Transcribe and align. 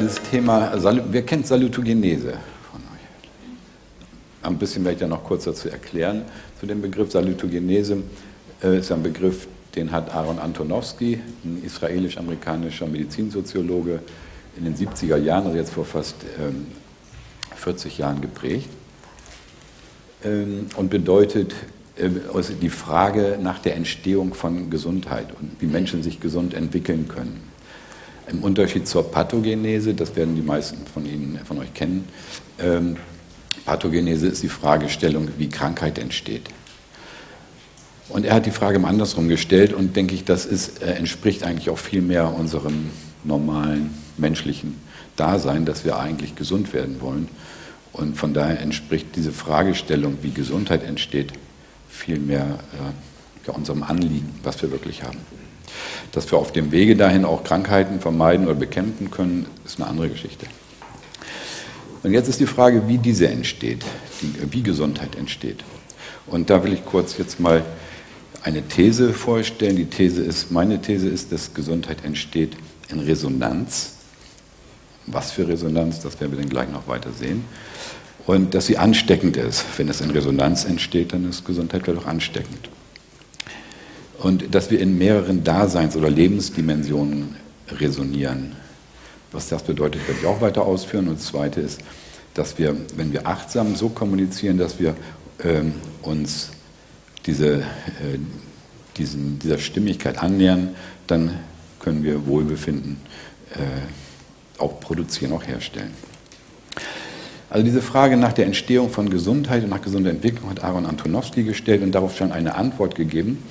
das 0.00 0.20
Thema, 0.22 0.72
wer 1.10 1.22
kennt 1.22 1.46
Salutogenese 1.46 2.32
von 2.70 2.80
euch? 2.80 4.42
Ein 4.42 4.58
bisschen 4.58 4.84
werde 4.84 4.94
ich 4.96 5.00
ja 5.00 5.08
noch 5.08 5.24
kurz 5.24 5.44
dazu 5.44 5.68
erklären 5.68 6.22
zu 6.58 6.66
dem 6.66 6.80
Begriff. 6.80 7.10
Salutogenese 7.10 7.98
äh, 8.62 8.78
ist 8.78 8.90
ein 8.92 9.02
Begriff, 9.02 9.46
den 9.74 9.92
hat 9.92 10.14
Aaron 10.14 10.38
Antonowski, 10.38 11.20
ein 11.44 11.62
israelisch-amerikanischer 11.64 12.86
Medizinsoziologe, 12.86 14.00
in 14.56 14.64
den 14.64 14.74
70er 14.74 15.16
Jahren, 15.16 15.46
also 15.46 15.56
jetzt 15.56 15.72
vor 15.72 15.84
fast 15.84 16.16
40 17.54 17.92
ähm, 17.92 18.00
Jahren 18.00 18.20
geprägt 18.20 18.68
ähm, 20.24 20.66
und 20.76 20.90
bedeutet 20.90 21.54
äh, 21.96 22.08
die 22.60 22.70
Frage 22.70 23.38
nach 23.40 23.60
der 23.60 23.76
Entstehung 23.76 24.34
von 24.34 24.70
Gesundheit 24.70 25.28
und 25.40 25.52
wie 25.60 25.66
Menschen 25.66 26.02
sich 26.02 26.20
gesund 26.20 26.54
entwickeln 26.54 27.06
können. 27.08 27.49
Im 28.30 28.42
Unterschied 28.42 28.86
zur 28.86 29.10
Pathogenese, 29.10 29.94
das 29.94 30.14
werden 30.14 30.36
die 30.36 30.42
meisten 30.42 30.86
von 30.86 31.04
Ihnen, 31.04 31.40
von 31.44 31.58
euch 31.58 31.74
kennen, 31.74 32.08
ähm, 32.58 32.96
Pathogenese 33.64 34.26
ist 34.26 34.42
die 34.42 34.48
Fragestellung, 34.48 35.28
wie 35.38 35.48
Krankheit 35.48 35.98
entsteht. 35.98 36.48
Und 38.08 38.24
er 38.24 38.34
hat 38.34 38.46
die 38.46 38.50
Frage 38.50 38.78
mal 38.78 38.88
andersrum 38.88 39.28
gestellt 39.28 39.72
und 39.72 39.94
denke 39.94 40.14
ich, 40.14 40.24
das 40.24 40.46
ist, 40.46 40.82
äh, 40.82 40.94
entspricht 40.94 41.44
eigentlich 41.44 41.70
auch 41.70 41.78
viel 41.78 42.02
mehr 42.02 42.34
unserem 42.34 42.90
normalen 43.24 43.94
menschlichen 44.16 44.80
Dasein, 45.16 45.64
dass 45.64 45.84
wir 45.84 45.98
eigentlich 45.98 46.34
gesund 46.34 46.72
werden 46.72 47.00
wollen. 47.00 47.28
Und 47.92 48.16
von 48.16 48.34
daher 48.34 48.60
entspricht 48.60 49.08
diese 49.16 49.32
Fragestellung, 49.32 50.18
wie 50.22 50.30
Gesundheit 50.30 50.82
entsteht, 50.84 51.32
viel 51.88 52.18
mehr 52.18 52.58
äh, 52.74 53.50
unserem 53.50 53.82
Anliegen, 53.82 54.32
was 54.44 54.62
wir 54.62 54.70
wirklich 54.70 55.02
haben. 55.02 55.18
Dass 56.12 56.30
wir 56.30 56.38
auf 56.38 56.52
dem 56.52 56.72
Wege 56.72 56.96
dahin 56.96 57.24
auch 57.24 57.44
Krankheiten 57.44 58.00
vermeiden 58.00 58.46
oder 58.46 58.56
bekämpfen 58.56 59.10
können, 59.10 59.46
ist 59.64 59.80
eine 59.80 59.88
andere 59.88 60.08
Geschichte. 60.08 60.46
Und 62.02 62.12
jetzt 62.12 62.28
ist 62.28 62.40
die 62.40 62.46
Frage, 62.46 62.88
wie 62.88 62.98
diese 62.98 63.28
entsteht, 63.28 63.84
wie 64.50 64.62
Gesundheit 64.62 65.16
entsteht. 65.16 65.64
Und 66.26 66.50
da 66.50 66.64
will 66.64 66.72
ich 66.72 66.84
kurz 66.84 67.18
jetzt 67.18 67.40
mal 67.40 67.64
eine 68.42 68.62
These 68.62 69.12
vorstellen. 69.12 69.76
Die 69.76 69.86
These 69.86 70.22
ist, 70.22 70.50
meine 70.50 70.80
These 70.80 71.08
ist, 71.08 71.32
dass 71.32 71.52
Gesundheit 71.52 72.04
entsteht 72.04 72.56
in 72.88 73.00
Resonanz. 73.00 73.94
Was 75.06 75.32
für 75.32 75.46
Resonanz, 75.48 76.00
das 76.00 76.20
werden 76.20 76.32
wir 76.32 76.38
dann 76.38 76.48
gleich 76.48 76.70
noch 76.70 76.88
weiter 76.88 77.10
sehen. 77.12 77.44
Und 78.26 78.54
dass 78.54 78.66
sie 78.66 78.78
ansteckend 78.78 79.36
ist. 79.36 79.64
Wenn 79.76 79.88
es 79.88 80.00
in 80.00 80.10
Resonanz 80.10 80.64
entsteht, 80.64 81.12
dann 81.12 81.28
ist 81.28 81.44
Gesundheit 81.44 81.82
vielleicht 81.84 82.00
auch 82.00 82.06
ansteckend. 82.06 82.68
Und 84.20 84.54
dass 84.54 84.70
wir 84.70 84.80
in 84.80 84.98
mehreren 84.98 85.44
Daseins- 85.44 85.96
oder 85.96 86.10
Lebensdimensionen 86.10 87.36
resonieren. 87.70 88.52
Was 89.32 89.48
das 89.48 89.62
bedeutet, 89.62 90.06
werde 90.06 90.20
ich 90.20 90.26
auch 90.26 90.42
weiter 90.42 90.66
ausführen. 90.66 91.08
Und 91.08 91.18
das 91.18 91.26
Zweite 91.26 91.60
ist, 91.60 91.80
dass 92.34 92.58
wir, 92.58 92.76
wenn 92.96 93.12
wir 93.12 93.26
achtsam 93.26 93.76
so 93.76 93.88
kommunizieren, 93.88 94.58
dass 94.58 94.78
wir 94.78 94.94
ähm, 95.42 95.74
uns 96.02 96.50
diese, 97.24 97.60
äh, 97.60 98.18
diesen, 98.98 99.38
dieser 99.38 99.58
Stimmigkeit 99.58 100.18
annähern, 100.18 100.74
dann 101.06 101.38
können 101.78 102.04
wir 102.04 102.26
Wohlbefinden 102.26 102.98
äh, 103.54 104.60
auch 104.60 104.80
produzieren, 104.80 105.32
auch 105.32 105.46
herstellen. 105.46 105.92
Also 107.48 107.64
diese 107.64 107.80
Frage 107.80 108.18
nach 108.18 108.34
der 108.34 108.46
Entstehung 108.46 108.90
von 108.90 109.08
Gesundheit 109.08 109.64
und 109.64 109.70
nach 109.70 109.82
gesunder 109.82 110.10
Entwicklung 110.10 110.50
hat 110.50 110.62
Aaron 110.62 110.84
Antonowski 110.84 111.42
gestellt 111.42 111.82
und 111.82 111.92
darauf 111.92 112.16
schon 112.16 112.32
eine 112.32 112.54
Antwort 112.54 112.94
gegeben 112.94 113.42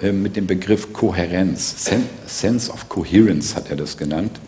äh, 0.00 0.12
mit 0.12 0.36
dem 0.36 0.46
Begriff 0.46 0.92
Kohärenz. 0.92 1.90
Sense 2.26 2.70
of 2.70 2.88
Coherence 2.88 3.56
hat 3.56 3.70
er 3.70 3.76
das 3.76 3.96
genannt. 3.96 4.40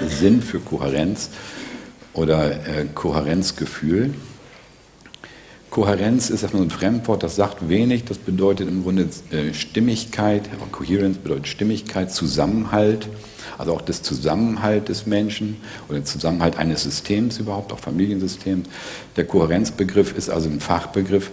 Sinn 0.00 0.42
für 0.42 0.60
Kohärenz 0.60 1.30
oder 2.12 2.50
äh, 2.50 2.86
Kohärenzgefühl. 2.94 4.14
Kohärenz 5.70 6.30
ist 6.30 6.42
erstmal 6.42 6.62
ein 6.62 6.70
Fremdwort, 6.70 7.22
das 7.22 7.36
sagt 7.36 7.68
wenig, 7.68 8.04
das 8.04 8.16
bedeutet 8.16 8.68
im 8.68 8.82
Grunde 8.82 9.08
äh, 9.30 9.52
Stimmigkeit, 9.52 10.48
Coherence 10.72 11.18
bedeutet 11.18 11.46
Stimmigkeit, 11.46 12.10
Zusammenhalt, 12.10 13.06
also 13.58 13.74
auch 13.74 13.82
das 13.82 14.02
Zusammenhalt 14.02 14.88
des 14.88 15.06
Menschen 15.06 15.58
oder 15.88 15.98
der 15.98 16.06
Zusammenhalt 16.06 16.56
eines 16.56 16.84
Systems 16.84 17.38
überhaupt, 17.38 17.72
auch 17.72 17.80
Familiensystems. 17.80 18.66
Der 19.16 19.26
Kohärenzbegriff 19.26 20.16
ist 20.16 20.30
also 20.30 20.48
ein 20.48 20.60
Fachbegriff, 20.60 21.30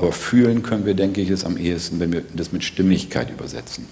aber 0.00 0.12
fühlen 0.12 0.62
können 0.62 0.86
wir, 0.86 0.94
denke 0.94 1.20
ich, 1.20 1.28
es 1.28 1.44
am 1.44 1.58
ehesten, 1.58 2.00
wenn 2.00 2.10
wir 2.10 2.22
das 2.34 2.52
mit 2.52 2.64
Stimmigkeit 2.64 3.30
übersetzen. 3.30 3.84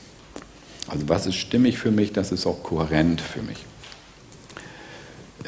Also 0.87 1.07
was 1.07 1.27
ist 1.27 1.35
stimmig 1.35 1.77
für 1.77 1.91
mich, 1.91 2.15
das 2.15 2.33
ist 2.33 2.47
auch 2.47 2.63
kohärent 2.63 3.21
für 3.21 3.43
mich. 3.43 3.59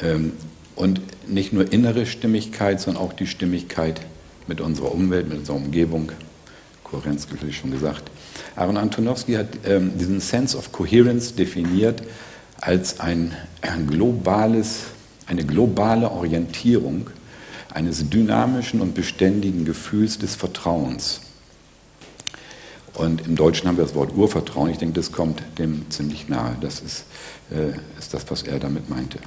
Ähm, 0.03 0.33
und 0.75 1.01
nicht 1.27 1.51
nur 1.51 1.73
innere 1.73 2.05
Stimmigkeit, 2.05 2.79
sondern 2.79 3.01
auch 3.01 3.13
die 3.13 3.25
Stimmigkeit 3.25 4.01
mit 4.45 4.61
unserer 4.61 4.91
Umwelt, 4.93 5.27
mit 5.27 5.39
unserer 5.39 5.55
Umgebung. 5.55 6.11
Kohärenz, 6.83 7.27
wie 7.41 7.51
schon 7.51 7.71
gesagt. 7.71 8.11
Aaron 8.55 8.77
Antonowski 8.77 9.33
hat 9.33 9.47
ähm, 9.65 9.97
diesen 9.97 10.19
Sense 10.19 10.55
of 10.55 10.71
Coherence 10.71 11.33
definiert 11.33 12.03
als 12.59 12.99
ein, 12.99 13.35
ein 13.61 13.87
globales, 13.87 14.81
eine 15.25 15.43
globale 15.43 16.11
Orientierung 16.11 17.09
eines 17.73 18.09
dynamischen 18.09 18.81
und 18.81 18.93
beständigen 18.93 19.65
Gefühls 19.65 20.19
des 20.19 20.35
Vertrauens. 20.35 21.21
Und 22.93 23.25
im 23.25 23.35
Deutschen 23.35 23.67
haben 23.67 23.77
wir 23.77 23.85
das 23.85 23.95
Wort 23.95 24.15
Urvertrauen. 24.15 24.69
Ich 24.69 24.77
denke, 24.77 24.95
das 24.95 25.11
kommt 25.11 25.41
dem 25.57 25.89
ziemlich 25.89 26.27
nahe. 26.27 26.57
Das 26.59 26.81
ist, 26.81 27.05
äh, 27.49 27.77
ist 27.97 28.13
das, 28.13 28.29
was 28.29 28.43
er 28.43 28.59
damit 28.59 28.89
meinte. 28.89 29.19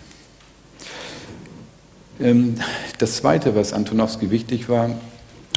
Ähm, 2.21 2.57
das 2.99 3.17
Zweite, 3.17 3.57
was 3.57 3.73
Antonowski 3.73 4.31
wichtig 4.31 4.69
war, 4.69 4.91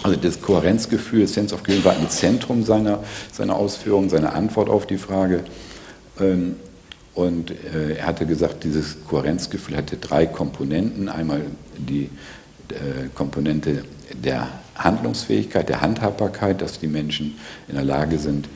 also 0.03 0.17
das 0.17 0.41
Kohärenzgefühl, 0.41 1.27
Sense 1.27 1.53
of 1.53 1.63
Coherence 1.63 1.85
war 1.85 1.97
im 1.97 2.09
Zentrum 2.09 2.63
seiner, 2.63 3.03
seiner 3.31 3.55
Ausführungen, 3.55 4.09
seiner 4.09 4.33
Antwort 4.33 4.69
auf 4.69 4.87
die 4.87 4.97
Frage. 4.97 5.43
Ähm, 6.19 6.55
und 7.13 7.51
äh, 7.51 7.97
er 7.97 8.05
hatte 8.05 8.25
gesagt, 8.27 8.63
dieses 8.63 8.97
Kohärenzgefühl 9.07 9.75
hatte 9.75 9.97
drei 9.97 10.27
Komponenten. 10.27 11.09
Einmal 11.09 11.41
die 11.77 12.09
Komponente 13.15 13.83
der 14.13 14.47
Handlungsfähigkeit, 14.75 15.69
der 15.69 15.81
Handhabbarkeit, 15.81 16.61
dass 16.61 16.79
die 16.79 16.87
Menschen 16.87 17.35
in 17.67 17.75
der 17.75 17.83
Lage 17.83 18.19
sind, 18.19 18.47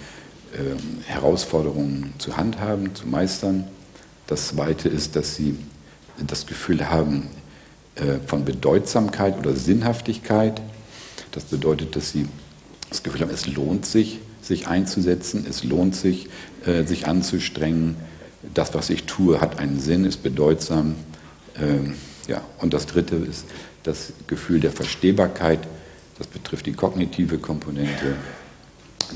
ähm, 0.54 0.78
Herausforderungen 1.06 2.14
zu 2.18 2.38
handhaben, 2.38 2.94
zu 2.96 3.08
meistern. 3.08 3.66
Das 4.28 4.50
Zweite 4.50 4.90
ist, 4.90 5.16
dass 5.16 5.36
sie 5.36 5.58
das 6.26 6.46
Gefühl 6.46 6.90
haben 6.90 7.28
äh, 7.96 8.20
von 8.26 8.46
Bedeutsamkeit 8.46 9.38
oder 9.38 9.54
Sinnhaftigkeit 9.56 10.62
das 11.32 11.46
bedeutet, 11.46 11.96
dass 11.96 12.12
sie 12.12 12.28
das 12.90 13.04
Gefühl 13.04 13.22
haben, 13.22 13.32
es 13.32 13.48
lohnt 13.48 13.86
sich, 13.86 14.20
sich 14.42 14.68
einzusetzen, 14.68 15.46
es 15.50 15.64
lohnt 15.64 15.96
sich, 15.96 16.28
äh, 16.66 16.84
sich 16.84 17.08
anzustrengen. 17.08 17.96
Das, 18.54 18.74
was 18.74 18.90
ich 18.90 19.06
tue, 19.06 19.40
hat 19.40 19.60
einen 19.60 19.80
Sinn, 19.80 20.04
ist 20.04 20.24
bedeutsam. 20.24 20.96
Ähm, 21.60 21.96
ja. 22.28 22.42
Und 22.60 22.74
das 22.74 22.86
Dritte 22.86 23.16
ist 23.16 23.46
das 23.84 24.14
Gefühl 24.28 24.60
der 24.60 24.72
Verstehbarkeit. 24.72 25.60
Das 26.18 26.28
betrifft 26.28 26.66
die 26.66 26.74
kognitive 26.74 27.38
Komponente, 27.38 28.16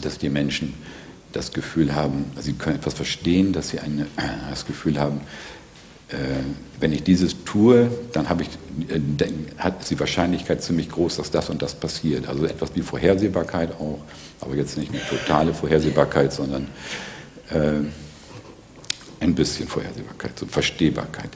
dass 0.01 0.17
die 0.17 0.29
Menschen 0.29 0.73
das 1.31 1.51
Gefühl 1.51 1.93
haben, 1.93 2.25
sie 2.39 2.53
können 2.53 2.77
etwas 2.77 2.93
verstehen, 2.93 3.51
dass 3.51 3.69
sie 3.69 3.79
eine, 3.79 4.07
das 4.49 4.65
Gefühl 4.65 4.99
haben, 4.99 5.21
äh, 6.09 6.15
wenn 6.79 6.93
ich 6.93 7.03
dieses 7.03 7.43
tue, 7.43 7.89
dann 8.13 8.27
ich, 8.39 8.49
äh, 8.89 8.99
hat 9.57 9.89
die 9.89 9.99
Wahrscheinlichkeit 9.99 10.63
ziemlich 10.63 10.89
groß, 10.89 11.17
dass 11.17 11.31
das 11.31 11.49
und 11.49 11.61
das 11.61 11.73
passiert. 11.75 12.27
Also 12.27 12.45
etwas 12.45 12.75
wie 12.75 12.81
Vorhersehbarkeit 12.81 13.71
auch, 13.73 13.99
aber 14.39 14.55
jetzt 14.55 14.77
nicht 14.77 14.91
eine 14.91 15.01
totale 15.09 15.53
Vorhersehbarkeit, 15.53 16.31
sondern 16.31 16.67
äh, 17.49 17.79
ein 19.19 19.35
bisschen 19.35 19.67
Vorhersehbarkeit, 19.67 20.37
so 20.37 20.45
Verstehbarkeit. 20.45 21.31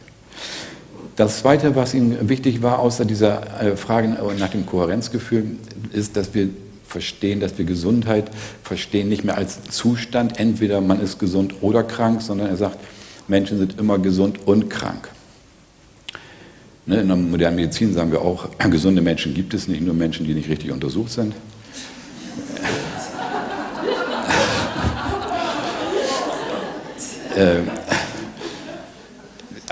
Das 1.19 1.39
Zweite, 1.39 1.75
was 1.75 1.93
ihm 1.93 2.29
wichtig 2.29 2.61
war, 2.61 2.79
außer 2.79 3.03
dieser 3.03 3.61
äh, 3.61 3.75
Frage 3.75 4.07
nach 4.07 4.47
dem 4.47 4.65
Kohärenzgefühl, 4.65 5.57
ist, 5.91 6.15
dass 6.15 6.33
wir 6.33 6.47
verstehen, 6.87 7.41
dass 7.41 7.57
wir 7.57 7.65
Gesundheit 7.65 8.31
verstehen 8.63 9.09
nicht 9.09 9.25
mehr 9.25 9.35
als 9.35 9.63
Zustand, 9.63 10.39
entweder 10.39 10.79
man 10.79 11.01
ist 11.01 11.19
gesund 11.19 11.55
oder 11.59 11.83
krank, 11.83 12.21
sondern 12.21 12.47
er 12.47 12.55
sagt, 12.55 12.77
Menschen 13.27 13.57
sind 13.57 13.77
immer 13.77 13.99
gesund 13.99 14.47
und 14.47 14.69
krank. 14.69 15.09
Ne, 16.85 17.01
in 17.01 17.09
der 17.09 17.17
modernen 17.17 17.57
Medizin 17.57 17.93
sagen 17.93 18.13
wir 18.13 18.21
auch, 18.21 18.47
gesunde 18.71 19.01
Menschen 19.01 19.33
gibt 19.33 19.53
es 19.53 19.67
nicht, 19.67 19.81
nur 19.81 19.93
Menschen, 19.95 20.25
die 20.25 20.33
nicht 20.33 20.47
richtig 20.47 20.71
untersucht 20.71 21.11
sind. 21.11 21.33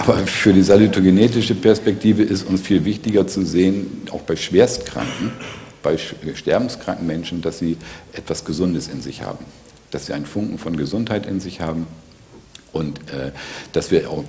Äh, 0.07 0.11
aber 0.11 0.27
für 0.27 0.53
die 0.53 0.63
salutogenetische 0.63 1.55
Perspektive 1.55 2.23
ist 2.23 2.47
uns 2.47 2.61
viel 2.61 2.85
wichtiger 2.85 3.27
zu 3.27 3.45
sehen, 3.45 4.03
auch 4.11 4.21
bei 4.21 4.35
Schwerstkranken, 4.35 5.31
bei 5.83 5.97
sterbenskranken 5.97 7.05
Menschen, 7.05 7.41
dass 7.41 7.59
sie 7.59 7.77
etwas 8.13 8.45
Gesundes 8.45 8.87
in 8.87 9.01
sich 9.01 9.21
haben, 9.21 9.45
dass 9.91 10.07
sie 10.07 10.13
einen 10.13 10.25
Funken 10.25 10.57
von 10.57 10.75
Gesundheit 10.75 11.25
in 11.25 11.39
sich 11.39 11.61
haben 11.61 11.87
Und 12.73 12.99
äh, 13.11 13.31
dass 13.71 13.91
wir 13.91 14.09
auch 14.11 14.23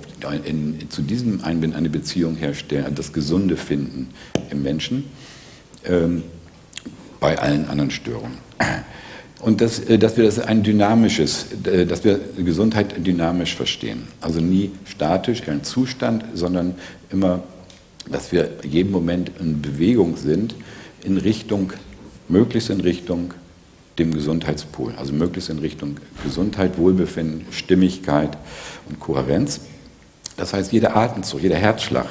in, 0.45 0.79
in, 0.79 0.89
zu 0.89 1.01
diesem 1.01 1.43
Einbinden 1.43 1.77
eine 1.77 1.89
Beziehung 1.89 2.35
herstellen, 2.35 2.95
das 2.95 3.13
Gesunde 3.13 3.57
finden 3.57 4.09
im 4.49 4.63
Menschen, 4.63 5.05
ähm, 5.85 6.23
bei 7.19 7.37
allen 7.37 7.67
anderen 7.69 7.91
Störungen. 7.91 8.37
Und 9.39 9.61
dass, 9.61 9.79
äh, 9.79 9.97
dass 9.97 10.17
wir 10.17 10.25
das 10.25 10.39
ein 10.39 10.63
dynamisches, 10.63 11.47
äh, 11.63 11.85
dass 11.85 12.03
wir 12.03 12.19
Gesundheit 12.37 13.05
dynamisch 13.05 13.55
verstehen. 13.55 14.07
Also 14.21 14.41
nie 14.41 14.71
statisch, 14.85 15.47
ein 15.47 15.63
Zustand, 15.63 16.25
sondern 16.33 16.75
immer, 17.09 17.43
dass 18.09 18.31
wir 18.31 18.49
jeden 18.63 18.91
Moment 18.91 19.31
in 19.39 19.61
Bewegung 19.61 20.17
sind, 20.17 20.55
in 21.03 21.17
Richtung, 21.17 21.71
möglichst 22.27 22.69
in 22.69 22.81
Richtung 22.81 23.33
dem 23.97 24.13
Gesundheitspol. 24.13 24.93
Also 24.97 25.13
möglichst 25.13 25.49
in 25.49 25.59
Richtung 25.59 25.97
Gesundheit, 26.23 26.77
Wohlbefinden, 26.77 27.45
Stimmigkeit 27.51 28.37
und 28.89 28.99
Kohärenz. 28.99 29.61
Das 30.35 30.53
heißt, 30.53 30.71
jeder 30.73 30.95
Atemzug, 30.95 31.41
jeder 31.41 31.57
Herzschlag 31.57 32.07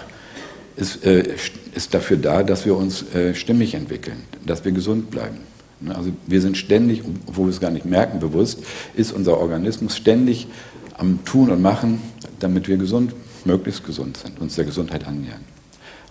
ist, 0.76 1.04
äh, 1.04 1.34
ist 1.74 1.92
dafür 1.92 2.16
da, 2.16 2.42
dass 2.42 2.64
wir 2.64 2.74
uns 2.74 3.04
stimmig 3.34 3.74
entwickeln, 3.74 4.24
dass 4.44 4.64
wir 4.64 4.72
gesund 4.72 5.10
bleiben. 5.10 5.38
Ne, 5.80 5.94
also 5.94 6.10
wir 6.26 6.40
sind 6.40 6.56
ständig, 6.56 7.02
obwohl 7.26 7.46
wir 7.46 7.50
es 7.50 7.60
gar 7.60 7.70
nicht 7.70 7.84
merken, 7.84 8.18
bewusst, 8.18 8.62
ist 8.94 9.12
unser 9.12 9.38
Organismus 9.38 9.96
ständig 9.96 10.48
am 10.96 11.24
Tun 11.24 11.50
und 11.50 11.62
Machen, 11.62 12.00
damit 12.40 12.68
wir 12.68 12.76
gesund, 12.76 13.14
möglichst 13.44 13.84
gesund 13.84 14.16
sind, 14.16 14.40
uns 14.40 14.56
der 14.56 14.64
Gesundheit 14.64 15.06
annähern. 15.06 15.40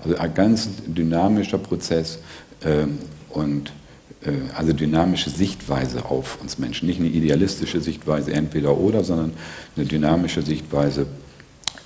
Also 0.04 0.18
ein 0.18 0.34
ganz 0.34 0.70
dynamischer 0.86 1.58
Prozess 1.58 2.20
ähm, 2.64 3.00
und 3.30 3.72
äh, 4.24 4.32
also 4.56 4.74
dynamische 4.74 5.30
Sichtweise 5.30 6.06
auf 6.06 6.40
uns 6.42 6.58
Menschen. 6.58 6.88
Nicht 6.88 7.00
eine 7.00 7.10
idealistische 7.10 7.82
Sichtweise 7.82 8.32
entweder 8.32 8.78
oder, 8.78 9.04
sondern 9.04 9.34
eine 9.76 9.86
dynamische 9.86 10.42
Sichtweise 10.42 11.08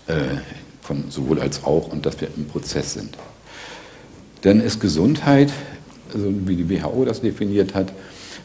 äh, 0.07 0.13
von 0.81 1.06
sowohl 1.10 1.39
als 1.39 1.63
auch 1.63 1.92
und 1.92 2.06
dass 2.06 2.19
wir 2.22 2.27
im 2.36 2.45
Prozess 2.45 2.94
sind. 2.94 3.18
Dann 4.42 4.60
ist 4.60 4.80
Gesundheit, 4.80 5.51
also 6.13 6.34
wie 6.46 6.56
die 6.56 6.69
WHO 6.69 7.06
das 7.06 7.22
definiert 7.22 7.74
hat, 7.74 7.94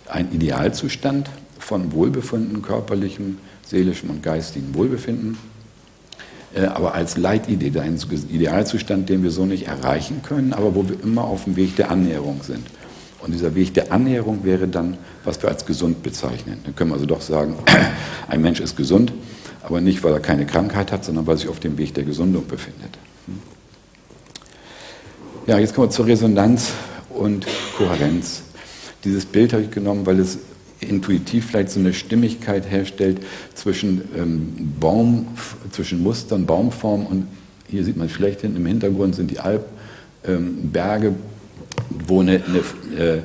ein 0.09 0.33
Idealzustand 0.33 1.29
von 1.59 1.93
Wohlbefinden, 1.93 2.63
körperlichem, 2.63 3.39
seelischem 3.67 4.11
und 4.11 4.23
geistigem 4.23 4.75
Wohlbefinden, 4.75 5.37
äh, 6.55 6.67
aber 6.67 6.95
als 6.95 7.17
Leitidee, 7.17 7.79
ein 7.79 7.99
Idealzustand, 8.31 9.09
den 9.09 9.23
wir 9.23 9.31
so 9.31 9.47
nicht 9.47 9.67
erreichen 9.67 10.23
können, 10.23 10.53
aber 10.53 10.75
wo 10.75 10.89
wir 10.89 10.97
immer 11.03 11.25
auf 11.25 11.45
dem 11.45 11.57
Weg 11.57 11.77
der 11.77 11.91
Annäherung 11.91 12.41
sind. 12.43 12.67
Und 13.21 13.33
dieser 13.33 13.55
Weg 13.55 13.75
der 13.75 13.93
Annäherung 13.93 14.45
wäre 14.45 14.69
dann, 14.69 14.97
was 15.25 15.43
wir 15.43 15.49
als 15.49 15.67
gesund 15.67 16.03
bezeichnen. 16.03 16.59
Dann 16.65 16.77
können 16.77 16.91
wir 16.91 16.95
also 16.95 17.07
doch 17.07 17.21
sagen, 17.21 17.57
ein 18.29 18.41
Mensch 18.41 18.61
ist 18.61 18.77
gesund, 18.77 19.13
aber 19.63 19.81
nicht, 19.81 20.05
weil 20.05 20.13
er 20.13 20.21
keine 20.21 20.47
Krankheit 20.47 20.93
hat, 20.93 21.05
sondern 21.05 21.27
weil 21.27 21.35
er 21.35 21.39
sich 21.39 21.49
auf 21.49 21.59
dem 21.59 21.77
Weg 21.77 21.95
der 21.95 22.05
Gesundung 22.05 22.47
befindet. 22.47 22.97
Ja, 25.47 25.59
jetzt 25.59 25.75
kommen 25.75 25.89
wir 25.89 25.91
zur 25.91 26.07
Resonanz 26.07 26.73
und 27.17 27.47
Kohärenz. 27.77 28.43
Dieses 29.05 29.25
Bild 29.25 29.53
habe 29.53 29.65
ich 29.65 29.71
genommen, 29.71 30.07
weil 30.07 30.21
es 30.21 30.39
intuitiv 30.81 31.47
vielleicht 31.47 31.71
so 31.71 31.81
eine 31.81 31.93
Stimmigkeit 31.93 32.71
herstellt 32.71 33.21
zwischen 33.55 34.03
ähm, 34.17 34.75
Baum, 34.79 35.29
zwischen 35.71 36.03
Mustern, 36.03 36.47
Baumformen 36.47 37.07
und 37.07 37.27
hier 37.69 37.85
sieht 37.85 37.97
man 37.97 38.09
schlecht 38.09 38.43
hin, 38.43 38.55
im 38.57 38.67
Hintergrund 38.67 39.15
sind 39.17 39.31
die 39.31 39.41
Alpberge, 39.41 41.09
ähm, 41.09 41.17
wo 42.07 42.21
eine, 42.21 42.43
eine, 42.45 42.59
äh, 42.99 43.19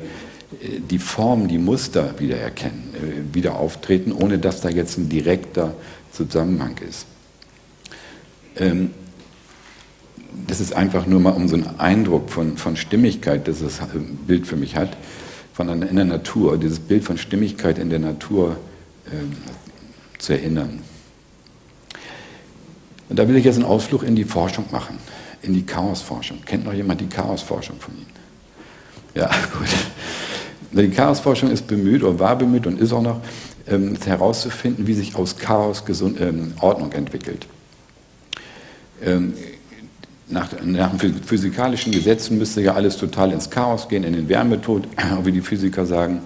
die 0.89 0.99
Form, 0.99 1.47
die 1.47 1.57
Muster 1.57 2.15
wiedererkennen, 2.17 2.83
äh, 2.95 3.35
wieder 3.35 3.55
auftreten, 3.55 4.11
ohne 4.11 4.39
dass 4.39 4.61
da 4.61 4.69
jetzt 4.69 4.97
ein 4.97 5.09
direkter 5.09 5.73
Zusammenhang 6.11 6.75
ist. 6.87 7.05
Ähm, 8.57 8.91
das 10.47 10.59
ist 10.59 10.73
einfach 10.73 11.05
nur 11.05 11.19
mal 11.19 11.31
um 11.31 11.47
so 11.47 11.55
einen 11.55 11.79
Eindruck 11.79 12.29
von, 12.29 12.57
von 12.57 12.75
Stimmigkeit, 12.75 13.47
das 13.47 13.59
das 13.59 13.79
Bild 14.27 14.47
für 14.47 14.55
mich 14.55 14.75
hat, 14.75 14.97
von 15.53 15.69
einer, 15.69 15.87
in 15.87 15.95
der 15.95 16.05
Natur, 16.05 16.57
dieses 16.57 16.79
Bild 16.79 17.03
von 17.03 17.17
Stimmigkeit 17.17 17.77
in 17.77 17.89
der 17.89 17.99
Natur 17.99 18.57
äh, 19.07 20.19
zu 20.19 20.33
erinnern. 20.33 20.81
Und 23.09 23.19
da 23.19 23.27
will 23.27 23.35
ich 23.35 23.43
jetzt 23.43 23.55
einen 23.55 23.65
Ausflug 23.65 24.03
in 24.03 24.15
die 24.15 24.23
Forschung 24.23 24.65
machen, 24.71 24.97
in 25.41 25.53
die 25.53 25.65
Chaosforschung. 25.65 26.39
Kennt 26.45 26.63
noch 26.63 26.73
jemand 26.73 27.01
die 27.01 27.07
Chaosforschung 27.07 27.77
von 27.79 27.93
Ihnen? 27.95 28.05
Ja, 29.15 29.29
gut. 29.53 29.67
Die 30.71 30.89
Chaosforschung 30.89 31.51
ist 31.51 31.67
bemüht 31.67 32.03
oder 32.03 32.17
war 32.19 32.37
bemüht 32.37 32.65
und 32.65 32.79
ist 32.79 32.93
auch 32.93 33.01
noch, 33.01 33.19
ähm, 33.67 33.97
herauszufinden, 34.03 34.87
wie 34.87 34.93
sich 34.93 35.15
aus 35.15 35.37
Chaos 35.37 35.85
Gesund, 35.85 36.19
ähm, 36.19 36.53
Ordnung 36.61 36.91
entwickelt. 36.93 37.47
Ähm, 39.03 39.33
nach, 40.31 40.49
nach 40.63 40.91
physikalischen 41.25 41.91
Gesetzen 41.91 42.37
müsste 42.37 42.61
ja 42.61 42.73
alles 42.73 42.97
total 42.97 43.31
ins 43.31 43.49
Chaos 43.49 43.87
gehen, 43.87 44.03
in 44.03 44.13
den 44.13 44.29
Wärmetod, 44.29 44.87
wie 45.23 45.31
die 45.31 45.41
Physiker 45.41 45.85
sagen. 45.85 46.21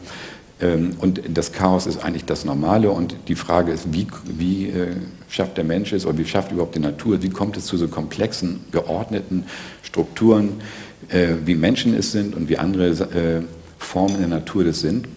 Ähm, 0.62 0.92
und 1.00 1.22
das 1.34 1.52
Chaos 1.52 1.86
ist 1.86 2.04
eigentlich 2.04 2.26
das 2.26 2.46
Normale. 2.46 2.90
Und 2.92 3.16
die 3.28 3.36
Frage 3.36 3.72
ist, 3.72 3.94
wie, 3.94 4.08
wie 4.26 4.70
äh, 4.70 4.96
schafft 5.30 5.58
der 5.58 5.64
Mensch 5.64 5.94
es 5.94 6.06
oder 6.06 6.18
wie 6.18 6.26
schafft 6.26 6.52
überhaupt 6.52 6.76
die 6.76 6.80
Natur, 6.80 7.22
wie 7.22 7.30
kommt 7.30 7.58
es 7.58 7.66
zu 7.66 7.78
so 7.78 7.88
komplexen, 7.88 8.62
geordneten 8.72 9.46
Strukturen, 9.84 10.62
äh, 11.10 11.36
wie 11.46 11.56
Menschen 11.56 11.94
es 11.94 12.12
sind 12.12 12.36
und 12.36 12.50
wie 12.50 12.58
andere 12.58 12.88
äh, 12.88 13.42
Formen 13.78 14.18
der 14.20 14.28
Natur 14.28 14.64
das 14.64 14.80
sind. 14.80 15.08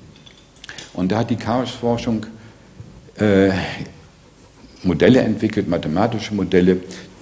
Und 0.94 1.12
da 1.12 1.18
hat 1.18 1.30
die 1.30 1.36
Chaosforschung 1.36 2.26
Modelle 4.84 5.20
entwickelt, 5.20 5.68
mathematische 5.68 6.34
Modelle, 6.34 6.76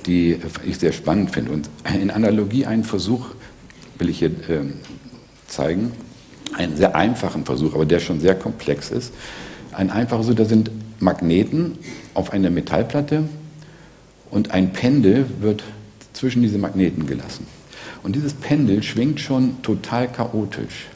die 0.06 0.38
ich 0.64 0.79
sehr 0.79 0.93
spannend 0.93 1.32
finde. 1.32 1.53
Und 1.53 1.69
in 2.00 2.11
Analogie 2.11 2.67
einen 2.67 2.85
Versuch 2.85 3.29
will 3.99 4.08
ich 4.08 4.19
hier 4.19 4.29
äh, 4.29 4.64
zeigen, 5.47 5.93
einen 6.55 6.76
sehr 6.76 6.94
einfachen 6.94 7.44
Versuch, 7.44 7.75
aber 7.75 7.87
der 7.87 8.00
schon 8.00 8.20
sehr 8.20 8.35
komplex 8.35 8.91
ist. 8.91 9.12
Ein 9.73 9.91
einfacher 9.91 10.23
Versuch, 10.23 10.37
da 10.37 10.44
sind 10.44 10.70
Magneten 11.00 11.79
auf 12.14 12.32
einer 12.32 12.50
Metallplatte 12.50 13.25
und 14.31 14.50
ein 14.53 14.73
Pendel 14.73 15.26
wird 15.41 15.62
zwischen 16.12 16.43
diese 16.43 16.59
Magneten 16.59 17.06
gelassen. 17.06 17.47
Und 18.02 18.17
dieses 18.17 18.35
Pendel 18.35 18.82
schwingt 18.82 19.20
schon 19.20 19.62
total 19.62 20.11
chaotisch. 20.11 20.87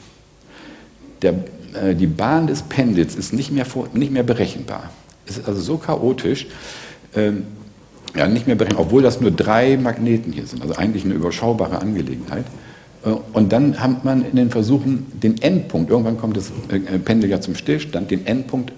Der, 1.23 1.35
äh, 1.75 1.95
die 1.95 2.07
Bahn 2.07 2.47
des 2.47 2.63
Pendels 2.63 3.17
ist 3.17 3.33
nicht 3.33 3.51
mehr, 3.51 3.67
vor, 3.67 3.89
nicht 3.93 4.13
mehr 4.13 4.23
berechenbar. 4.23 4.91
Es 5.27 5.39
ist 5.39 5.49
also 5.49 5.61
so 5.61 5.77
chaotisch, 5.77 6.47
ähm, 7.15 7.45
ja, 8.17 8.27
nicht 8.27 8.47
mehr 8.47 8.57
berechnen, 8.57 8.81
obwohl 8.81 9.03
das 9.03 9.21
nur 9.21 9.31
drei 9.31 9.77
Magneten 9.77 10.33
hier 10.33 10.47
sind, 10.47 10.63
also 10.63 10.75
eigentlich 10.75 11.05
eine 11.05 11.15
überschaubare 11.15 11.81
Angelegenheit. 11.81 12.45
Äh, 13.05 13.11
und 13.33 13.53
dann 13.53 13.81
hat 13.81 14.05
man 14.05 14.25
in 14.25 14.37
den 14.37 14.51
Versuchen 14.51 15.07
den 15.13 15.41
Endpunkt, 15.41 15.91
irgendwann 15.91 16.19
kommt 16.19 16.37
das 16.37 16.53
äh, 16.71 16.99
Pendel 16.99 17.31
ja 17.31 17.41
zum 17.41 17.55
Stillstand, 17.55 18.11
den 18.11 18.27
Endpunkt 18.27 18.73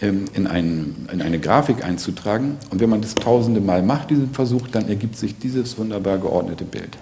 ähm, 0.00 0.26
in, 0.34 0.46
einen, 0.46 1.08
in 1.12 1.22
eine 1.22 1.38
Grafik 1.38 1.84
einzutragen. 1.84 2.56
Und 2.70 2.80
wenn 2.80 2.90
man 2.90 3.00
das 3.00 3.14
tausende 3.14 3.60
Mal 3.60 3.82
macht, 3.82 4.10
diesen 4.10 4.30
Versuch, 4.30 4.68
dann 4.68 4.88
ergibt 4.88 5.16
sich 5.16 5.38
dieses 5.38 5.78
wunderbar 5.78 6.18
geordnete 6.18 6.64
Bild. 6.64 6.98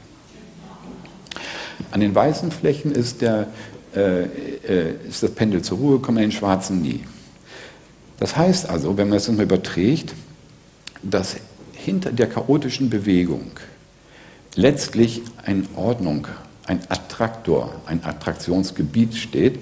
An 1.90 2.00
den 2.00 2.14
weißen 2.14 2.50
Flächen 2.50 2.92
ist, 2.92 3.22
der, 3.22 3.48
äh, 3.94 4.22
äh, 4.22 4.94
ist 5.08 5.22
das 5.22 5.30
Pendel 5.32 5.62
zur 5.62 5.78
Ruhe 5.78 5.98
gekommen, 5.98 6.18
an 6.18 6.24
den 6.24 6.32
schwarzen 6.32 6.80
nie. 6.80 7.00
Das 8.18 8.36
heißt 8.36 8.68
also, 8.68 8.96
wenn 8.96 9.08
man 9.08 9.18
das 9.18 9.28
mal 9.28 9.42
überträgt, 9.42 10.14
dass 11.02 11.36
hinter 11.84 12.12
der 12.12 12.28
chaotischen 12.28 12.90
Bewegung 12.90 13.50
letztlich 14.54 15.22
eine 15.44 15.64
Ordnung, 15.76 16.26
ein 16.66 16.80
Attraktor, 16.88 17.74
ein 17.86 18.04
Attraktionsgebiet 18.04 19.14
steht, 19.16 19.58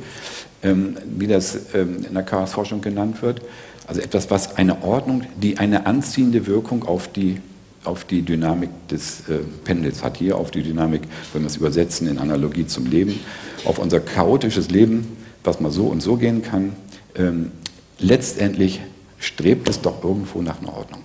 ähm, 0.63 0.97
wie 1.17 1.27
das 1.27 1.75
ähm, 1.75 2.05
in 2.07 2.15
der 2.15 2.23
Chaosforschung 2.23 2.81
genannt 2.81 3.23
wird. 3.23 3.41
Also 3.87 4.01
etwas, 4.01 4.31
was 4.31 4.57
eine 4.57 4.83
Ordnung, 4.83 5.23
die 5.41 5.59
eine 5.59 5.87
anziehende 5.87 6.47
Wirkung 6.47 6.85
auf 6.85 7.09
die, 7.09 7.41
auf 7.85 8.05
die 8.05 8.23
Dynamik 8.23 8.71
des 8.89 9.29
äh, 9.29 9.39
Pendels 9.65 10.05
hat. 10.05 10.19
Hier 10.19 10.37
auf 10.37 10.51
die 10.51 10.63
Dynamik, 10.63 11.03
wenn 11.33 11.43
wir 11.43 11.47
es 11.47 11.57
übersetzen 11.57 12.07
in 12.07 12.19
Analogie 12.19 12.67
zum 12.67 12.87
Leben, 12.87 13.19
auf 13.65 13.79
unser 13.79 14.01
chaotisches 14.01 14.71
Leben, 14.71 15.17
was 15.43 15.61
mal 15.61 15.71
so 15.71 15.87
und 15.87 16.03
so 16.03 16.17
gehen 16.17 16.43
kann. 16.43 16.73
Ähm, 17.17 17.51
letztendlich 17.99 18.81
strebt 19.19 19.69
es 19.69 19.81
doch 19.81 20.05
irgendwo 20.05 20.43
nach 20.43 20.61
einer 20.61 20.77
Ordnung. 20.77 21.03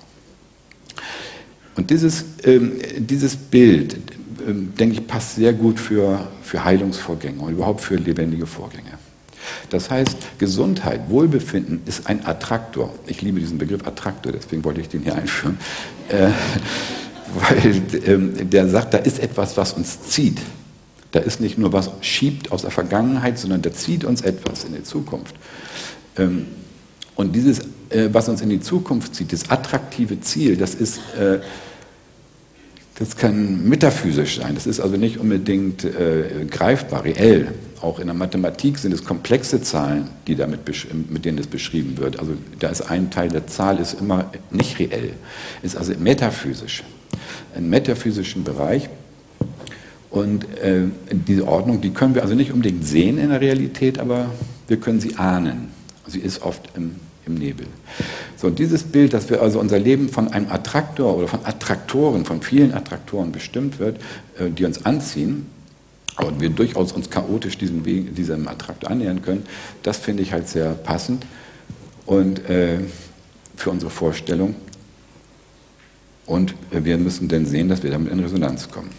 Und 1.76 1.90
dieses, 1.90 2.26
ähm, 2.44 2.74
dieses 2.98 3.36
Bild, 3.36 3.98
ähm, 4.48 4.74
denke 4.78 4.96
ich, 4.96 5.08
passt 5.08 5.36
sehr 5.36 5.54
gut 5.54 5.80
für, 5.80 6.28
für 6.42 6.64
Heilungsvorgänge 6.64 7.42
und 7.42 7.54
überhaupt 7.54 7.82
für 7.82 7.96
lebendige 7.96 8.46
Vorgänge. 8.46 8.98
Das 9.70 9.90
heißt, 9.90 10.18
Gesundheit, 10.40 11.10
Wohlbefinden 11.10 11.82
ist 11.86 12.08
ein 12.08 12.26
Attraktor. 12.26 12.94
Ich 13.08 13.22
liebe 13.22 13.40
diesen 13.40 13.58
Begriff 13.58 13.86
Attraktor, 13.86 14.32
deswegen 14.32 14.64
wollte 14.64 14.82
ich 14.82 14.90
den 14.90 15.04
hier 15.04 15.16
einführen. 15.16 15.58
Äh, 16.10 16.30
weil 17.36 17.82
ähm, 18.06 18.50
der 18.50 18.70
sagt, 18.70 18.94
da 18.94 19.00
ist 19.00 19.20
etwas, 19.20 19.58
was 19.58 19.74
uns 19.74 20.02
zieht. 20.04 20.40
Da 21.12 21.20
ist 21.20 21.42
nicht 21.42 21.58
nur 21.58 21.74
was 21.74 21.92
schiebt 22.02 22.52
aus 22.52 22.62
der 22.62 22.72
Vergangenheit, 22.72 23.38
sondern 23.40 23.62
da 23.62 23.72
zieht 23.72 24.04
uns 24.04 24.22
etwas 24.22 24.64
in 24.64 24.74
die 24.74 24.84
Zukunft. 24.84 25.36
Ähm, 26.18 26.48
Und 27.16 27.36
dieses, 27.36 27.60
äh, 27.90 28.10
was 28.12 28.30
uns 28.30 28.42
in 28.42 28.50
die 28.50 28.60
Zukunft 28.60 29.16
zieht, 29.16 29.32
das 29.32 29.50
attraktive 29.50 30.20
Ziel, 30.22 30.58
das 30.58 30.76
ist, 30.76 30.98
äh, 31.18 31.40
das 32.98 33.18
kann 33.18 33.68
metaphysisch 33.68 34.38
sein. 34.38 34.56
Das 34.56 34.68
ist 34.68 34.80
also 34.80 34.96
nicht 34.98 35.18
unbedingt 35.20 35.84
äh, 35.84 36.46
greifbar, 36.50 37.04
reell. 37.04 37.50
Auch 37.82 38.00
in 38.00 38.08
der 38.08 38.16
Mathematik 38.16 38.78
sind 38.78 38.94
es 38.94 39.04
komplexe 39.04 39.62
Zahlen, 39.62 40.10
die 40.28 40.36
damit, 40.36 40.62
mit 41.10 41.26
denen 41.26 41.38
es 41.38 41.48
beschrieben 41.48 41.98
wird. 41.98 42.20
Also 42.20 42.34
da 42.60 42.70
ist 42.70 42.90
ein 42.90 43.12
Teil 43.12 43.30
der 43.30 43.48
Zahl 43.48 43.80
ist 43.80 44.00
immer 44.00 44.32
nicht 44.50 44.80
reell, 44.80 45.12
ist 45.62 45.76
also 45.76 45.94
metaphysisch, 46.00 46.84
im 47.56 47.70
metaphysischen 47.70 48.44
Bereich. 48.44 48.90
Und 50.10 50.46
äh, 50.60 50.84
diese 51.12 51.46
Ordnung, 51.46 51.82
die 51.82 51.90
können 51.90 52.16
wir 52.16 52.24
also 52.24 52.34
nicht 52.34 52.54
unbedingt 52.54 52.88
sehen 52.88 53.18
in 53.18 53.30
der 53.30 53.42
Realität, 53.42 54.00
aber 54.00 54.32
wir 54.68 54.78
können 54.78 55.02
sie 55.02 55.18
ahnen. 55.18 55.68
Sie 56.08 56.20
ist 56.20 56.42
oft 56.44 56.70
im, 56.78 56.96
im 57.26 57.36
Nebel. 57.36 57.68
So, 58.38 58.48
und 58.48 58.60
dieses 58.60 58.84
Bild, 58.84 59.14
dass 59.14 59.30
wir 59.30 59.42
also 59.42 59.60
unser 59.60 59.80
Leben 59.80 60.10
von 60.10 60.28
einem 60.30 60.52
Attraktor 60.52 61.18
oder 61.18 61.28
von 61.28 61.46
Attraktoren, 61.46 62.26
von 62.26 62.42
vielen 62.42 62.74
Attraktoren 62.74 63.32
bestimmt 63.32 63.80
wird, 63.80 63.98
äh, 64.38 64.50
die 64.50 64.66
uns 64.66 64.86
anziehen, 64.86 65.48
und 66.18 66.40
wir 66.40 66.50
durchaus 66.50 66.94
uns 66.94 67.10
chaotisch 67.10 67.58
diesem, 67.58 67.84
diesem 67.84 68.48
Attraktor 68.48 68.90
annähern 68.90 69.22
können, 69.22 69.44
das 69.84 69.98
finde 69.98 70.24
ich 70.24 70.32
halt 70.32 70.48
sehr 70.48 70.72
passend 70.74 71.26
und 72.06 72.50
äh, 72.50 72.80
für 73.56 73.72
unsere 73.72 73.92
Vorstellung. 73.92 74.56
Und 76.26 76.56
wir 76.72 76.98
müssen 76.98 77.28
dann 77.28 77.46
sehen, 77.46 77.70
dass 77.70 77.84
wir 77.84 77.92
damit 77.92 78.12
in 78.12 78.20
Resonanz 78.20 78.70
kommen. 78.70 78.90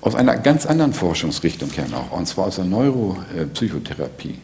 Aus 0.00 0.14
einer 0.14 0.38
ganz 0.38 0.64
anderen 0.64 0.92
Forschungsrichtung 0.92 1.70
her 1.70 1.86
noch, 1.90 2.12
und 2.12 2.26
zwar 2.26 2.46
aus 2.46 2.56
der 2.56 2.64
Neuropsychotherapie 2.64 4.38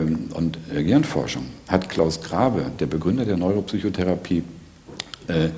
und 0.00 0.58
äh, 0.74 0.82
Gehirnforschung, 0.82 1.46
hat 1.68 1.88
Klaus 1.88 2.20
Grabe, 2.20 2.66
der 2.78 2.86
Begründer 2.86 3.24
der 3.24 3.36
Neuropsychotherapie, 3.36 4.42
äh, 5.28 5.48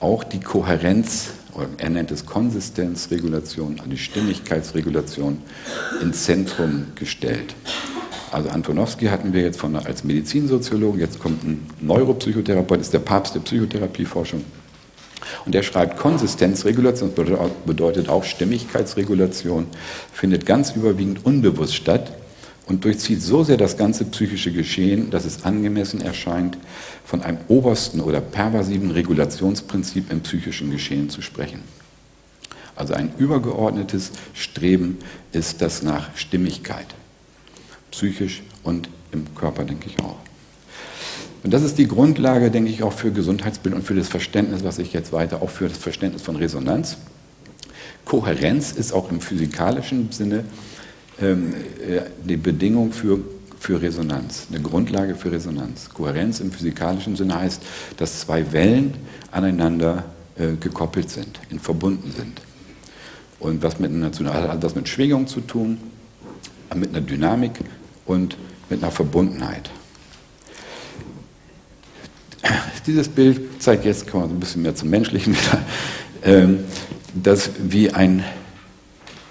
auch 0.00 0.24
die 0.24 0.40
Kohärenz, 0.40 1.30
er 1.76 1.90
nennt 1.90 2.10
es 2.10 2.24
Konsistenzregulation, 2.24 3.78
also 3.78 3.90
die 3.90 3.98
Stimmigkeitsregulation 3.98 5.38
ins 6.00 6.24
Zentrum 6.24 6.86
gestellt. 6.94 7.54
Also 8.32 8.48
Antonowski 8.50 9.06
hatten 9.06 9.32
wir 9.32 9.42
jetzt 9.42 9.58
von, 9.58 9.74
als 9.76 10.04
Medizinsoziologen, 10.04 11.00
jetzt 11.00 11.18
kommt 11.18 11.44
ein 11.44 11.66
Neuropsychotherapeut, 11.80 12.80
ist 12.80 12.94
der 12.94 13.00
Papst 13.00 13.34
der 13.34 13.40
Psychotherapieforschung. 13.40 14.44
Und 15.44 15.54
er 15.54 15.62
schreibt, 15.62 15.98
Konsistenzregulation 15.98 17.12
bedeutet 17.66 18.08
auch 18.08 18.24
Stimmigkeitsregulation, 18.24 19.66
findet 20.12 20.46
ganz 20.46 20.70
überwiegend 20.72 21.26
unbewusst 21.26 21.74
statt 21.74 22.12
und 22.70 22.84
durchzieht 22.84 23.20
so 23.20 23.42
sehr 23.42 23.56
das 23.56 23.76
ganze 23.76 24.04
psychische 24.04 24.52
Geschehen, 24.52 25.10
dass 25.10 25.24
es 25.24 25.44
angemessen 25.44 26.00
erscheint, 26.00 26.56
von 27.04 27.20
einem 27.20 27.38
obersten 27.48 28.00
oder 28.00 28.20
pervasiven 28.20 28.92
Regulationsprinzip 28.92 30.10
im 30.12 30.20
psychischen 30.20 30.70
Geschehen 30.70 31.10
zu 31.10 31.20
sprechen. 31.20 31.62
Also 32.76 32.94
ein 32.94 33.12
übergeordnetes 33.18 34.12
Streben 34.34 34.98
ist 35.32 35.60
das 35.60 35.82
nach 35.82 36.16
Stimmigkeit, 36.16 36.86
psychisch 37.90 38.42
und 38.62 38.88
im 39.10 39.34
Körper, 39.34 39.64
denke 39.64 39.88
ich 39.88 39.98
auch. 39.98 40.16
Und 41.42 41.52
das 41.52 41.64
ist 41.64 41.76
die 41.76 41.88
Grundlage, 41.88 42.52
denke 42.52 42.70
ich, 42.70 42.84
auch 42.84 42.92
für 42.92 43.10
Gesundheitsbild 43.10 43.74
und 43.74 43.82
für 43.82 43.96
das 43.96 44.06
Verständnis, 44.06 44.62
was 44.62 44.78
ich 44.78 44.92
jetzt 44.92 45.12
weiter, 45.12 45.42
auch 45.42 45.50
für 45.50 45.68
das 45.68 45.78
Verständnis 45.78 46.22
von 46.22 46.36
Resonanz. 46.36 46.98
Kohärenz 48.04 48.70
ist 48.70 48.92
auch 48.92 49.10
im 49.10 49.20
physikalischen 49.20 50.12
Sinne 50.12 50.44
die 51.20 52.36
Bedingung 52.36 52.92
für, 52.92 53.18
für 53.58 53.82
Resonanz, 53.82 54.46
eine 54.50 54.60
Grundlage 54.60 55.14
für 55.14 55.30
Resonanz. 55.30 55.90
Kohärenz 55.90 56.40
im 56.40 56.50
physikalischen 56.50 57.16
Sinne 57.16 57.38
heißt, 57.38 57.62
dass 57.96 58.20
zwei 58.20 58.52
Wellen 58.52 58.94
aneinander 59.30 60.04
äh, 60.36 60.54
gekoppelt 60.58 61.10
sind, 61.10 61.38
in 61.50 61.60
verbunden 61.60 62.12
sind. 62.16 62.40
Und 63.38 63.62
was 63.62 63.78
mit, 63.78 63.90
einer, 63.90 64.10
hat 64.32 64.64
das 64.64 64.74
mit 64.74 64.88
Schwingung 64.88 65.26
zu 65.26 65.40
tun, 65.40 65.78
mit 66.74 66.90
einer 66.90 67.00
Dynamik 67.00 67.52
und 68.06 68.36
mit 68.68 68.82
einer 68.82 68.92
Verbundenheit. 68.92 69.70
Dieses 72.86 73.08
Bild 73.08 73.62
zeigt 73.62 73.84
jetzt, 73.84 74.10
kommen 74.10 74.24
wir 74.24 74.36
ein 74.36 74.40
bisschen 74.40 74.62
mehr 74.62 74.74
zum 74.74 74.90
Menschlichen 74.90 75.34
wieder, 75.34 75.62
ähm, 76.22 76.60
dass 77.14 77.50
wie 77.62 77.90
ein, 77.90 78.24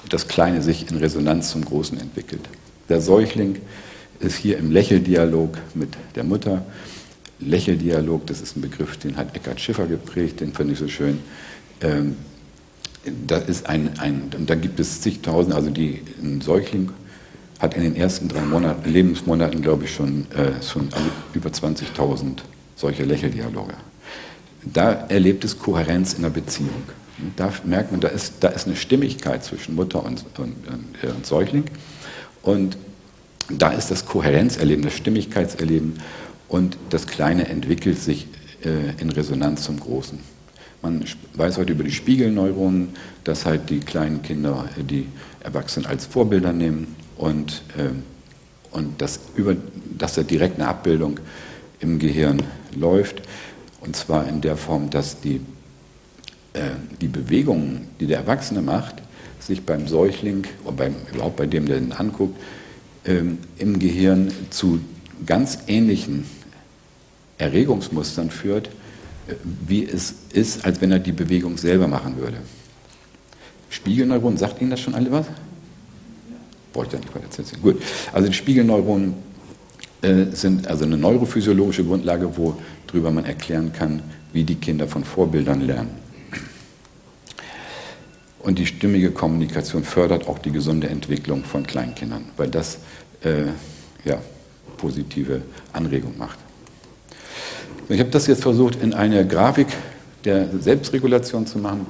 das 0.09 0.27
Kleine 0.27 0.61
sich 0.61 0.89
in 0.89 0.97
Resonanz 0.97 1.51
zum 1.51 1.63
Großen 1.63 1.99
entwickelt. 1.99 2.41
Der 2.89 3.01
Säugling 3.01 3.57
ist 4.19 4.35
hier 4.35 4.57
im 4.57 4.71
Lächeldialog 4.71 5.57
mit 5.75 5.89
der 6.15 6.23
Mutter. 6.23 6.65
Lächeldialog, 7.39 8.25
das 8.27 8.41
ist 8.41 8.57
ein 8.57 8.61
Begriff, 8.61 8.97
den 8.97 9.15
hat 9.15 9.35
Eckhard 9.35 9.61
Schiffer 9.61 9.87
geprägt, 9.87 10.41
den 10.41 10.53
finde 10.53 10.73
ich 10.73 10.79
so 10.79 10.87
schön. 10.87 11.19
Ähm, 11.81 12.17
da 13.25 13.37
ist 13.37 13.67
ein, 13.67 13.97
ein, 13.99 14.23
und 14.37 14.49
da 14.49 14.55
gibt 14.55 14.79
es 14.79 15.01
zigtausend, 15.01 15.55
also 15.55 15.69
die, 15.69 16.01
ein 16.21 16.41
Säugling 16.41 16.91
hat 17.59 17.75
in 17.75 17.83
den 17.83 17.95
ersten 17.95 18.27
drei 18.27 18.41
Monaten, 18.41 18.89
Lebensmonaten, 18.89 19.61
glaube 19.61 19.85
ich, 19.85 19.93
schon, 19.93 20.27
äh, 20.31 20.61
schon 20.63 20.89
also 20.91 21.07
über 21.33 21.49
20.000 21.49 22.39
solche 22.75 23.03
Lächeldialoge. 23.03 23.73
Da 24.63 24.91
erlebt 25.09 25.45
es 25.45 25.57
Kohärenz 25.57 26.13
in 26.13 26.23
der 26.23 26.29
Beziehung. 26.29 26.83
Da 27.35 27.51
merkt 27.65 27.91
man, 27.91 27.99
da 27.99 28.07
ist, 28.07 28.35
da 28.41 28.49
ist 28.49 28.67
eine 28.67 28.75
Stimmigkeit 28.75 29.43
zwischen 29.43 29.75
Mutter 29.75 30.03
und, 30.03 30.23
und, 30.37 30.55
und 31.03 31.25
Säugling. 31.25 31.65
Und 32.41 32.77
da 33.49 33.71
ist 33.71 33.91
das 33.91 34.05
Kohärenzerleben, 34.05 34.83
das 34.83 34.93
Stimmigkeitserleben 34.93 35.99
und 36.47 36.77
das 36.89 37.07
Kleine 37.07 37.47
entwickelt 37.47 37.99
sich 37.99 38.27
äh, 38.63 39.01
in 39.01 39.09
Resonanz 39.09 39.63
zum 39.63 39.79
Großen. 39.79 40.19
Man 40.81 41.03
weiß 41.33 41.57
heute 41.57 41.73
über 41.73 41.83
die 41.83 41.91
Spiegelneuronen, 41.91 42.89
dass 43.23 43.45
halt 43.45 43.69
die 43.69 43.79
kleinen 43.79 44.21
Kinder 44.21 44.69
die 44.77 45.07
Erwachsenen 45.41 45.85
als 45.85 46.05
Vorbilder 46.05 46.53
nehmen 46.53 46.95
und, 47.17 47.63
äh, 47.77 47.89
und 48.71 49.01
dass, 49.01 49.19
über, 49.35 49.55
dass 49.97 50.15
da 50.15 50.23
direkt 50.23 50.59
eine 50.59 50.69
Abbildung 50.69 51.19
im 51.81 51.99
Gehirn 51.99 52.41
läuft. 52.75 53.21
Und 53.81 53.95
zwar 53.95 54.27
in 54.27 54.41
der 54.41 54.55
Form, 54.55 54.89
dass 54.89 55.19
die, 55.19 55.35
äh, 55.35 55.41
die 57.01 57.07
Bewegungen, 57.07 57.87
die 57.99 58.07
der 58.07 58.19
Erwachsene 58.19 58.61
macht, 58.61 58.95
sich 59.39 59.63
beim 59.63 59.87
Säugling 59.87 60.45
oder 60.63 60.73
beim, 60.73 60.95
überhaupt 61.13 61.37
bei 61.37 61.45
dem, 61.45 61.65
der 61.65 61.77
ihn 61.77 61.91
anguckt, 61.91 62.39
ähm, 63.05 63.39
im 63.57 63.79
Gehirn 63.79 64.31
zu 64.49 64.79
ganz 65.25 65.59
ähnlichen 65.67 66.25
Erregungsmustern 67.37 68.29
führt, 68.29 68.67
äh, 69.27 69.35
wie 69.67 69.85
es 69.85 70.13
ist, 70.33 70.65
als 70.65 70.81
wenn 70.81 70.91
er 70.91 70.99
die 70.99 71.11
Bewegung 71.11 71.57
selber 71.57 71.87
machen 71.87 72.17
würde. 72.17 72.37
Spiegelneuronen, 73.69 74.37
sagt 74.37 74.61
Ihnen 74.61 74.71
das 74.71 74.79
schon 74.79 74.95
alle 74.95 75.11
was? 75.11 75.25
Brauche 76.73 76.85
ich 76.85 76.91
da 76.91 76.97
nicht 76.97 77.15
weiter 77.15 77.25
erzählen. 77.25 77.61
Gut, 77.61 77.81
also 78.11 78.27
die 78.27 78.33
Spiegelneuronen 78.33 79.13
äh, 80.01 80.25
sind 80.33 80.67
also 80.67 80.85
eine 80.85 80.97
neurophysiologische 80.97 81.83
Grundlage, 81.83 82.29
worüber 82.37 83.11
man 83.11 83.25
erklären 83.25 83.71
kann, 83.73 84.01
wie 84.33 84.43
die 84.43 84.55
Kinder 84.55 84.87
von 84.87 85.03
Vorbildern 85.03 85.61
lernen. 85.61 86.08
Und 88.39 88.57
die 88.57 88.65
stimmige 88.65 89.11
Kommunikation 89.11 89.83
fördert 89.83 90.27
auch 90.27 90.39
die 90.39 90.51
gesunde 90.51 90.87
Entwicklung 90.87 91.43
von 91.43 91.67
Kleinkindern, 91.67 92.25
weil 92.37 92.49
das 92.49 92.79
äh, 93.23 93.47
ja, 94.05 94.19
positive 94.77 95.41
Anregung 95.73 96.17
macht. 96.17 96.39
Ich 97.89 97.99
habe 97.99 98.09
das 98.09 98.27
jetzt 98.27 98.43
versucht, 98.43 98.81
in 98.81 98.93
eine 98.93 99.27
Grafik 99.27 99.67
der 100.23 100.47
Selbstregulation 100.59 101.47
zu 101.47 101.59
machen. 101.59 101.85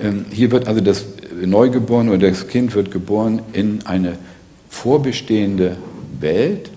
Ähm, 0.00 0.26
hier 0.30 0.50
wird 0.50 0.66
also 0.68 0.80
das 0.80 1.04
Neugeborene 1.42 2.12
oder 2.12 2.28
das 2.28 2.48
Kind 2.48 2.74
wird 2.74 2.90
geboren 2.90 3.40
in 3.52 3.86
eine 3.86 4.18
vorbestehende 4.68 5.76
Welt, 6.20 6.70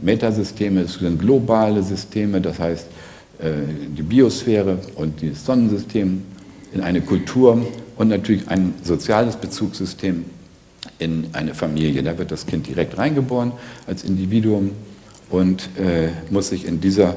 Metasysteme 0.00 0.86
sind 0.86 1.20
globale 1.20 1.82
Systeme, 1.82 2.40
das 2.40 2.58
heißt 2.58 2.86
äh, 3.38 3.50
die 3.96 4.02
Biosphäre 4.02 4.78
und 4.96 5.22
das 5.22 5.44
Sonnensystem 5.44 6.22
in 6.74 6.80
eine 6.80 7.00
Kultur 7.00 7.64
und 7.96 8.08
natürlich 8.08 8.48
ein 8.48 8.74
soziales 8.82 9.36
Bezugssystem 9.36 10.24
in 10.98 11.28
eine 11.32 11.54
Familie. 11.54 12.02
Da 12.02 12.18
wird 12.18 12.30
das 12.30 12.46
Kind 12.46 12.66
direkt 12.66 12.98
reingeboren 12.98 13.52
als 13.86 14.04
Individuum 14.04 14.72
und 15.30 15.68
äh, 15.78 16.08
muss 16.30 16.48
sich 16.48 16.66
in 16.66 16.80
dieser 16.80 17.16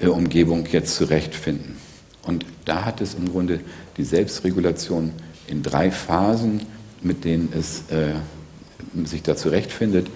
äh, 0.00 0.06
Umgebung 0.06 0.66
jetzt 0.70 0.96
zurechtfinden. 0.96 1.76
Und 2.22 2.44
da 2.64 2.84
hat 2.84 3.00
es 3.00 3.14
im 3.14 3.30
Grunde 3.30 3.60
die 3.96 4.04
Selbstregulation 4.04 5.12
in 5.46 5.62
drei 5.62 5.90
Phasen, 5.90 6.60
mit 7.02 7.24
denen 7.24 7.52
es 7.56 7.82
äh, 7.90 8.14
sich 9.04 9.22
da 9.22 9.36
zurechtfindet. 9.36 10.08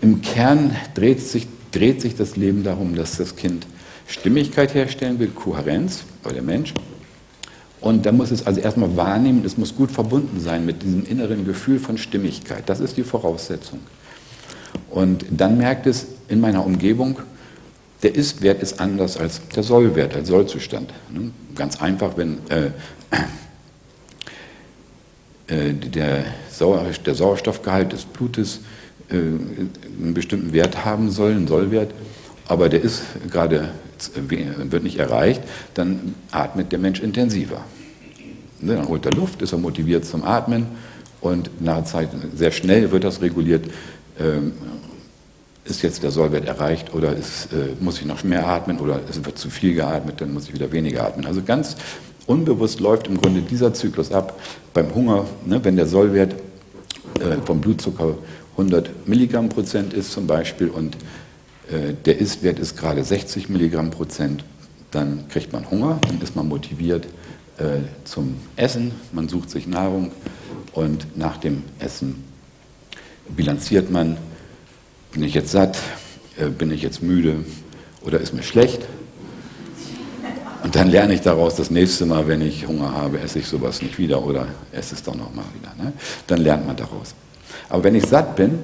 Im 0.00 0.22
Kern 0.22 0.74
dreht 0.94 1.20
sich, 1.20 1.46
dreht 1.72 2.00
sich 2.00 2.16
das 2.16 2.36
Leben 2.36 2.64
darum, 2.64 2.94
dass 2.94 3.16
das 3.16 3.36
Kind 3.36 3.66
Stimmigkeit 4.06 4.74
herstellen 4.74 5.18
will, 5.18 5.28
Kohärenz, 5.28 6.04
oder 6.24 6.34
der 6.34 6.42
Mensch. 6.42 6.72
Und 7.80 8.06
da 8.06 8.12
muss 8.12 8.30
es 8.30 8.46
also 8.46 8.60
erstmal 8.60 8.96
wahrnehmen, 8.96 9.42
es 9.44 9.56
muss 9.56 9.74
gut 9.74 9.90
verbunden 9.90 10.40
sein 10.40 10.66
mit 10.66 10.82
diesem 10.82 11.06
inneren 11.06 11.44
Gefühl 11.44 11.78
von 11.78 11.96
Stimmigkeit. 11.96 12.64
Das 12.66 12.80
ist 12.80 12.96
die 12.96 13.04
Voraussetzung. 13.04 13.80
Und 14.90 15.24
dann 15.30 15.58
merkt 15.58 15.86
es 15.86 16.06
in 16.28 16.40
meiner 16.40 16.64
Umgebung, 16.64 17.20
der 18.02 18.14
Ist-Wert 18.14 18.62
ist 18.62 18.80
anders 18.80 19.16
als 19.16 19.40
der 19.48 19.62
Soll-Wert, 19.62 20.14
als 20.14 20.28
Sollzustand. 20.28 20.92
Ne? 21.12 21.30
Ganz 21.54 21.80
einfach, 21.80 22.16
wenn 22.16 22.38
äh, 22.48 22.70
äh, 25.48 25.72
der, 25.72 26.24
Sauer, 26.50 26.86
der, 27.04 27.14
Sauerstoffgehalt 27.14 27.92
des 27.92 28.04
Blutes 28.04 28.60
äh, 29.10 29.16
einen 29.16 30.14
bestimmten 30.14 30.52
Wert 30.52 30.84
haben 30.84 31.10
soll, 31.10 31.32
einen 31.32 31.48
Sollwert, 31.48 31.92
aber 32.48 32.70
der 32.70 32.82
ist 32.82 33.02
gerade, 33.30 33.68
wird 34.16 34.82
nicht 34.82 34.98
erreicht, 34.98 35.42
dann 35.74 36.14
atmet 36.32 36.72
der 36.72 36.78
Mensch 36.78 37.00
intensiver. 37.00 37.60
Ne, 38.60 38.74
dann 38.74 38.88
holt 38.88 39.06
er 39.06 39.12
Luft, 39.12 39.42
ist 39.42 39.52
er 39.52 39.58
motiviert 39.58 40.04
zum 40.04 40.24
Atmen 40.24 40.66
und 41.20 41.50
nach 41.60 41.84
Zeit, 41.84 42.08
sehr 42.34 42.50
schnell 42.50 42.90
wird 42.90 43.04
das 43.04 43.20
reguliert. 43.20 43.66
Ähm, 44.18 44.52
ist 45.64 45.82
jetzt 45.82 46.02
der 46.02 46.10
Sollwert 46.10 46.46
erreicht 46.46 46.94
oder 46.94 47.14
ist, 47.14 47.52
äh, 47.52 47.74
muss 47.78 47.98
ich 47.98 48.06
noch 48.06 48.24
mehr 48.24 48.46
atmen 48.46 48.78
oder 48.78 49.00
es 49.08 49.22
wird 49.22 49.38
zu 49.38 49.50
viel 49.50 49.74
geatmet, 49.74 50.20
dann 50.22 50.32
muss 50.32 50.48
ich 50.48 50.54
wieder 50.54 50.72
weniger 50.72 51.06
atmen. 51.06 51.26
Also 51.26 51.42
ganz 51.42 51.76
unbewusst 52.26 52.80
läuft 52.80 53.08
im 53.08 53.20
Grunde 53.20 53.42
dieser 53.42 53.74
Zyklus 53.74 54.10
ab. 54.10 54.40
Beim 54.72 54.94
Hunger, 54.94 55.26
ne, 55.44 55.62
wenn 55.62 55.76
der 55.76 55.86
Sollwert 55.86 56.32
äh, 57.20 57.36
vom 57.44 57.60
Blutzucker 57.60 58.16
100 58.52 59.06
Milligramm 59.06 59.50
Prozent 59.50 59.92
ist 59.92 60.10
zum 60.12 60.26
Beispiel 60.26 60.68
und 60.68 60.94
äh, 60.94 60.98
der 61.70 62.18
Istwert 62.18 62.58
ist 62.58 62.76
gerade 62.76 63.04
60 63.04 63.48
Milligramm 63.50 63.90
Prozent, 63.90 64.44
dann 64.90 65.28
kriegt 65.28 65.52
man 65.52 65.70
Hunger, 65.70 65.98
dann 66.08 66.20
ist 66.20 66.34
man 66.34 66.48
motiviert 66.48 67.06
äh, 67.58 67.80
zum 68.04 68.36
Essen, 68.56 68.92
man 69.12 69.28
sucht 69.28 69.50
sich 69.50 69.66
Nahrung 69.66 70.12
und 70.72 71.16
nach 71.16 71.36
dem 71.36 71.64
Essen 71.78 72.24
bilanziert 73.36 73.90
man, 73.90 74.16
bin 75.12 75.22
ich 75.22 75.34
jetzt 75.34 75.50
satt, 75.50 75.78
äh, 76.38 76.48
bin 76.48 76.70
ich 76.70 76.82
jetzt 76.82 77.02
müde 77.02 77.44
oder 78.02 78.20
ist 78.20 78.32
mir 78.32 78.42
schlecht. 78.42 78.86
Und 80.62 80.74
dann 80.74 80.88
lerne 80.88 81.14
ich 81.14 81.20
daraus, 81.20 81.54
das 81.54 81.70
nächste 81.70 82.04
Mal, 82.04 82.26
wenn 82.26 82.42
ich 82.42 82.66
Hunger 82.66 82.92
habe, 82.92 83.20
esse 83.20 83.38
ich 83.38 83.46
sowas 83.46 83.80
nicht 83.80 83.98
wieder 83.98 84.24
oder 84.24 84.48
esse 84.72 84.94
es 84.94 85.02
doch 85.02 85.14
nochmal 85.14 85.44
wieder. 85.58 85.72
Ne? 85.82 85.92
Dann 86.26 86.40
lernt 86.40 86.66
man 86.66 86.76
daraus. 86.76 87.14
Aber 87.68 87.84
wenn 87.84 87.94
ich 87.94 88.06
satt 88.06 88.36
bin, 88.36 88.58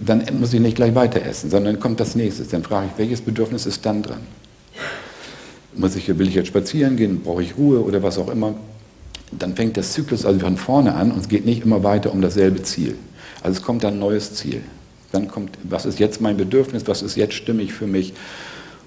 dann 0.00 0.24
muss 0.38 0.52
ich 0.54 0.60
nicht 0.60 0.76
gleich 0.76 0.94
weiter 0.94 1.22
essen, 1.24 1.50
sondern 1.50 1.80
kommt 1.80 2.00
das 2.00 2.14
nächste. 2.14 2.44
Dann 2.44 2.62
frage 2.62 2.86
ich, 2.86 2.98
welches 2.98 3.20
Bedürfnis 3.20 3.66
ist 3.66 3.84
dann 3.84 4.02
dran? 4.02 4.20
Muss 5.74 5.96
ich, 5.96 6.08
will 6.18 6.28
ich 6.28 6.34
jetzt 6.34 6.48
spazieren 6.48 6.96
gehen, 6.96 7.20
brauche 7.20 7.42
ich 7.42 7.56
Ruhe 7.56 7.82
oder 7.82 8.02
was 8.02 8.18
auch 8.18 8.28
immer? 8.28 8.54
Dann 9.30 9.54
fängt 9.54 9.76
der 9.76 9.84
Zyklus 9.84 10.24
also 10.24 10.40
von 10.40 10.56
vorne 10.56 10.94
an 10.94 11.12
und 11.12 11.20
es 11.20 11.28
geht 11.28 11.44
nicht 11.44 11.62
immer 11.62 11.84
weiter 11.84 12.12
um 12.12 12.22
dasselbe 12.22 12.62
Ziel. 12.62 12.96
Also 13.42 13.58
es 13.58 13.62
kommt 13.64 13.84
dann 13.84 13.94
ein 13.94 13.98
neues 14.00 14.34
Ziel. 14.34 14.62
Dann 15.12 15.28
kommt, 15.28 15.58
was 15.62 15.86
ist 15.86 15.98
jetzt 15.98 16.20
mein 16.20 16.36
Bedürfnis, 16.36 16.86
was 16.86 17.02
ist 17.02 17.16
jetzt 17.16 17.34
stimmig 17.34 17.72
für 17.72 17.86
mich? 17.86 18.14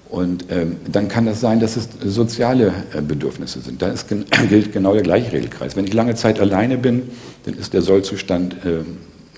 Und 0.08 0.46
ähm, 0.50 0.76
dann 0.90 1.08
kann 1.08 1.24
das 1.24 1.40
sein, 1.40 1.58
dass 1.58 1.76
es 1.76 1.88
soziale 2.04 2.74
äh, 2.92 3.00
Bedürfnisse 3.00 3.60
sind. 3.60 3.80
Da 3.80 3.88
ist, 3.88 4.08
gilt 4.48 4.72
genau 4.72 4.92
der 4.92 5.02
gleiche 5.02 5.32
Regelkreis. 5.32 5.74
Wenn 5.74 5.86
ich 5.86 5.94
lange 5.94 6.14
Zeit 6.14 6.38
alleine 6.38 6.76
bin, 6.76 7.02
dann 7.44 7.54
ist 7.54 7.72
der 7.72 7.80
Sollzustand 7.80 8.54
äh, 8.66 8.80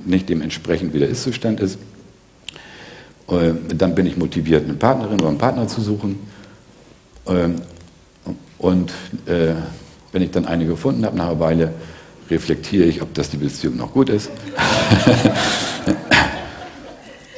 nicht 0.07 0.29
dementsprechend, 0.29 0.95
wie 0.95 0.99
der 0.99 1.09
Ist-Zustand 1.09 1.61
ist. 1.61 1.79
Äh, 3.29 3.53
dann 3.75 3.95
bin 3.95 4.07
ich 4.07 4.17
motiviert, 4.17 4.65
eine 4.65 4.75
Partnerin 4.75 5.21
oder 5.21 5.29
einen 5.29 5.39
Partner 5.39 5.67
zu 5.67 5.81
suchen. 5.81 6.19
Ähm, 7.27 7.57
und 8.59 8.93
äh, 9.27 9.55
wenn 10.13 10.23
ich 10.23 10.31
dann 10.31 10.47
eine 10.47 10.67
gefunden 10.67 11.05
habe, 11.05 11.17
nach 11.17 11.27
einer 11.27 11.41
Weile 11.41 11.73
reflektiere 12.31 12.85
ich, 12.85 13.03
ob 13.03 13.13
das 13.15 13.31
die 13.31 13.37
Beziehung 13.37 13.77
noch 13.77 13.93
gut 13.93 14.09
ist, 14.09 14.31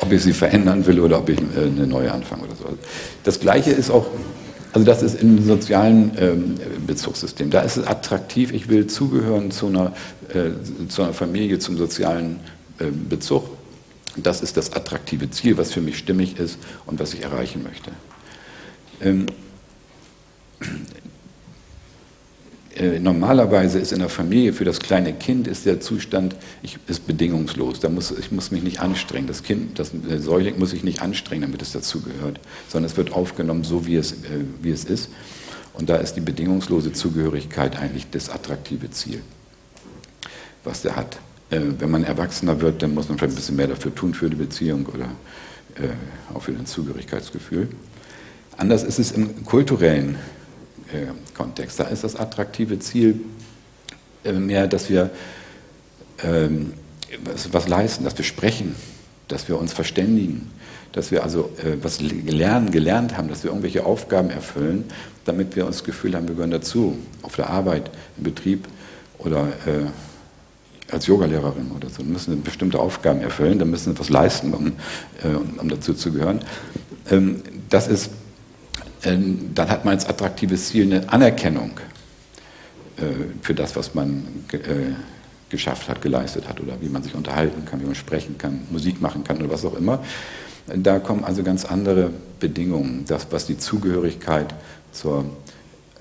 ob 0.00 0.12
ich 0.12 0.22
sie 0.22 0.32
verändern 0.32 0.86
will 0.86 1.00
oder 1.00 1.18
ob 1.18 1.28
ich 1.28 1.38
äh, 1.38 1.66
eine 1.66 1.86
neue 1.86 2.12
anfange 2.12 2.44
oder 2.44 2.54
so. 2.56 2.64
Das 3.24 3.40
Gleiche 3.40 3.70
ist 3.70 3.90
auch, 3.90 4.06
also 4.72 4.84
das 4.84 5.02
ist 5.02 5.20
im 5.20 5.44
sozialen 5.44 6.12
ähm, 6.18 6.54
Bezugssystem. 6.86 7.50
Da 7.50 7.62
ist 7.62 7.76
es 7.76 7.86
attraktiv, 7.86 8.52
ich 8.52 8.68
will 8.68 8.86
zugehören 8.86 9.50
zu 9.50 9.68
einer, 9.68 9.92
äh, 10.34 10.50
zu 10.88 11.02
einer 11.02 11.12
Familie, 11.12 11.58
zum 11.58 11.76
sozialen 11.76 12.36
äh, 12.36 12.55
Bezug. 12.78 13.44
Das 14.16 14.40
ist 14.40 14.56
das 14.56 14.72
attraktive 14.72 15.30
Ziel, 15.30 15.58
was 15.58 15.72
für 15.72 15.80
mich 15.80 15.98
stimmig 15.98 16.38
ist 16.38 16.58
und 16.86 16.98
was 16.98 17.14
ich 17.14 17.22
erreichen 17.22 17.62
möchte. 17.62 17.90
Ähm, 19.00 19.26
äh, 22.74 22.98
normalerweise 22.98 23.78
ist 23.78 23.92
in 23.92 24.00
der 24.00 24.08
Familie 24.08 24.52
für 24.52 24.64
das 24.64 24.80
kleine 24.80 25.14
Kind 25.14 25.48
ist 25.48 25.64
der 25.64 25.80
Zustand 25.80 26.36
ich, 26.62 26.78
ist 26.86 27.06
bedingungslos. 27.06 27.80
Da 27.80 27.88
muss, 27.88 28.10
ich 28.10 28.32
muss 28.32 28.50
mich 28.50 28.62
nicht 28.62 28.80
anstrengen. 28.80 29.26
Das 29.26 29.42
Kind, 29.42 29.78
das 29.78 29.92
der 29.92 30.20
Säugling 30.20 30.58
muss 30.58 30.70
sich 30.70 30.84
nicht 30.84 31.00
anstrengen, 31.00 31.42
damit 31.42 31.62
es 31.62 31.72
dazugehört, 31.72 32.40
sondern 32.68 32.90
es 32.90 32.96
wird 32.96 33.12
aufgenommen, 33.12 33.64
so 33.64 33.86
wie 33.86 33.96
es, 33.96 34.12
äh, 34.12 34.44
wie 34.60 34.70
es 34.70 34.84
ist. 34.84 35.10
Und 35.72 35.88
da 35.88 35.96
ist 35.96 36.14
die 36.14 36.20
bedingungslose 36.20 36.92
Zugehörigkeit 36.92 37.76
eigentlich 37.78 38.08
das 38.10 38.30
attraktive 38.30 38.90
Ziel, 38.90 39.20
was 40.64 40.82
der 40.82 40.96
hat. 40.96 41.18
Äh, 41.50 41.60
wenn 41.78 41.90
man 41.90 42.04
erwachsener 42.04 42.60
wird, 42.60 42.82
dann 42.82 42.94
muss 42.94 43.08
man 43.08 43.18
vielleicht 43.18 43.34
ein 43.34 43.36
bisschen 43.36 43.56
mehr 43.56 43.68
dafür 43.68 43.94
tun 43.94 44.14
für 44.14 44.28
die 44.28 44.36
Beziehung 44.36 44.86
oder 44.86 45.06
äh, 45.76 46.34
auch 46.34 46.42
für 46.42 46.52
das 46.52 46.70
Zugehörigkeitsgefühl. 46.70 47.68
Anders 48.56 48.82
ist 48.82 48.98
es 48.98 49.12
im 49.12 49.44
kulturellen 49.44 50.16
äh, 50.92 51.06
Kontext. 51.34 51.78
Da 51.78 51.84
ist 51.84 52.04
das 52.04 52.16
attraktive 52.16 52.78
Ziel 52.78 53.20
äh, 54.24 54.32
mehr, 54.32 54.66
dass 54.66 54.88
wir 54.88 55.10
ähm, 56.22 56.72
was, 57.24 57.52
was, 57.52 57.68
leisten, 57.68 58.04
dass 58.04 58.16
wir 58.16 58.24
sprechen, 58.24 58.74
dass 59.28 59.48
wir 59.48 59.58
uns 59.58 59.72
verständigen, 59.72 60.50
dass 60.92 61.10
wir 61.10 61.22
also 61.22 61.50
äh, 61.58 61.76
was 61.82 62.00
lernen, 62.00 62.70
gelernt 62.70 63.16
haben, 63.16 63.28
dass 63.28 63.44
wir 63.44 63.50
irgendwelche 63.50 63.84
Aufgaben 63.84 64.30
erfüllen, 64.30 64.84
damit 65.24 65.54
wir 65.54 65.66
uns 65.66 65.76
das 65.76 65.84
Gefühl 65.84 66.16
haben, 66.16 66.26
wir 66.26 66.34
gehören 66.34 66.50
dazu, 66.50 66.98
auf 67.22 67.36
der 67.36 67.50
Arbeit, 67.50 67.90
im 68.16 68.24
Betrieb 68.24 68.66
oder 69.18 69.48
äh, 69.66 69.86
als 70.90 71.06
Yogalehrerin 71.06 71.72
oder 71.74 71.88
so. 71.88 72.02
Müssen 72.02 72.42
bestimmte 72.42 72.78
Aufgaben 72.78 73.20
erfüllen, 73.20 73.58
dann 73.58 73.70
müssen 73.70 73.94
wir 73.94 74.00
was 74.00 74.08
leisten, 74.08 74.54
um, 74.54 74.72
äh, 75.22 75.60
um 75.60 75.68
dazu 75.68 75.94
zu 75.94 76.12
gehören. 76.12 76.40
Ähm, 77.10 77.42
das 77.68 77.88
ist 77.88 78.10
ähm, 79.06 79.50
dann 79.54 79.68
hat 79.68 79.84
man 79.84 79.94
als 79.94 80.06
attraktives 80.06 80.68
Ziel 80.68 80.92
eine 80.92 81.08
Anerkennung 81.12 81.72
äh, 82.96 83.02
für 83.40 83.54
das, 83.54 83.76
was 83.76 83.94
man 83.94 84.26
äh, 84.52 84.58
geschafft 85.48 85.88
hat, 85.88 86.02
geleistet 86.02 86.48
hat 86.48 86.60
oder 86.60 86.80
wie 86.80 86.88
man 86.88 87.02
sich 87.02 87.14
unterhalten 87.14 87.64
kann, 87.64 87.80
wie 87.80 87.84
man 87.84 87.94
sprechen 87.94 88.36
kann, 88.36 88.66
Musik 88.70 89.00
machen 89.00 89.22
kann 89.22 89.38
oder 89.38 89.50
was 89.50 89.64
auch 89.64 89.76
immer. 89.76 90.02
Da 90.66 90.98
kommen 90.98 91.22
also 91.22 91.44
ganz 91.44 91.64
andere 91.64 92.10
Bedingungen, 92.40 93.04
das, 93.06 93.28
was 93.30 93.46
die 93.46 93.56
Zugehörigkeit 93.56 94.52
zur, 94.90 95.24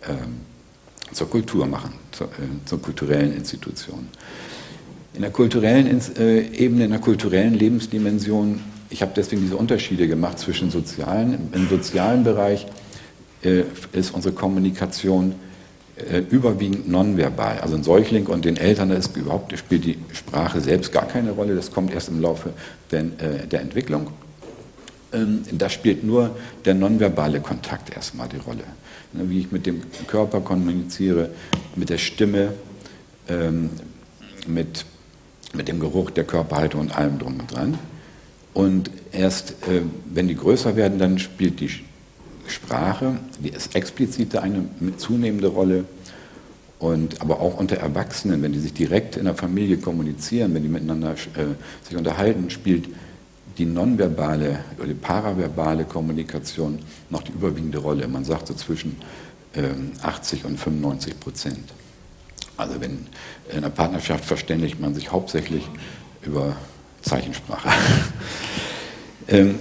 ähm, 0.07 0.41
zur 1.11 1.29
Kultur 1.29 1.67
machen, 1.67 1.93
zur, 2.11 2.27
äh, 2.27 2.65
zur, 2.65 2.81
kulturellen 2.81 3.35
Institution. 3.35 4.07
In 5.15 5.21
der 5.21 5.32
kulturellen 5.32 6.01
äh, 6.17 6.41
Ebene, 6.41 6.86
in 6.86 6.91
der 6.91 6.99
kulturellen 6.99 7.54
Lebensdimension, 7.54 8.60
ich 8.89 9.01
habe 9.01 9.13
deswegen 9.15 9.41
diese 9.41 9.56
Unterschiede 9.56 10.08
gemacht 10.08 10.39
zwischen 10.39 10.71
sozialen, 10.71 11.49
im 11.54 11.69
sozialen 11.69 12.23
Bereich 12.23 12.65
äh, 13.43 13.63
ist 13.93 14.13
unsere 14.13 14.34
Kommunikation 14.34 15.36
äh, 15.95 16.19
überwiegend 16.30 16.89
nonverbal. 16.89 17.60
Also 17.60 17.75
ein 17.75 17.84
Säugling 17.84 18.28
und 18.28 18.43
den 18.43 18.58
Eltern 18.58 18.89
da 18.89 18.95
ist 18.95 19.15
überhaupt 19.15 19.58
spielt 19.58 19.86
die 19.86 19.97
Sprache 20.12 20.60
selbst 20.60 20.91
gar 20.91 21.08
keine 21.08 21.32
Rolle. 21.32 21.56
Das 21.56 21.71
kommt 21.71 21.93
erst 21.93 22.10
im 22.10 22.21
Laufe 22.21 22.51
der, 22.91 23.04
der 23.04 23.62
Entwicklung. 23.62 24.08
Ähm, 25.13 25.43
da 25.51 25.69
spielt 25.69 26.04
nur 26.04 26.36
der 26.65 26.73
nonverbale 26.73 27.39
Kontakt 27.39 27.95
erstmal 27.95 28.28
die 28.28 28.38
Rolle. 28.38 28.63
Ne, 29.13 29.30
wie 29.30 29.39
ich 29.39 29.51
mit 29.51 29.65
dem 29.65 29.82
Körper 30.08 30.41
kommuniziere, 30.41 31.30
mit 31.75 31.89
der 31.89 31.97
Stimme, 31.99 32.54
ähm, 33.30 33.69
mit, 34.47 34.86
mit 35.55 35.67
dem 35.67 35.79
Geruch 35.79 36.11
der 36.11 36.23
Körperhaltung 36.23 36.81
und 36.81 36.95
allem 36.95 37.19
drum 37.19 37.39
und 37.39 37.53
dran. 37.53 37.77
Und 38.53 38.89
erst 39.11 39.55
wenn 40.05 40.27
die 40.27 40.35
größer 40.35 40.75
werden, 40.75 40.97
dann 40.97 41.19
spielt 41.19 41.59
die 41.59 41.69
Sprache, 42.47 43.17
die 43.43 43.49
ist 43.49 43.75
explizite 43.75 44.41
eine 44.41 44.67
zunehmende 44.97 45.47
Rolle. 45.47 45.85
Und, 46.77 47.21
aber 47.21 47.39
auch 47.39 47.57
unter 47.57 47.77
Erwachsenen, 47.77 48.41
wenn 48.41 48.51
die 48.51 48.59
sich 48.59 48.73
direkt 48.73 49.15
in 49.15 49.25
der 49.25 49.35
Familie 49.35 49.77
kommunizieren, 49.77 50.53
wenn 50.53 50.63
die 50.63 50.69
miteinander 50.69 51.11
äh, 51.11 51.55
sich 51.87 51.97
unterhalten, 51.97 52.49
spielt 52.49 52.89
die 53.57 53.65
nonverbale 53.65 54.59
oder 54.77 54.87
die 54.87 54.93
paraverbale 54.93 55.85
Kommunikation 55.85 56.79
noch 57.09 57.23
die 57.23 57.31
überwiegende 57.31 57.77
Rolle. 57.77 58.07
Man 58.07 58.25
sagt 58.25 58.47
so 58.47 58.53
zwischen 58.53 58.97
ähm, 59.55 59.91
80 60.01 60.43
und 60.43 60.59
95 60.59 61.19
Prozent. 61.19 61.73
Also 62.57 62.79
wenn 62.79 63.07
in 63.51 63.57
einer 63.57 63.69
Partnerschaft 63.69 64.25
verständigt 64.25 64.79
man 64.79 64.93
sich 64.93 65.11
hauptsächlich 65.11 65.63
über 66.23 66.55
Zeichensprache. 67.01 67.69
ähm, 69.27 69.55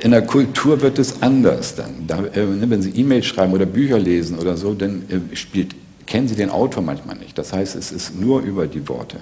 in 0.00 0.10
der 0.10 0.22
Kultur 0.22 0.80
wird 0.80 0.98
es 0.98 1.22
anders 1.22 1.74
dann. 1.74 2.06
Da, 2.06 2.24
äh, 2.24 2.44
ne, 2.44 2.68
wenn 2.68 2.82
Sie 2.82 2.90
E-Mails 2.90 3.26
schreiben 3.26 3.52
oder 3.52 3.66
Bücher 3.66 3.98
lesen 3.98 4.38
oder 4.38 4.56
so, 4.56 4.74
dann 4.74 5.04
äh, 5.08 5.36
spielt, 5.36 5.74
kennen 6.06 6.28
Sie 6.28 6.34
den 6.34 6.50
Autor 6.50 6.82
manchmal 6.82 7.16
nicht. 7.16 7.38
Das 7.38 7.52
heißt, 7.52 7.76
es 7.76 7.92
ist 7.92 8.18
nur 8.18 8.40
über 8.40 8.66
die 8.66 8.88
Worte. 8.88 9.18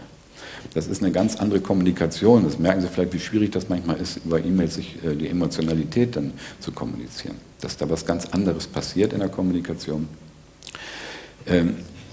Das 0.74 0.86
ist 0.86 1.02
eine 1.02 1.12
ganz 1.12 1.36
andere 1.36 1.60
Kommunikation. 1.60 2.44
Das 2.44 2.58
merken 2.58 2.80
Sie 2.80 2.88
vielleicht, 2.88 3.12
wie 3.12 3.20
schwierig 3.20 3.50
das 3.50 3.68
manchmal 3.68 3.96
ist, 3.96 4.20
über 4.24 4.38
E-Mails 4.38 4.74
sich 4.74 4.96
äh, 5.04 5.14
die 5.14 5.28
Emotionalität 5.28 6.16
dann 6.16 6.32
zu 6.60 6.72
kommunizieren. 6.72 7.36
Dass 7.60 7.76
da 7.76 7.88
was 7.90 8.06
ganz 8.06 8.26
anderes 8.26 8.66
passiert 8.66 9.12
in 9.12 9.18
der 9.20 9.28
Kommunikation. 9.28 10.08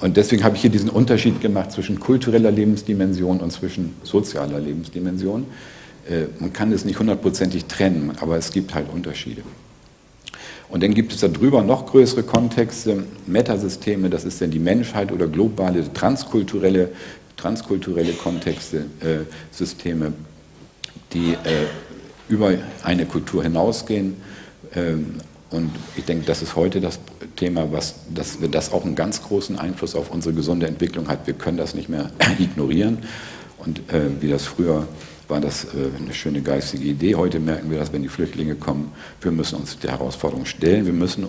Und 0.01 0.17
deswegen 0.17 0.43
habe 0.43 0.55
ich 0.55 0.61
hier 0.61 0.69
diesen 0.69 0.89
Unterschied 0.89 1.41
gemacht 1.41 1.71
zwischen 1.71 1.99
kultureller 1.99 2.51
Lebensdimension 2.51 3.39
und 3.39 3.51
zwischen 3.51 3.95
sozialer 4.03 4.59
Lebensdimension. 4.59 5.45
Äh, 6.09 6.25
man 6.39 6.51
kann 6.51 6.71
es 6.71 6.85
nicht 6.85 6.99
hundertprozentig 6.99 7.65
trennen, 7.65 8.11
aber 8.19 8.37
es 8.37 8.51
gibt 8.51 8.75
halt 8.75 8.87
Unterschiede. 8.93 9.41
Und 10.67 10.83
dann 10.83 10.93
gibt 10.93 11.13
es 11.13 11.21
darüber 11.21 11.63
noch 11.63 11.85
größere 11.85 12.23
Kontexte, 12.23 13.03
Metasysteme, 13.27 14.09
das 14.09 14.25
ist 14.25 14.41
dann 14.41 14.51
die 14.51 14.59
Menschheit 14.59 15.11
oder 15.11 15.27
globale, 15.27 15.91
transkulturelle, 15.93 16.89
transkulturelle 17.37 18.13
Kontexte, 18.13 18.85
äh, 18.99 19.19
Systeme, 19.51 20.13
die 21.13 21.33
äh, 21.33 21.67
über 22.27 22.53
eine 22.83 23.05
Kultur 23.05 23.43
hinausgehen. 23.43 24.15
Ähm, 24.73 25.15
und 25.55 25.71
ich 25.95 26.03
denke, 26.03 26.25
das 26.25 26.41
ist 26.41 26.57
heute 26.57 26.81
das 26.81 26.99
Thema, 27.37 27.71
was, 27.71 27.95
dass 28.13 28.41
wir 28.41 28.49
das 28.49 28.73
auch 28.73 28.83
einen 28.83 28.95
ganz 28.95 29.23
großen 29.23 29.57
Einfluss 29.57 29.95
auf 29.95 30.11
unsere 30.11 30.35
gesunde 30.35 30.67
Entwicklung 30.67 31.07
hat. 31.07 31.27
Wir 31.27 31.33
können 31.33 31.57
das 31.57 31.75
nicht 31.75 31.87
mehr 31.87 32.11
ignorieren. 32.39 32.97
Und 33.57 33.79
äh, 33.93 34.09
wie 34.19 34.29
das 34.29 34.43
früher 34.43 34.85
war 35.29 35.39
das 35.39 35.63
äh, 35.63 35.67
eine 35.97 36.13
schöne 36.13 36.41
geistige 36.41 36.83
Idee. 36.83 37.15
Heute 37.15 37.39
merken 37.39 37.71
wir, 37.71 37.79
dass 37.79 37.93
wenn 37.93 38.03
die 38.03 38.09
Flüchtlinge 38.09 38.55
kommen, 38.55 38.91
wir 39.21 39.31
müssen 39.31 39.55
uns 39.55 39.79
der 39.79 39.91
Herausforderung 39.91 40.45
stellen. 40.45 40.85
Wir 40.85 40.93
müssen 40.93 41.25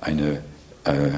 eine, 0.00 0.38
äh, 0.84 1.10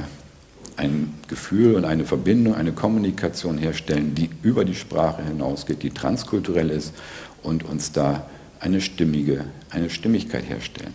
ein 0.77 1.13
Gefühl 1.29 1.75
und 1.75 1.85
eine 1.85 2.07
Verbindung, 2.07 2.55
eine 2.55 2.73
Kommunikation 2.73 3.59
herstellen, 3.59 4.15
die 4.15 4.31
über 4.43 4.65
die 4.65 4.75
Sprache 4.75 5.23
hinausgeht, 5.23 5.83
die 5.83 5.91
transkulturell 5.91 6.71
ist 6.71 6.95
und 7.43 7.63
uns 7.63 7.93
da 7.93 8.27
eine 8.59 8.81
stimmige, 8.81 9.45
eine 9.69 9.91
Stimmigkeit 9.91 10.49
herstellen. 10.49 10.95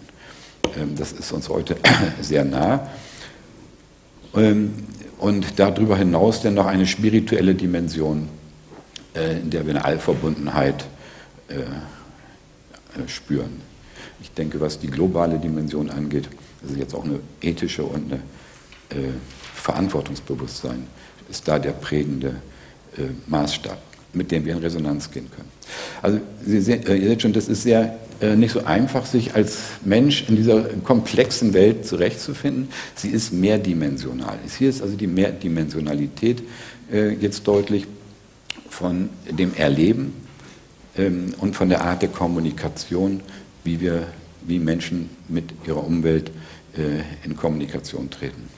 Ähm, 0.75 0.95
das 0.95 1.11
ist 1.11 1.31
uns 1.31 1.49
heute 1.49 1.77
sehr 2.21 2.43
nah. 2.43 2.89
Ähm, 4.35 4.73
und 5.19 5.59
darüber 5.59 5.97
hinaus 5.97 6.41
dann 6.41 6.53
noch 6.55 6.67
eine 6.67 6.85
spirituelle 6.85 7.55
Dimension, 7.55 8.29
äh, 9.15 9.39
in 9.39 9.49
der 9.49 9.65
wir 9.65 9.75
eine 9.75 9.85
Allverbundenheit 9.85 10.85
äh, 11.49 11.55
äh, 11.55 13.07
spüren. 13.07 13.61
Ich 14.21 14.31
denke, 14.31 14.59
was 14.59 14.79
die 14.79 14.87
globale 14.87 15.39
Dimension 15.39 15.89
angeht, 15.89 16.29
das 16.61 16.71
ist 16.71 16.77
jetzt 16.77 16.95
auch 16.95 17.03
eine 17.03 17.19
ethische 17.41 17.83
und 17.83 18.11
eine 18.11 18.21
Verantwortungsbewusstsein, 19.53 20.87
ist 21.29 21.47
da 21.47 21.59
der 21.59 21.73
prägende 21.73 22.35
Maßstab, 23.27 23.77
mit 24.17 24.31
dem 24.31 24.45
wir 24.45 24.53
in 24.53 24.59
Resonanz 24.59 25.11
gehen 25.11 25.27
können. 25.33 25.49
Also 26.01 26.19
Sie 26.45 26.61
sehen, 26.61 26.85
äh, 26.87 26.95
ihr 26.95 27.09
seht 27.09 27.21
schon, 27.21 27.33
das 27.33 27.47
ist 27.47 27.63
sehr 27.63 27.97
äh, 28.19 28.35
nicht 28.35 28.51
so 28.51 28.65
einfach, 28.65 29.05
sich 29.05 29.35
als 29.35 29.57
Mensch 29.85 30.25
in 30.27 30.35
dieser 30.35 30.63
komplexen 30.83 31.53
Welt 31.53 31.85
zurechtzufinden. 31.85 32.69
Sie 32.95 33.09
ist 33.09 33.31
mehrdimensional. 33.31 34.37
Hier 34.57 34.69
ist 34.69 34.81
also 34.81 34.95
die 34.95 35.07
Mehrdimensionalität 35.07 36.43
jetzt 37.19 37.45
deutlich 37.45 37.85
von 38.69 39.09
dem 39.29 39.53
Erleben 39.55 40.13
ähm, 40.97 41.33
und 41.39 41.55
von 41.55 41.69
der 41.69 41.81
Art 41.81 42.01
der 42.01 42.09
Kommunikation, 42.09 43.21
wie 43.63 43.79
wir, 43.79 44.07
wie 44.45 44.59
Menschen 44.59 45.09
mit 45.27 45.45
ihrer 45.65 45.83
Umwelt 45.83 46.31
äh, 46.77 47.01
in 47.25 47.35
Kommunikation 47.35 48.09
treten. 48.09 48.49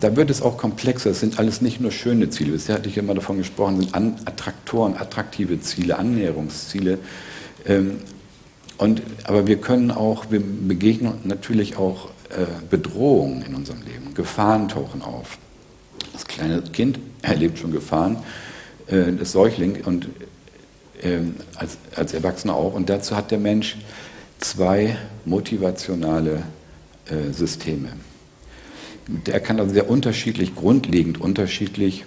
Da 0.00 0.16
wird 0.16 0.28
es 0.30 0.42
auch 0.42 0.56
komplexer. 0.56 1.10
Es 1.10 1.20
sind 1.20 1.38
alles 1.38 1.60
nicht 1.60 1.80
nur 1.80 1.92
schöne 1.92 2.28
Ziele. 2.28 2.52
Bisher 2.52 2.76
hatte 2.76 2.88
ich 2.88 2.96
immer 2.96 3.14
davon 3.14 3.38
gesprochen, 3.38 3.80
sind 3.80 3.94
Attraktoren, 3.94 4.96
attraktive 4.96 5.60
Ziele, 5.60 5.98
Annäherungsziele. 5.98 6.98
Ähm, 7.64 8.00
und, 8.76 9.02
aber 9.22 9.46
wir 9.46 9.56
können 9.58 9.92
auch, 9.92 10.30
wir 10.30 10.40
begegnen 10.40 11.14
natürlich 11.22 11.76
auch 11.76 12.08
äh, 12.30 12.46
Bedrohungen 12.68 13.42
in 13.42 13.54
unserem 13.54 13.82
Leben. 13.82 14.14
Gefahren 14.14 14.68
tauchen 14.68 15.02
auf. 15.02 15.38
Das 16.12 16.26
kleine 16.26 16.60
Kind 16.62 16.98
erlebt 17.22 17.58
schon 17.58 17.70
Gefahren, 17.70 18.16
äh, 18.88 19.12
das 19.12 19.30
Säugling 19.30 19.84
und 19.84 20.08
äh, 21.02 21.18
als, 21.54 21.78
als 21.94 22.14
Erwachsener 22.14 22.54
auch. 22.54 22.74
Und 22.74 22.90
dazu 22.90 23.14
hat 23.14 23.30
der 23.30 23.38
Mensch 23.38 23.76
zwei 24.40 24.96
motivationale 25.24 26.42
äh, 27.06 27.32
Systeme. 27.32 27.90
Der 29.06 29.40
kann 29.40 29.60
also 29.60 29.72
sehr 29.72 29.90
unterschiedlich, 29.90 30.54
grundlegend 30.54 31.20
unterschiedlich 31.20 32.04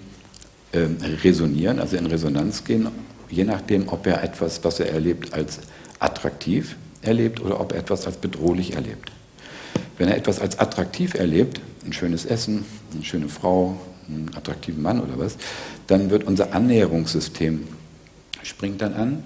äh, 0.71 0.87
resonieren, 1.23 1.79
also 1.79 1.95
in 1.95 2.07
Resonanz 2.07 2.63
gehen, 2.63 2.87
je 3.29 3.43
nachdem, 3.43 3.87
ob 3.89 4.07
er 4.07 4.23
etwas, 4.23 4.63
was 4.63 4.79
er 4.79 4.91
erlebt, 4.91 5.33
als 5.33 5.59
attraktiv 5.99 6.75
erlebt 7.01 7.41
oder 7.41 7.59
ob 7.59 7.73
er 7.73 7.79
etwas 7.79 8.05
als 8.05 8.17
bedrohlich 8.17 8.73
erlebt. 8.73 9.11
Wenn 9.97 10.09
er 10.09 10.17
etwas 10.17 10.39
als 10.39 10.59
attraktiv 10.59 11.13
erlebt, 11.13 11.61
ein 11.85 11.93
schönes 11.93 12.25
Essen, 12.25 12.65
eine 12.93 13.03
schöne 13.03 13.29
Frau, 13.29 13.79
einen 14.07 14.31
attraktiven 14.35 14.81
Mann 14.81 15.01
oder 15.01 15.17
was, 15.17 15.37
dann 15.87 16.09
wird 16.09 16.23
unser 16.25 16.53
Annäherungssystem 16.53 17.67
springt 18.43 18.81
dann 18.81 18.93
an. 18.93 19.23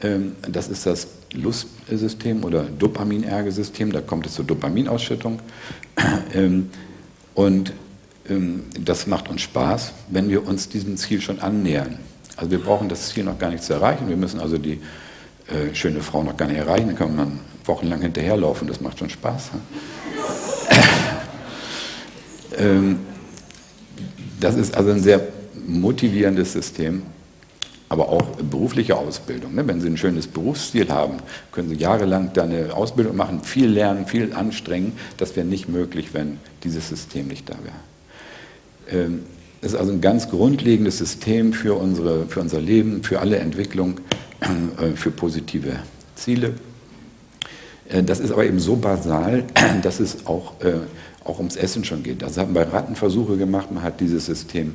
Ähm, 0.00 0.32
das 0.42 0.68
ist 0.68 0.86
das 0.86 1.08
Lustsystem 1.32 2.44
oder 2.44 2.64
Dopaminergesystem, 2.64 3.92
da 3.92 4.00
kommt 4.00 4.26
es 4.26 4.34
zur 4.34 4.44
Dopaminausschüttung. 4.44 5.40
Ähm, 6.32 6.70
und 7.38 7.72
ähm, 8.28 8.64
das 8.84 9.06
macht 9.06 9.28
uns 9.28 9.42
Spaß, 9.42 9.92
wenn 10.08 10.28
wir 10.28 10.48
uns 10.48 10.68
diesem 10.68 10.96
Ziel 10.96 11.20
schon 11.20 11.38
annähern. 11.38 12.00
Also 12.36 12.50
wir 12.50 12.58
brauchen 12.58 12.88
das 12.88 13.10
Ziel 13.10 13.22
noch 13.22 13.38
gar 13.38 13.50
nicht 13.50 13.62
zu 13.62 13.74
erreichen, 13.74 14.08
wir 14.08 14.16
müssen 14.16 14.40
also 14.40 14.58
die 14.58 14.80
äh, 15.46 15.72
schöne 15.72 16.00
Frau 16.00 16.24
noch 16.24 16.36
gar 16.36 16.48
nicht 16.48 16.58
erreichen, 16.58 16.88
dann 16.88 16.96
kann 16.96 17.14
man 17.14 17.38
wochenlang 17.64 18.00
hinterherlaufen, 18.00 18.66
das 18.66 18.80
macht 18.80 18.98
schon 18.98 19.08
Spaß. 19.08 19.50
ähm, 22.58 22.98
das 24.40 24.56
ist 24.56 24.76
also 24.76 24.90
ein 24.90 25.02
sehr 25.04 25.20
motivierendes 25.64 26.54
System, 26.54 27.02
aber 27.88 28.08
auch 28.08 28.24
berufliche 28.50 28.96
Ausbildung. 28.96 29.54
Ne? 29.54 29.64
Wenn 29.64 29.80
Sie 29.80 29.86
ein 29.86 29.96
schönes 29.96 30.26
Berufsziel 30.26 30.88
haben, 30.88 31.18
können 31.52 31.68
Sie 31.68 31.76
jahrelang 31.76 32.32
da 32.34 32.42
eine 32.42 32.74
Ausbildung 32.74 33.14
machen, 33.14 33.44
viel 33.44 33.68
lernen, 33.68 34.06
viel 34.06 34.32
anstrengen. 34.32 34.94
Das 35.18 35.36
wäre 35.36 35.46
nicht 35.46 35.68
möglich, 35.68 36.14
wenn 36.14 36.38
dieses 36.64 36.88
System 36.88 37.28
nicht 37.28 37.48
da 37.48 37.54
wäre. 37.62 39.04
Ähm, 39.06 39.20
ist 39.60 39.74
also 39.74 39.92
ein 39.92 40.00
ganz 40.00 40.28
grundlegendes 40.30 40.98
System 40.98 41.52
für, 41.52 41.74
unsere, 41.74 42.26
für 42.26 42.40
unser 42.40 42.60
Leben, 42.60 43.02
für 43.02 43.20
alle 43.20 43.38
Entwicklung, 43.38 44.00
äh, 44.40 44.90
für 44.94 45.10
positive 45.10 45.80
Ziele. 46.14 46.54
Äh, 47.88 48.02
das 48.04 48.20
ist 48.20 48.30
aber 48.30 48.44
eben 48.44 48.60
so 48.60 48.76
basal, 48.76 49.44
dass 49.82 50.00
es 50.00 50.26
auch 50.26 50.60
äh, 50.60 50.74
auch 51.28 51.38
ums 51.38 51.56
Essen 51.56 51.84
schon 51.84 52.02
geht. 52.02 52.24
Also 52.24 52.40
haben 52.40 52.54
bei 52.54 52.62
Ratten 52.62 52.96
Versuche 52.96 53.36
gemacht, 53.36 53.70
man 53.70 53.82
hat 53.82 54.00
dieses 54.00 54.26
System 54.26 54.74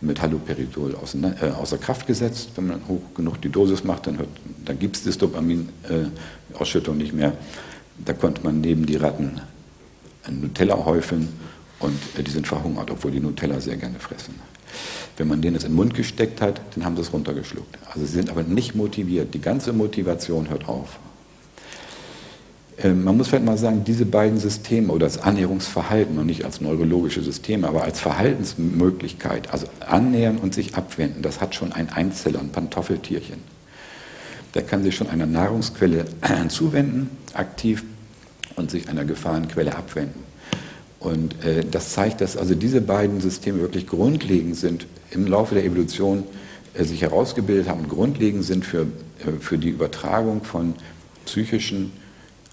mit 0.00 0.20
Haloperidol 0.22 0.94
außer, 0.94 1.18
äh, 1.42 1.50
außer 1.50 1.78
Kraft 1.78 2.06
gesetzt. 2.06 2.50
Wenn 2.56 2.68
man 2.68 2.80
hoch 2.88 3.02
genug 3.14 3.40
die 3.42 3.50
Dosis 3.50 3.84
macht, 3.84 4.06
dann, 4.06 4.18
dann 4.64 4.78
gibt 4.78 4.96
es 4.96 5.04
das 5.04 5.18
Dopaminausschüttung 5.18 6.94
äh, 6.96 6.98
nicht 6.98 7.12
mehr. 7.12 7.32
Da 8.04 8.14
konnte 8.14 8.42
man 8.42 8.60
neben 8.60 8.86
die 8.86 8.96
Ratten 8.96 9.42
Nutella 10.28 10.84
häufeln 10.84 11.28
und 11.78 11.98
äh, 12.18 12.22
die 12.22 12.30
sind 12.30 12.46
verhungert, 12.46 12.90
obwohl 12.90 13.10
die 13.10 13.20
Nutella 13.20 13.60
sehr 13.60 13.76
gerne 13.76 13.98
fressen. 13.98 14.34
Wenn 15.16 15.28
man 15.28 15.42
denen 15.42 15.54
das 15.54 15.64
in 15.64 15.72
den 15.72 15.76
Mund 15.76 15.94
gesteckt 15.94 16.40
hat, 16.40 16.60
dann 16.74 16.84
haben 16.84 16.96
sie 16.96 17.02
es 17.02 17.12
runtergeschluckt. 17.12 17.78
Also 17.86 18.00
sie 18.06 18.12
sind 18.12 18.30
aber 18.30 18.42
nicht 18.42 18.74
motiviert. 18.74 19.34
Die 19.34 19.40
ganze 19.40 19.72
Motivation 19.72 20.48
hört 20.48 20.68
auf. 20.68 20.98
Ähm, 22.82 23.04
man 23.04 23.16
muss 23.16 23.28
vielleicht 23.28 23.44
mal 23.44 23.58
sagen, 23.58 23.84
diese 23.84 24.06
beiden 24.06 24.38
Systeme 24.38 24.92
oder 24.92 25.06
das 25.06 25.18
Annäherungsverhalten, 25.18 26.18
und 26.18 26.26
nicht 26.26 26.44
als 26.44 26.60
neurologische 26.60 27.22
Systeme, 27.22 27.68
aber 27.68 27.82
als 27.84 28.00
Verhaltensmöglichkeit, 28.00 29.52
also 29.52 29.66
annähern 29.80 30.38
und 30.38 30.54
sich 30.54 30.74
abwenden, 30.74 31.22
das 31.22 31.40
hat 31.40 31.54
schon 31.54 31.72
ein 31.72 31.90
Einzeller, 31.90 32.40
ein 32.40 32.50
Pantoffeltierchen. 32.50 33.38
Der 34.54 34.62
kann 34.62 34.82
sich 34.82 34.96
schon 34.96 35.08
einer 35.08 35.26
Nahrungsquelle 35.26 36.06
zuwenden, 36.48 37.10
aktiv, 37.34 37.84
und 38.60 38.70
sich 38.70 38.88
einer 38.88 39.04
Gefahrenquelle 39.04 39.74
abwenden. 39.74 40.22
Und 41.00 41.44
äh, 41.44 41.64
das 41.68 41.92
zeigt, 41.92 42.20
dass 42.20 42.36
also 42.36 42.54
diese 42.54 42.80
beiden 42.80 43.20
Systeme 43.20 43.60
wirklich 43.60 43.86
grundlegend 43.86 44.56
sind, 44.56 44.86
im 45.10 45.26
Laufe 45.26 45.54
der 45.54 45.64
Evolution 45.64 46.24
äh, 46.74 46.84
sich 46.84 47.02
herausgebildet 47.02 47.68
haben, 47.68 47.88
grundlegend 47.88 48.44
sind 48.44 48.64
für, 48.64 48.82
äh, 48.82 49.32
für 49.40 49.58
die 49.58 49.70
Übertragung 49.70 50.44
von 50.44 50.74
psychischen 51.24 51.92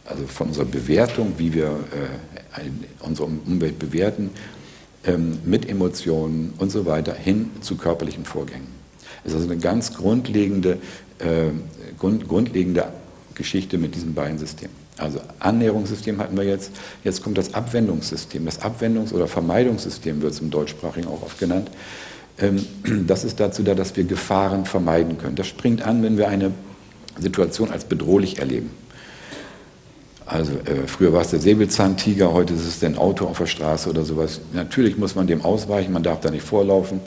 also 0.06 0.26
von 0.26 0.48
unserer 0.48 0.65
Bewertung, 0.65 1.34
wie 1.38 1.54
wir 1.54 1.67
äh, 1.67 2.62
unsere 3.02 3.28
Umwelt 3.28 3.78
bewerten, 3.78 4.30
ähm, 5.06 5.39
mit 5.46 5.67
Emotionen 5.70 6.54
und 6.58 6.72
so 6.72 6.86
weiter 6.86 7.13
hin 7.13 7.52
zu 7.62 7.76
körperlichen 7.76 8.24
Vorgängen. 8.24 8.67
Es 9.24 9.32
ist 9.32 9.39
also 9.39 9.52
eine 9.52 9.60
ganz 9.60 9.93
grundlegende, 9.93 10.78
äh, 11.20 11.50
grund, 12.00 12.28
grundlegende 12.28 12.86
Geschichte 13.36 13.78
mit 13.78 13.96
diesen 13.96 14.13
beiden 14.13 14.39
Systemen. 14.39 14.87
Also 14.97 15.19
Annäherungssystem 15.39 16.17
hatten 16.19 16.36
wir 16.36 16.43
jetzt. 16.43 16.71
Jetzt 17.03 17.23
kommt 17.23 17.38
das 17.38 17.53
Abwendungssystem. 17.53 18.45
Das 18.45 18.62
Abwendungs- 18.62 19.13
oder 19.13 19.27
Vermeidungssystem 19.27 20.21
wird 20.21 20.33
es 20.33 20.39
im 20.39 20.49
Deutschsprachigen 20.49 21.07
auch 21.07 21.21
oft 21.21 21.39
genannt. 21.39 21.69
Ähm, 22.39 22.65
das 23.07 23.23
ist 23.23 23.39
dazu 23.39 23.63
da, 23.63 23.75
dass 23.75 23.95
wir 23.95 24.03
Gefahren 24.03 24.65
vermeiden 24.65 25.17
können. 25.17 25.36
Das 25.36 25.47
springt 25.47 25.81
an, 25.81 26.03
wenn 26.03 26.17
wir 26.17 26.27
eine 26.29 26.51
Situation 27.19 27.71
als 27.71 27.86
bedrohlich 27.86 28.39
erleben. 28.39 28.71
Also 30.25 30.51
äh, 30.51 30.88
früher 30.88 31.13
war 31.13 31.21
es 31.21 31.29
der 31.29 31.39
Säbelzahntiger, 31.39 32.33
heute 32.33 32.53
ist 32.53 32.65
es 32.65 32.83
ein 32.83 32.97
Auto 32.97 33.25
auf 33.25 33.38
der 33.38 33.45
Straße 33.45 33.89
oder 33.89 34.03
sowas. 34.03 34.41
Natürlich 34.51 34.97
muss 34.97 35.15
man 35.15 35.25
dem 35.25 35.41
ausweichen, 35.41 35.93
man 35.93 36.03
darf 36.03 36.19
da 36.19 36.29
nicht 36.29 36.45
vorlaufen, 36.45 36.99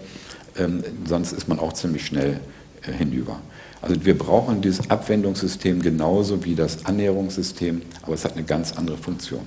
ähm, 0.57 0.83
sonst 1.07 1.33
ist 1.33 1.47
man 1.47 1.59
auch 1.59 1.75
ziemlich 1.75 2.07
schnell 2.07 2.41
äh, 2.83 2.93
hinüber. 2.93 3.41
Also 3.83 4.05
wir 4.05 4.17
brauchen 4.17 4.61
dieses 4.61 4.91
Abwendungssystem 4.91 5.81
genauso 5.81 6.45
wie 6.45 6.55
das 6.55 6.85
Annäherungssystem, 6.85 7.83
aber 8.03 8.15
es 8.15 8.25
hat 8.25 8.35
eine 8.35 8.45
ganz 8.45 8.73
andere 8.73 8.99
Funktion. 8.99 9.43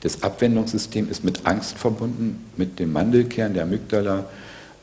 Das 0.00 0.22
Abwendungssystem 0.22 1.10
ist 1.10 1.24
mit 1.24 1.46
Angst 1.46 1.78
verbunden, 1.78 2.44
mit 2.56 2.78
dem 2.78 2.92
Mandelkern 2.92 3.54
der 3.54 3.64
Amygdala 3.64 4.24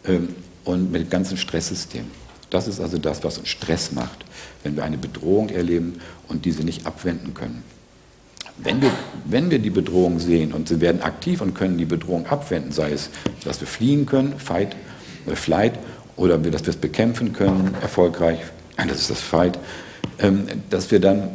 ähm, 0.05 0.29
und 0.63 0.91
mit 0.91 1.01
dem 1.01 1.10
ganzen 1.10 1.38
Stresssystem. 1.38 2.05
Das 2.49 2.67
ist 2.67 2.79
also 2.79 2.97
das, 2.97 3.23
was 3.23 3.39
uns 3.39 3.49
Stress 3.49 3.91
macht, 3.91 4.23
wenn 4.63 4.75
wir 4.75 4.83
eine 4.83 4.97
Bedrohung 4.97 5.49
erleben 5.49 5.99
und 6.27 6.45
diese 6.45 6.63
nicht 6.63 6.86
abwenden 6.86 7.33
können. 7.33 7.63
Wenn 8.57 8.81
wir, 8.81 8.91
wenn 9.25 9.51
wir 9.51 9.60
die 9.60 9.69
Bedrohung 9.69 10.19
sehen 10.19 10.53
und 10.53 10.67
sie 10.67 10.81
werden 10.81 11.01
aktiv 11.01 11.41
und 11.41 11.53
können 11.53 11.77
die 11.77 11.86
Bedrohung 11.86 12.25
abwenden, 12.27 12.71
sei 12.71 12.91
es, 12.91 13.10
dass 13.43 13.60
wir 13.60 13.67
fliehen 13.67 14.05
können, 14.05 14.39
Fight, 14.39 14.75
äh, 15.27 15.36
Flight, 15.36 15.77
oder 16.17 16.38
dass 16.38 16.63
wir 16.63 16.69
es 16.69 16.75
bekämpfen 16.75 17.32
können, 17.32 17.75
erfolgreich, 17.82 18.39
das 18.75 18.99
ist 18.99 19.10
das 19.10 19.21
Fight, 19.21 19.58
ähm, 20.19 20.45
dass 20.69 20.91
wir 20.91 20.99
dann 20.99 21.30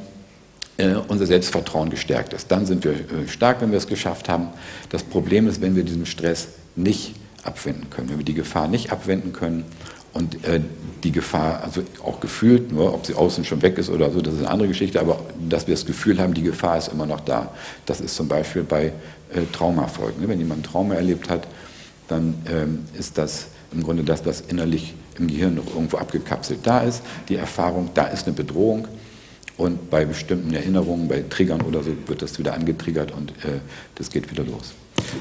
äh, 0.76 0.94
unser 1.08 1.26
Selbstvertrauen 1.26 1.90
gestärkt 1.90 2.32
ist. 2.32 2.50
Dann 2.50 2.66
sind 2.66 2.84
wir 2.84 2.92
äh, 2.92 3.28
stark, 3.28 3.60
wenn 3.60 3.70
wir 3.70 3.78
es 3.78 3.86
geschafft 3.86 4.28
haben. 4.28 4.48
Das 4.90 5.02
Problem 5.02 5.48
ist, 5.48 5.60
wenn 5.60 5.76
wir 5.76 5.84
diesen 5.84 6.06
Stress 6.06 6.48
nicht 6.76 7.14
abwenden 7.44 7.90
können, 7.90 8.10
wenn 8.10 8.18
wir 8.18 8.24
die 8.24 8.34
Gefahr 8.34 8.68
nicht 8.68 8.92
abwenden 8.92 9.32
können 9.32 9.64
und 10.12 10.44
äh, 10.44 10.60
die 11.02 11.12
Gefahr, 11.12 11.62
also 11.64 11.82
auch 12.04 12.20
gefühlt, 12.20 12.72
nur 12.72 12.94
ob 12.94 13.06
sie 13.06 13.14
außen 13.14 13.44
schon 13.44 13.62
weg 13.62 13.78
ist 13.78 13.90
oder 13.90 14.10
so, 14.10 14.20
das 14.20 14.34
ist 14.34 14.40
eine 14.40 14.50
andere 14.50 14.68
Geschichte, 14.68 15.00
aber 15.00 15.20
dass 15.48 15.66
wir 15.66 15.74
das 15.74 15.86
Gefühl 15.86 16.20
haben, 16.20 16.34
die 16.34 16.42
Gefahr 16.42 16.78
ist 16.78 16.88
immer 16.88 17.06
noch 17.06 17.20
da. 17.20 17.52
Das 17.86 18.00
ist 18.00 18.14
zum 18.14 18.28
Beispiel 18.28 18.62
bei 18.62 18.92
Traumafolgen. 19.52 20.28
Wenn 20.28 20.38
jemand 20.38 20.60
ein 20.60 20.62
Trauma 20.62 20.94
erlebt 20.94 21.28
hat, 21.30 21.48
dann 22.08 22.34
ähm, 22.46 22.84
ist 22.98 23.16
das 23.16 23.46
im 23.72 23.82
Grunde 23.82 24.04
das, 24.04 24.24
was 24.26 24.40
innerlich 24.40 24.94
im 25.18 25.28
Gehirn 25.28 25.54
noch 25.54 25.66
irgendwo 25.74 25.98
abgekapselt 25.98 26.60
da 26.64 26.80
ist. 26.80 27.02
Die 27.28 27.36
Erfahrung, 27.36 27.90
da 27.94 28.06
ist 28.06 28.26
eine 28.26 28.34
Bedrohung. 28.34 28.88
Und 29.56 29.90
bei 29.90 30.04
bestimmten 30.04 30.52
Erinnerungen, 30.54 31.08
bei 31.08 31.24
Triggern 31.28 31.60
oder 31.60 31.82
so, 31.82 31.94
wird 32.06 32.22
das 32.22 32.38
wieder 32.38 32.54
angetriggert 32.54 33.12
und 33.12 33.30
äh, 33.44 33.60
das 33.94 34.10
geht 34.10 34.30
wieder 34.30 34.44
los. 34.44 34.72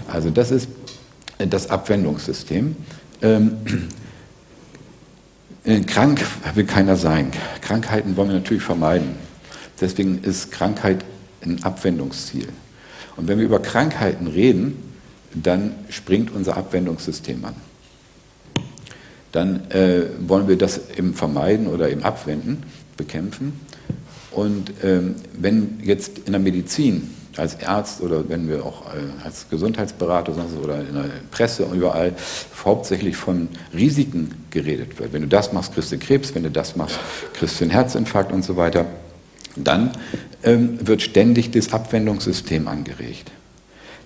Also 0.07 0.29
das 0.29 0.51
ist 0.51 0.69
das 1.37 1.69
Abwendungssystem. 1.69 2.75
Ähm, 3.21 3.51
äh, 5.65 5.81
krank 5.81 6.25
will 6.55 6.65
keiner 6.65 6.95
sein. 6.95 7.31
Krankheiten 7.61 8.15
wollen 8.15 8.29
wir 8.29 8.35
natürlich 8.35 8.63
vermeiden. 8.63 9.15
Deswegen 9.79 10.23
ist 10.23 10.51
Krankheit 10.51 11.03
ein 11.43 11.63
Abwendungsziel. 11.63 12.47
Und 13.17 13.27
wenn 13.27 13.37
wir 13.37 13.45
über 13.45 13.59
Krankheiten 13.59 14.27
reden, 14.27 14.77
dann 15.33 15.73
springt 15.89 16.31
unser 16.33 16.57
Abwendungssystem 16.57 17.43
an. 17.45 17.55
Dann 19.32 19.72
äh, 19.72 20.04
wollen 20.20 20.48
wir 20.48 20.58
das 20.58 20.89
eben 20.98 21.13
vermeiden 21.13 21.67
oder 21.67 21.89
eben 21.89 22.04
abwenden, 22.04 22.63
bekämpfen. 22.98 23.60
Und 24.32 24.72
ähm, 24.84 25.15
wenn 25.34 25.80
jetzt 25.84 26.20
in 26.20 26.34
der 26.34 26.41
Medizin 26.41 27.10
als 27.38 27.62
Arzt 27.63 28.02
oder 28.02 28.28
wenn 28.28 28.50
wir 28.50 28.65
auch 28.65 28.88
äh, 28.88 29.26
als 29.26 29.48
Gesundheitsberater 29.50 30.34
oder 30.62 30.82
in 30.82 30.96
der 30.96 31.06
Presse 31.32 31.65
und 31.65 31.78
überall 31.78 32.13
hauptsächlich 32.63 33.15
von 33.15 33.48
Risiken 33.74 34.32
geredet 34.50 35.00
wird. 35.00 35.13
Wenn 35.13 35.22
du 35.22 35.28
das 35.28 35.54
machst, 35.54 35.74
kriegst 35.74 35.91
du 35.91 35.98
Krebs, 35.98 36.36
wenn 36.36 36.44
du 36.44 36.52
das 36.52 36.76
machst, 36.76 37.00
kriegst 37.34 37.60
du 37.60 37.65
einen 37.65 37.72
Herzinfarkt 37.72 38.32
und 38.32 38.44
so 38.44 38.58
weiter. 38.58 38.86
Dann 39.56 39.91
ähm, 40.44 40.86
wird 40.86 41.02
ständig 41.02 41.52
das 41.52 41.72
Abwendungssystem 41.74 42.67
angeregt. 42.67 43.32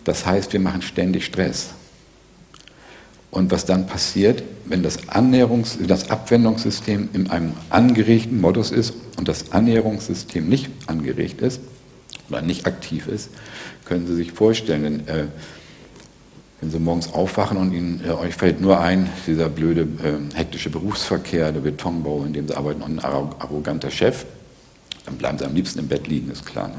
Das 0.04 0.26
heißt, 0.26 0.54
wir 0.54 0.60
machen 0.60 0.82
ständig 0.82 1.26
Stress. 1.26 1.70
Und 3.36 3.52
was 3.52 3.66
dann 3.66 3.86
passiert, 3.86 4.44
wenn 4.64 4.82
das, 4.82 5.10
Annäherungs-, 5.10 5.86
das 5.86 6.10
Abwendungssystem 6.10 7.10
in 7.12 7.30
einem 7.30 7.52
angeregten 7.70 8.40
Modus 8.40 8.72
ist 8.72 8.94
und 9.18 9.28
das 9.28 9.52
Annäherungssystem 9.52 10.48
nicht 10.48 10.70
angeregt 10.88 11.42
ist 11.42 11.60
oder 12.30 12.42
nicht 12.42 12.66
aktiv 12.66 13.10
ist, 13.10 13.30
können 13.84 14.08
Sie 14.08 14.16
sich 14.16 14.32
vorstellen, 14.32 14.84
wenn, 14.84 15.08
äh, 15.10 15.26
wenn 16.62 16.72
Sie 16.72 16.80
morgens 16.80 17.12
aufwachen 17.12 17.58
und 17.58 17.74
Ihnen, 17.74 18.02
äh, 18.08 18.12
euch 18.12 18.36
fällt 18.36 18.62
nur 18.62 18.80
ein, 18.80 19.10
dieser 19.28 19.50
blöde 19.50 19.82
äh, 19.82 20.34
hektische 20.34 20.70
Berufsverkehr, 20.70 21.52
der 21.52 21.60
Betonbau, 21.60 22.24
in 22.24 22.32
dem 22.32 22.48
Sie 22.48 22.56
arbeiten 22.56 22.84
und 22.84 23.00
ein 23.00 23.04
arroganter 23.04 23.92
Chef, 23.92 24.26
dann 25.06 25.18
bleiben 25.18 25.38
Sie 25.38 25.44
am 25.44 25.54
liebsten 25.54 25.80
im 25.80 25.90
Bett 25.90 26.08
liegen, 26.08 26.32
ist 26.32 26.46
klar. 26.46 26.70
Ne? 26.70 26.76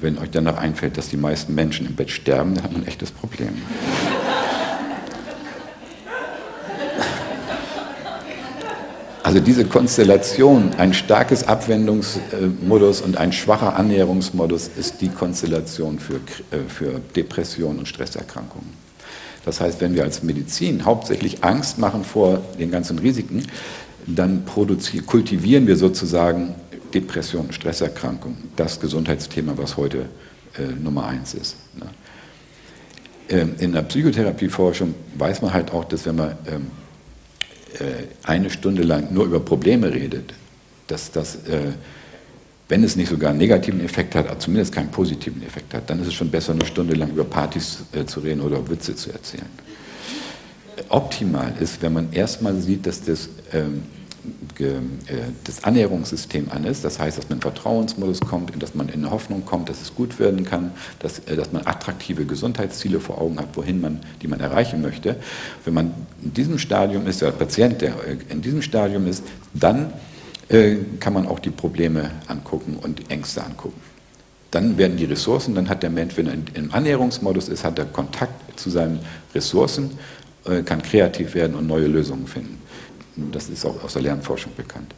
Wenn 0.00 0.16
euch 0.16 0.30
danach 0.30 0.56
einfällt, 0.56 0.96
dass 0.96 1.10
die 1.10 1.18
meisten 1.18 1.54
Menschen 1.54 1.86
im 1.86 1.96
Bett 1.96 2.10
sterben, 2.10 2.54
dann 2.54 2.64
hat 2.64 2.72
man 2.72 2.80
ein 2.80 2.88
echtes 2.88 3.10
Problem. 3.10 3.60
Also 9.24 9.40
diese 9.40 9.64
Konstellation, 9.64 10.74
ein 10.76 10.92
starkes 10.92 11.48
Abwendungsmodus 11.48 13.00
und 13.00 13.16
ein 13.16 13.32
schwacher 13.32 13.74
Annäherungsmodus 13.74 14.68
ist 14.78 15.00
die 15.00 15.08
Konstellation 15.08 15.98
für, 15.98 16.16
äh, 16.16 16.60
für 16.68 17.00
Depression 17.16 17.78
und 17.78 17.88
Stresserkrankungen. 17.88 18.68
Das 19.46 19.62
heißt, 19.62 19.80
wenn 19.80 19.94
wir 19.94 20.02
als 20.02 20.22
Medizin 20.22 20.84
hauptsächlich 20.84 21.42
Angst 21.42 21.78
machen 21.78 22.04
vor 22.04 22.42
den 22.58 22.70
ganzen 22.70 22.98
Risiken, 22.98 23.44
dann 24.06 24.44
kultivieren 25.06 25.66
wir 25.66 25.76
sozusagen 25.76 26.54
Depression, 26.92 27.50
Stresserkrankung, 27.50 28.36
das 28.56 28.78
Gesundheitsthema, 28.78 29.54
was 29.56 29.78
heute 29.78 30.10
äh, 30.58 30.66
Nummer 30.82 31.06
eins 31.06 31.32
ist. 31.32 31.56
Ne? 31.78 31.86
Ähm, 33.30 33.54
in 33.58 33.72
der 33.72 33.82
Psychotherapieforschung 33.84 34.94
weiß 35.16 35.40
man 35.40 35.54
halt 35.54 35.72
auch, 35.72 35.84
dass 35.84 36.04
wenn 36.04 36.16
man 36.16 36.36
ähm, 36.46 36.66
äh, 36.66 36.83
eine 38.22 38.50
Stunde 38.50 38.82
lang 38.82 39.12
nur 39.12 39.24
über 39.24 39.40
Probleme 39.40 39.92
redet, 39.92 40.32
dass 40.86 41.10
das, 41.10 41.36
äh, 41.46 41.72
wenn 42.68 42.84
es 42.84 42.96
nicht 42.96 43.08
sogar 43.08 43.30
einen 43.30 43.38
negativen 43.38 43.84
Effekt 43.84 44.14
hat, 44.14 44.40
zumindest 44.40 44.72
keinen 44.72 44.90
positiven 44.90 45.42
Effekt 45.42 45.74
hat, 45.74 45.88
dann 45.88 46.00
ist 46.00 46.08
es 46.08 46.14
schon 46.14 46.30
besser, 46.30 46.52
eine 46.52 46.64
Stunde 46.64 46.94
lang 46.94 47.10
über 47.10 47.24
Partys 47.24 47.80
äh, 47.92 48.04
zu 48.04 48.20
reden 48.20 48.40
oder 48.40 48.68
Witze 48.68 48.94
zu 48.94 49.10
erzählen. 49.10 49.48
Optimal 50.88 51.54
ist, 51.60 51.80
wenn 51.82 51.92
man 51.92 52.12
erstmal 52.12 52.54
sieht, 52.60 52.86
dass 52.86 53.02
das 53.02 53.28
ähm, 53.52 53.82
äh, 53.82 53.93
das 55.44 55.64
Annäherungssystem 55.64 56.48
an 56.50 56.64
ist. 56.64 56.84
Das 56.84 56.98
heißt, 56.98 57.18
dass 57.18 57.28
man 57.28 57.38
in 57.38 57.42
Vertrauensmodus 57.42 58.20
kommt, 58.20 58.62
dass 58.62 58.74
man 58.74 58.88
in 58.88 59.10
Hoffnung 59.10 59.44
kommt, 59.44 59.68
dass 59.68 59.80
es 59.82 59.94
gut 59.94 60.18
werden 60.18 60.44
kann, 60.44 60.72
dass, 61.00 61.20
äh, 61.20 61.36
dass 61.36 61.52
man 61.52 61.66
attraktive 61.66 62.24
Gesundheitsziele 62.24 63.00
vor 63.00 63.20
Augen 63.20 63.38
hat, 63.38 63.48
wohin 63.54 63.80
man, 63.80 64.00
die 64.22 64.28
man 64.28 64.40
erreichen 64.40 64.82
möchte. 64.82 65.16
Wenn 65.64 65.74
man 65.74 65.94
in 66.22 66.32
diesem 66.32 66.58
Stadium 66.58 67.06
ist, 67.06 67.22
der 67.22 67.32
Patient, 67.32 67.80
der 67.80 67.92
äh, 68.06 68.16
in 68.28 68.42
diesem 68.42 68.62
Stadium 68.62 69.06
ist, 69.06 69.24
dann 69.52 69.92
äh, 70.48 70.76
kann 71.00 71.12
man 71.12 71.26
auch 71.26 71.38
die 71.38 71.50
Probleme 71.50 72.10
angucken 72.26 72.78
und 72.80 73.10
Ängste 73.10 73.44
angucken. 73.44 73.80
Dann 74.50 74.78
werden 74.78 74.96
die 74.96 75.06
Ressourcen, 75.06 75.54
dann 75.54 75.68
hat 75.68 75.82
der 75.82 75.90
Mensch, 75.90 76.16
wenn 76.16 76.26
er 76.28 76.34
im 76.54 76.72
Annäherungsmodus 76.72 77.48
ist, 77.48 77.64
hat 77.64 77.78
er 77.78 77.86
Kontakt 77.86 78.58
zu 78.58 78.70
seinen 78.70 79.00
Ressourcen, 79.34 79.98
äh, 80.46 80.62
kann 80.62 80.80
kreativ 80.82 81.34
werden 81.34 81.56
und 81.56 81.66
neue 81.66 81.86
Lösungen 81.86 82.26
finden. 82.26 82.63
Das 83.16 83.48
ist 83.48 83.64
auch 83.64 83.82
aus 83.82 83.92
der 83.94 84.02
Lernforschung 84.02 84.52
bekannt. 84.56 84.94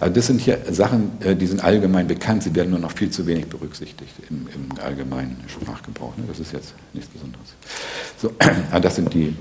Also 0.00 0.14
das 0.14 0.26
sind 0.28 0.40
hier 0.40 0.58
Sachen, 0.70 1.10
äh, 1.20 1.34
die 1.34 1.46
sind 1.46 1.62
allgemein 1.62 2.06
bekannt, 2.06 2.44
sie 2.44 2.54
werden 2.54 2.70
nur 2.70 2.78
noch 2.78 2.92
viel 2.92 3.10
zu 3.10 3.26
wenig 3.26 3.46
berücksichtigt 3.46 4.12
im, 4.30 4.46
im 4.54 4.78
allgemeinen 4.80 5.42
Sprachgebrauch. 5.48 6.16
Ne? 6.16 6.24
Das 6.28 6.38
ist 6.38 6.52
jetzt 6.52 6.74
nichts 6.92 7.10
Besonderes. 7.10 7.48
So, 8.16 8.32
ah, 8.70 8.78
das 8.78 8.94
sind 8.94 9.12
die 9.12 9.34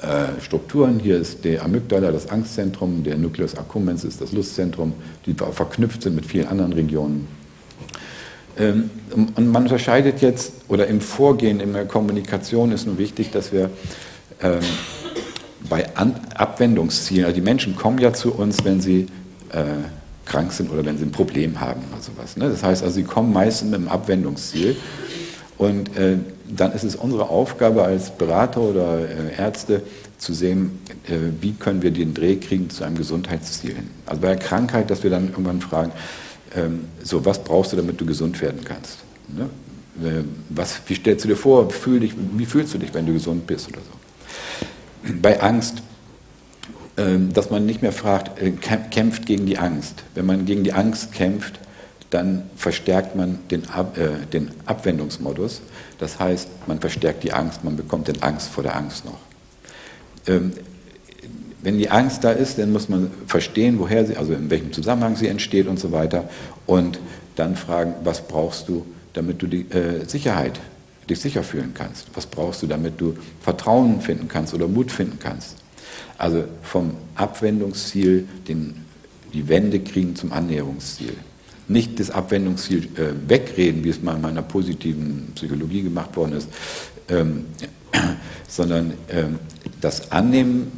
äh, 0.00 0.40
Strukturen. 0.40 1.00
Hier 1.00 1.18
ist 1.18 1.44
der 1.44 1.64
Amygdala, 1.64 2.12
das 2.12 2.28
Angstzentrum, 2.28 3.02
der 3.02 3.16
Nucleus 3.16 3.56
accumbens 3.56 4.04
ist 4.04 4.20
das 4.20 4.32
Lustzentrum, 4.32 4.94
die 5.26 5.34
verknüpft 5.34 6.02
sind 6.02 6.14
mit 6.14 6.26
vielen 6.26 6.46
anderen 6.46 6.72
Regionen. 6.72 7.26
Ähm, 8.58 8.90
und 9.14 9.50
man 9.50 9.64
unterscheidet 9.64 10.20
jetzt, 10.20 10.52
oder 10.68 10.86
im 10.86 11.00
Vorgehen, 11.00 11.58
in 11.58 11.72
der 11.72 11.86
Kommunikation 11.86 12.70
ist 12.70 12.86
nur 12.86 12.98
wichtig, 12.98 13.30
dass 13.30 13.52
wir 13.52 13.70
ähm, 14.42 14.60
bei 15.68 15.96
An 15.96 16.14
Abwendungszielen, 16.34 17.24
also 17.24 17.34
die 17.34 17.42
Menschen 17.42 17.76
kommen 17.76 17.98
ja 17.98 18.12
zu 18.12 18.32
uns, 18.32 18.64
wenn 18.64 18.80
sie 18.80 19.06
äh, 19.50 19.64
krank 20.24 20.52
sind 20.52 20.70
oder 20.70 20.84
wenn 20.84 20.98
sie 20.98 21.04
ein 21.04 21.12
Problem 21.12 21.60
haben 21.60 21.82
oder 21.92 22.02
sowas. 22.02 22.36
Ne? 22.36 22.48
Das 22.48 22.62
heißt 22.62 22.82
also, 22.82 22.94
sie 22.94 23.04
kommen 23.04 23.32
meistens 23.32 23.70
mit 23.70 23.80
einem 23.80 23.88
Abwendungsziel 23.88 24.76
und 25.58 25.96
äh, 25.96 26.16
dann 26.48 26.72
ist 26.72 26.84
es 26.84 26.96
unsere 26.96 27.28
Aufgabe 27.28 27.82
als 27.82 28.10
Berater 28.10 28.60
oder 28.60 28.98
äh, 29.08 29.36
Ärzte 29.36 29.82
zu 30.18 30.34
sehen, 30.34 30.80
äh, 31.08 31.16
wie 31.40 31.52
können 31.52 31.82
wir 31.82 31.90
den 31.90 32.14
Dreh 32.14 32.36
kriegen 32.36 32.70
zu 32.70 32.84
einem 32.84 32.96
Gesundheitsziel 32.96 33.74
hin. 33.74 33.90
Also 34.06 34.20
bei 34.20 34.28
der 34.28 34.38
Krankheit, 34.38 34.90
dass 34.90 35.02
wir 35.02 35.10
dann 35.10 35.30
irgendwann 35.30 35.60
fragen, 35.60 35.92
ähm, 36.54 36.84
so, 37.02 37.24
was 37.24 37.42
brauchst 37.42 37.72
du, 37.72 37.76
damit 37.76 38.00
du 38.00 38.06
gesund 38.06 38.40
werden 38.40 38.60
kannst? 38.64 38.98
Ne? 39.28 39.48
Äh, 40.06 40.24
was, 40.50 40.80
wie 40.86 40.94
stellst 40.94 41.24
du 41.24 41.28
dir 41.28 41.36
vor, 41.36 41.70
fühl 41.70 42.00
dich, 42.00 42.14
wie 42.36 42.46
fühlst 42.46 42.74
du 42.74 42.78
dich, 42.78 42.92
wenn 42.94 43.06
du 43.06 43.12
gesund 43.12 43.46
bist 43.46 43.68
oder 43.68 43.80
so? 43.80 44.66
Bei 45.20 45.40
Angst, 45.40 45.82
ähm, 46.96 47.32
dass 47.32 47.50
man 47.50 47.66
nicht 47.66 47.82
mehr 47.82 47.92
fragt, 47.92 48.40
äh, 48.40 48.50
kämpft 48.52 49.26
gegen 49.26 49.46
die 49.46 49.58
Angst. 49.58 50.04
Wenn 50.14 50.26
man 50.26 50.44
gegen 50.44 50.62
die 50.62 50.72
Angst 50.72 51.12
kämpft, 51.12 51.58
dann 52.10 52.50
verstärkt 52.56 53.16
man 53.16 53.38
den, 53.50 53.68
Ab, 53.70 53.96
äh, 53.96 54.26
den 54.26 54.50
Abwendungsmodus. 54.66 55.62
Das 55.98 56.18
heißt, 56.18 56.48
man 56.66 56.78
verstärkt 56.80 57.24
die 57.24 57.32
Angst, 57.32 57.64
man 57.64 57.76
bekommt 57.76 58.08
den 58.08 58.22
Angst 58.22 58.48
vor 58.48 58.62
der 58.62 58.76
Angst 58.76 59.04
noch. 59.04 59.18
Ähm, 60.26 60.52
wenn 61.62 61.78
die 61.78 61.90
Angst 61.90 62.24
da 62.24 62.32
ist, 62.32 62.58
dann 62.58 62.72
muss 62.72 62.88
man 62.88 63.10
verstehen, 63.26 63.78
woher 63.78 64.04
sie, 64.04 64.16
also 64.16 64.34
in 64.34 64.50
welchem 64.50 64.72
Zusammenhang 64.72 65.16
sie 65.16 65.28
entsteht 65.28 65.68
und 65.68 65.78
so 65.78 65.92
weiter. 65.92 66.28
Und 66.66 66.98
dann 67.36 67.56
fragen, 67.56 67.94
was 68.04 68.26
brauchst 68.26 68.68
du, 68.68 68.84
damit 69.14 69.40
du 69.40 69.46
die 69.46 69.62
äh, 69.70 70.04
Sicherheit, 70.06 70.60
dich 71.12 71.20
sicher 71.20 71.42
fühlen 71.42 71.72
kannst? 71.74 72.08
Was 72.14 72.26
brauchst 72.26 72.62
du, 72.62 72.66
damit 72.66 73.00
du 73.00 73.16
Vertrauen 73.40 74.00
finden 74.00 74.28
kannst 74.28 74.54
oder 74.54 74.68
Mut 74.68 74.90
finden 74.90 75.18
kannst? 75.18 75.56
Also 76.18 76.44
vom 76.62 76.94
Abwendungsziel 77.14 78.26
den, 78.48 78.84
die 79.32 79.48
Wende 79.48 79.80
kriegen 79.80 80.16
zum 80.16 80.32
Annäherungsziel. 80.32 81.14
Nicht 81.68 82.00
das 82.00 82.10
Abwendungsziel 82.10 82.84
äh, 82.96 83.28
wegreden, 83.28 83.84
wie 83.84 83.88
es 83.88 84.02
mal 84.02 84.16
in 84.16 84.22
meiner 84.22 84.42
positiven 84.42 85.32
Psychologie 85.34 85.82
gemacht 85.82 86.16
worden 86.16 86.32
ist, 86.32 86.48
ähm, 87.08 87.46
sondern 88.48 88.94
ähm, 89.08 89.38
das 89.80 90.10
Annehmen 90.12 90.72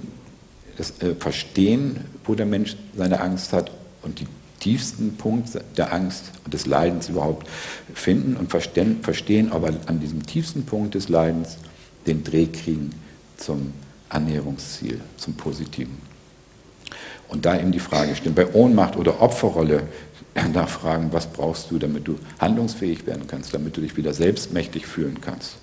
das 0.77 1.01
äh, 1.01 1.14
Verstehen, 1.14 2.01
wo 2.25 2.35
der 2.35 2.47
Mensch 2.47 2.77
seine 2.97 3.20
Angst 3.20 3.53
hat 3.53 3.70
und 4.03 4.20
die 4.20 4.27
tiefsten 4.64 5.18
Punkt 5.18 5.50
der 5.77 5.92
Angst 5.92 6.24
und 6.42 6.55
des 6.55 6.64
Leidens 6.64 7.11
überhaupt 7.11 7.46
finden 7.92 8.35
und 8.35 8.50
verstehen, 8.50 9.53
aber 9.53 9.68
an 9.85 10.00
diesem 10.00 10.24
tiefsten 10.24 10.64
Punkt 10.64 10.94
des 10.94 11.11
Leidens 11.11 11.59
den 12.07 12.24
Dreh 12.24 12.46
kriegen 12.46 12.90
zum 13.37 13.74
Annäherungsziel, 14.09 15.03
zum 15.18 15.35
Positiven. 15.35 15.98
Und 17.29 17.44
da 17.44 17.61
eben 17.61 17.72
die 17.72 17.79
Frage 17.79 18.16
stimmt, 18.16 18.37
bei 18.37 18.55
Ohnmacht 18.55 18.96
oder 18.96 19.20
Opferrolle 19.20 19.83
nachfragen, 20.55 21.12
was 21.12 21.27
brauchst 21.27 21.70
du, 21.70 21.79
damit 21.79 22.09
du 22.09 22.18
handlungsfähig 22.38 23.07
werden 23.07 23.27
kannst, 23.27 23.53
damit 23.53 23.77
du 23.77 23.83
dich 23.83 23.98
wieder 23.98 24.14
selbstmächtig 24.14 24.87
fühlen 24.87 25.20
kannst. 25.20 25.57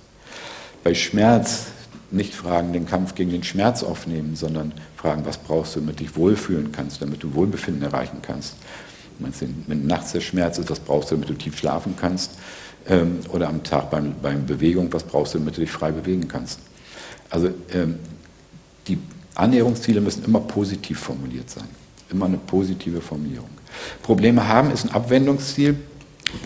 Bei 0.83 0.93
Schmerz 0.93 1.67
nicht 2.11 2.35
fragen, 2.35 2.71
den 2.71 2.85
Kampf 2.85 3.15
gegen 3.15 3.31
den 3.31 3.43
Schmerz 3.43 3.81
aufnehmen, 3.81 4.35
sondern 4.35 4.73
fragen, 4.95 5.25
was 5.25 5.39
brauchst 5.39 5.75
du, 5.75 5.79
damit 5.79 5.99
du 5.99 6.03
dich 6.03 6.15
wohlfühlen 6.15 6.71
kannst, 6.71 7.01
damit 7.01 7.23
du 7.23 7.33
Wohlbefinden 7.33 7.81
erreichen 7.81 8.19
kannst. 8.21 8.57
Wenn 9.67 9.87
nachts 9.87 10.11
der 10.11 10.21
Schmerz 10.21 10.57
ist, 10.57 10.69
was 10.69 10.79
brauchst 10.79 11.11
du, 11.11 11.15
damit 11.15 11.29
du 11.29 11.33
tief 11.33 11.57
schlafen 11.57 11.95
kannst? 11.99 12.31
Ähm, 12.87 13.19
oder 13.31 13.47
am 13.47 13.63
Tag 13.63 13.91
beim, 13.91 14.15
beim 14.21 14.45
Bewegung, 14.45 14.91
was 14.91 15.03
brauchst 15.03 15.33
du, 15.33 15.39
damit 15.39 15.57
du 15.57 15.61
dich 15.61 15.71
frei 15.71 15.91
bewegen 15.91 16.27
kannst? 16.27 16.59
Also 17.29 17.49
ähm, 17.73 17.99
die 18.87 18.97
Annäherungsziele 19.35 20.01
müssen 20.01 20.25
immer 20.25 20.39
positiv 20.39 20.99
formuliert 20.99 21.49
sein. 21.49 21.67
Immer 22.11 22.25
eine 22.25 22.37
positive 22.37 23.01
Formulierung. 23.01 23.49
Probleme 24.01 24.47
haben 24.47 24.71
ist 24.71 24.85
ein 24.85 24.91
Abwendungsziel, 24.91 25.75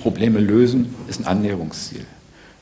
Probleme 0.02 0.40
lösen 0.40 0.94
ist 1.08 1.20
ein 1.20 1.26
Annäherungsziel. 1.26 2.06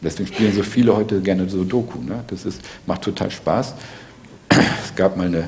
Deswegen 0.02 0.28
spielen 0.28 0.54
so 0.54 0.64
viele 0.64 0.96
heute 0.96 1.22
gerne 1.22 1.50
so 1.50 1.64
Doku. 1.64 2.00
Ne? 2.00 2.24
Das 2.28 2.46
ist, 2.46 2.62
macht 2.86 3.04
total 3.04 3.32
Spaß. 3.32 3.74
Es 4.50 4.96
gab 4.96 5.18
mal 5.18 5.28
eine, 5.28 5.48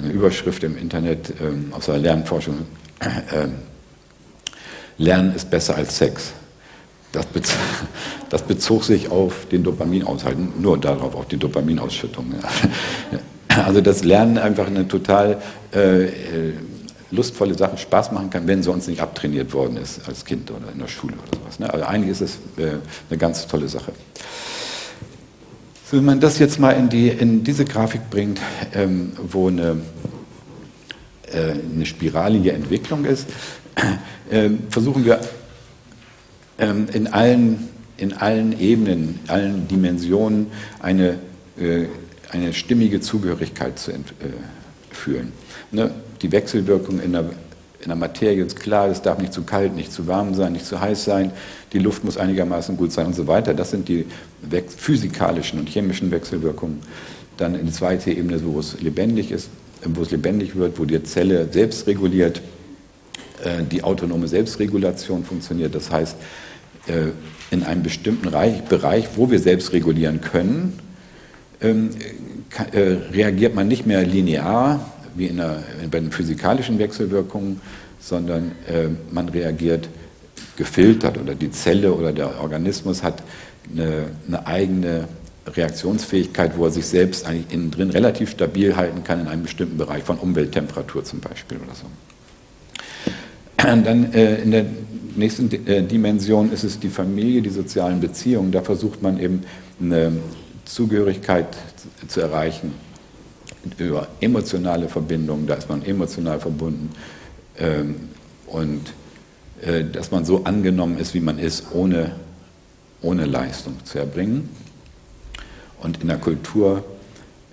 eine 0.00 0.12
Überschrift 0.12 0.62
im 0.62 0.78
Internet 0.78 1.32
ähm, 1.40 1.72
aus 1.72 1.86
der 1.86 1.98
Lernforschung. 1.98 2.58
Äh, 3.00 3.48
Lernen 4.98 5.34
ist 5.34 5.50
besser 5.50 5.76
als 5.76 5.98
Sex. 5.98 6.32
Das, 7.12 7.26
bez 7.26 7.52
das 8.30 8.42
bezog 8.42 8.84
sich 8.84 9.10
auf 9.10 9.46
den 9.50 9.62
Dopaminaushalt, 9.62 10.60
nur 10.60 10.78
darauf, 10.78 11.14
auf 11.14 11.26
die 11.28 11.36
Dopaminausschüttung. 11.36 12.34
Also 13.48 13.80
das 13.80 14.04
Lernen 14.04 14.36
einfach 14.36 14.66
eine 14.66 14.86
total 14.86 15.40
äh, 15.72 16.04
äh 16.04 16.52
lustvolle 17.10 17.56
Sache 17.56 17.78
Spaß 17.78 18.12
machen 18.12 18.30
kann, 18.30 18.46
wenn 18.46 18.66
uns 18.70 18.86
nicht 18.86 19.00
abtrainiert 19.00 19.52
worden 19.52 19.76
ist 19.76 20.06
als 20.06 20.24
Kind 20.24 20.50
oder 20.50 20.72
in 20.72 20.78
der 20.78 20.88
Schule 20.88 21.14
oder 21.14 21.38
sowas. 21.38 21.58
Ne? 21.58 21.72
Also 21.72 21.86
eigentlich 21.86 22.10
ist 22.10 22.20
es 22.20 22.34
äh, 22.62 22.76
eine 23.10 23.18
ganz 23.18 23.46
tolle 23.46 23.68
Sache. 23.68 23.92
wenn 25.90 26.04
man 26.04 26.20
das 26.20 26.38
jetzt 26.38 26.58
mal 26.58 26.72
in, 26.72 26.88
die, 26.88 27.08
in 27.08 27.44
diese 27.44 27.64
Grafik 27.64 28.10
bringt, 28.10 28.40
ähm, 28.74 29.12
wo 29.22 29.48
eine, 29.48 29.76
eine 31.36 31.86
spiralige 31.86 32.52
Entwicklung 32.52 33.04
ist, 33.04 33.28
äh, 34.30 34.50
versuchen 34.70 35.04
wir 35.04 35.20
ähm, 36.58 36.86
in, 36.92 37.06
allen, 37.08 37.68
in 37.96 38.12
allen 38.14 38.58
Ebenen, 38.58 39.20
allen 39.28 39.68
Dimensionen 39.68 40.46
eine, 40.80 41.18
äh, 41.58 41.86
eine 42.30 42.52
stimmige 42.52 43.00
Zugehörigkeit 43.00 43.78
zu 43.78 43.92
fühlen. 44.90 45.32
Ne? 45.70 45.90
die 46.22 46.32
Wechselwirkung 46.32 47.00
in 47.00 47.12
der, 47.12 47.30
in 47.80 47.88
der 47.88 47.96
Materie 47.96 48.44
ist 48.44 48.58
klar, 48.58 48.88
es 48.88 49.02
darf 49.02 49.18
nicht 49.18 49.32
zu 49.32 49.42
kalt, 49.42 49.74
nicht 49.74 49.92
zu 49.92 50.06
warm 50.06 50.34
sein, 50.34 50.52
nicht 50.52 50.66
zu 50.66 50.80
heiß 50.80 51.04
sein, 51.04 51.32
die 51.72 51.78
Luft 51.78 52.04
muss 52.04 52.16
einigermaßen 52.16 52.76
gut 52.76 52.92
sein 52.92 53.06
und 53.06 53.14
so 53.14 53.26
weiter. 53.26 53.54
Das 53.54 53.70
sind 53.70 53.88
die 53.88 54.06
physikalischen 54.76 55.58
und 55.58 55.68
chemischen 55.68 56.10
Wechselwirkungen. 56.10 56.80
Dann 57.36 57.54
in 57.54 57.66
die 57.66 57.72
zweite 57.72 58.10
Ebene, 58.10 58.40
wo 58.44 58.58
es 58.58 58.80
lebendig 58.80 59.30
ist, 59.30 59.50
wo 59.84 60.02
es 60.02 60.10
lebendig 60.10 60.56
wird, 60.56 60.78
wo 60.78 60.84
die 60.84 61.02
Zelle 61.02 61.48
selbst 61.52 61.86
reguliert, 61.86 62.40
äh, 63.44 63.62
die 63.70 63.82
autonome 63.82 64.28
Selbstregulation 64.28 65.24
funktioniert. 65.24 65.74
Das 65.74 65.90
heißt, 65.90 66.16
äh, 66.86 67.10
in 67.50 67.62
einem 67.62 67.82
bestimmten 67.82 68.30
Bereich, 68.68 69.08
wo 69.16 69.30
wir 69.30 69.38
selbst 69.38 69.72
regulieren 69.72 70.20
können, 70.20 70.78
ähm, 71.60 71.90
äh, 72.72 72.96
reagiert 73.12 73.54
man 73.54 73.68
nicht 73.68 73.86
mehr 73.86 74.04
linear, 74.04 74.92
wie 75.14 75.26
in 75.26 75.38
der, 75.38 75.62
bei 75.90 76.00
den 76.00 76.12
physikalischen 76.12 76.78
Wechselwirkungen, 76.78 77.60
sondern 78.00 78.52
äh, 78.68 78.88
man 79.10 79.28
reagiert 79.28 79.88
gefiltert 80.56 81.18
oder 81.18 81.34
die 81.34 81.50
Zelle 81.50 81.92
oder 81.92 82.12
der 82.12 82.40
Organismus 82.40 83.02
hat 83.02 83.22
eine, 83.72 84.04
eine, 84.26 84.46
eigene 84.46 85.08
Reaktionsfähigkeit, 85.46 86.56
wo 86.56 86.64
er 86.64 86.70
sich 86.70 86.86
selbst 86.86 87.26
eigentlich 87.26 87.52
innen 87.52 87.70
drin 87.70 87.90
relativ 87.90 88.30
stabil 88.30 88.76
halten 88.76 89.04
kann 89.04 89.20
in 89.20 89.28
einem 89.28 89.42
bestimmten 89.42 89.76
Bereich 89.76 90.02
von 90.02 90.18
Umwelttemperatur 90.18 91.04
zum 91.04 91.20
Beispiel 91.20 91.58
oder 91.58 91.74
so. 91.74 91.86
Dann 93.84 94.12
äh, 94.12 94.42
in 94.42 94.50
der 94.50 94.66
nächsten 95.16 95.50
äh, 95.66 95.82
Dimension 95.82 96.52
ist 96.52 96.64
es 96.64 96.78
die 96.78 96.88
Familie, 96.88 97.42
die 97.42 97.50
sozialen 97.50 98.00
Beziehungen. 98.00 98.52
Da 98.52 98.62
versucht 98.62 99.02
man 99.02 99.18
eben 99.18 99.42
eine 99.80 100.12
Zugehörigkeit 100.64 101.56
zu, 102.08 102.20
erreichen 102.20 102.72
über 103.78 104.08
emotionale 104.20 104.88
Verbindungen, 104.88 105.46
da 105.46 105.54
ist 105.54 105.68
man 105.68 105.84
emotional 105.84 106.38
verbunden 106.38 106.90
ähm, 107.58 107.96
und 108.46 108.92
äh, 109.62 109.84
dass 109.84 110.10
man 110.10 110.24
so 110.24 110.44
angenommen 110.44 110.98
ist, 110.98 111.14
wie 111.14 111.20
man 111.20 111.38
ist, 111.38 111.66
ohne, 111.72 112.12
ohne 113.02 113.26
Leistung 113.26 113.74
zu 113.84 113.98
erbringen. 113.98 114.48
Und 115.82 116.00
in 116.02 116.08
der 116.08 116.18
Kultur 116.18 116.84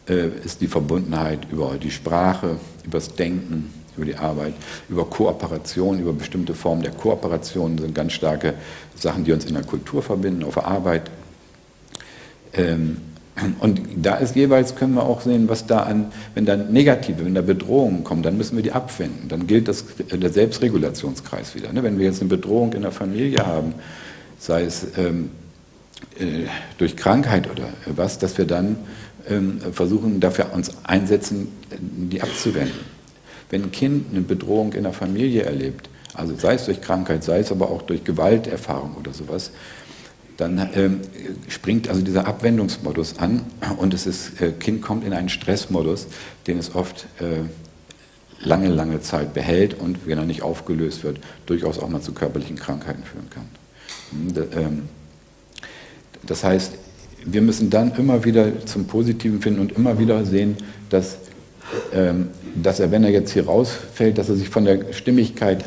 äh, 0.08 0.28
ist 0.44 0.62
die 0.62 0.68
Verbundenheit 0.68 1.40
über 1.52 1.78
die 1.82 1.92
Sprache, 1.92 2.58
über 2.84 2.98
das 2.98 3.14
Denken, 3.16 3.74
über 3.96 4.06
die 4.06 4.16
Arbeit, 4.16 4.54
über 4.90 5.06
Kooperation, 5.06 6.00
über 6.00 6.14
bestimmte 6.14 6.54
Formen 6.54 6.82
der 6.82 6.92
Kooperation 6.92 7.78
sind 7.78 7.94
ganz 7.94 8.14
starke 8.14 8.56
Sachen, 8.96 9.24
die 9.24 9.32
uns 9.32 9.46
in 9.46 9.54
der 9.54 9.64
Kultur 9.64 10.02
verbinden, 10.02 10.44
auf 10.44 10.66
Arbeit. 10.66 11.12
Ähm, 12.54 12.98
und 13.60 13.82
da 13.96 14.16
ist 14.16 14.36
jeweils, 14.36 14.76
können 14.76 14.94
wir 14.94 15.04
auch 15.04 15.22
sehen, 15.22 15.50
was 15.50 15.66
da 15.66 15.80
an, 15.80 16.12
wenn 16.36 16.46
da 16.46 16.56
negative, 16.56 17.26
wenn 17.26 17.34
da 17.34 17.42
Bedrohungen 17.42 18.04
kommen, 18.04 18.22
dann 18.22 18.38
müssen 18.38 18.56
wir 18.56 18.64
die 18.64 18.72
abwenden. 18.72 19.28
Dann 19.28 19.48
gilt 19.48 19.68
das, 19.68 19.86
der 20.12 20.30
Selbstregulationskreis 20.30 21.56
wieder. 21.56 21.74
Ne? 21.74 21.82
Wenn 21.82 21.98
wir 21.98 22.06
jetzt 22.06 22.22
eine 22.22 22.30
Bedrohung 22.30 22.74
in 22.74 22.84
der 22.84 22.92
Familie 22.92 23.44
haben, 23.46 23.74
sei 24.38 24.64
es 24.64 24.86
ähm, 24.98 25.26
äh, 25.26 25.43
durch 26.78 26.96
Krankheit 26.96 27.50
oder 27.50 27.70
was, 27.86 28.20
dass 28.20 28.38
wir 28.38 28.46
dann 28.46 28.78
ähm, 29.28 29.60
versuchen, 29.72 30.20
dafür 30.20 30.54
uns 30.54 30.72
einsetzen, 30.84 31.48
die 31.72 32.22
abzuwenden. 32.22 32.80
Wenn 33.50 33.64
ein 33.64 33.72
Kind 33.72 34.12
eine 34.12 34.22
Bedrohung 34.22 34.74
in 34.74 34.84
der 34.84 34.94
Familie 34.94 35.44
erlebt, 35.44 35.90
also 36.14 36.36
sei 36.36 36.56
es 36.56 36.66
durch 36.66 36.82
Krankheit, 36.82 37.24
sei 37.24 37.40
es 37.40 37.52
aber 37.52 37.70
auch 37.70 37.82
durch 37.82 38.04
Gewalterfahrung 38.04 38.96
oder 39.00 39.14
sowas, 39.14 39.52
dann 40.38 40.70
ähm, 40.76 41.02
springt 41.48 41.88
also 41.88 42.02
dieser 42.02 42.28
Abwendungsmodus 42.28 43.20
an 43.20 43.44
und 43.78 43.94
das 43.94 44.08
ist, 44.08 44.42
äh, 44.42 44.52
Kind 44.52 44.82
kommt 44.82 45.06
in 45.06 45.14
einen 45.14 45.30
Stressmodus, 45.30 46.08
den 46.48 46.58
es 46.58 46.74
oft 46.74 47.06
äh, 47.20 47.44
lange, 48.46 48.70
lange 48.70 49.02
Zeit 49.02 49.34
behält 49.34 49.80
und 49.80 50.08
wenn 50.08 50.18
er 50.18 50.26
nicht 50.26 50.42
aufgelöst 50.42 51.04
wird, 51.04 51.20
durchaus 51.46 51.80
auch 51.80 51.90
mal 51.90 52.02
zu 52.02 52.14
körperlichen 52.14 52.58
Krankheiten 52.58 53.04
führen 53.04 53.30
kann. 53.30 53.50
Hm, 54.12 54.48
ähm, 54.58 54.90
das 56.26 56.44
heißt, 56.44 56.74
wir 57.26 57.42
müssen 57.42 57.70
dann 57.70 57.94
immer 57.96 58.24
wieder 58.26 58.66
zum 58.66 58.86
Positiven 58.86 59.42
finden 59.42 59.60
und 59.60 59.72
immer 59.74 59.98
wieder 60.00 60.26
sehen, 60.26 60.58
dass, 60.90 61.18
ähm, 61.94 62.30
dass 62.56 62.80
er, 62.80 62.92
wenn 62.92 63.04
er 63.04 63.12
jetzt 63.12 63.32
hier 63.32 63.46
rausfällt, 63.46 64.18
dass 64.18 64.30
er 64.30 64.36
sich 64.36 64.50
von 64.50 64.66
der 64.66 64.94
Stimmigkeit 64.94 65.64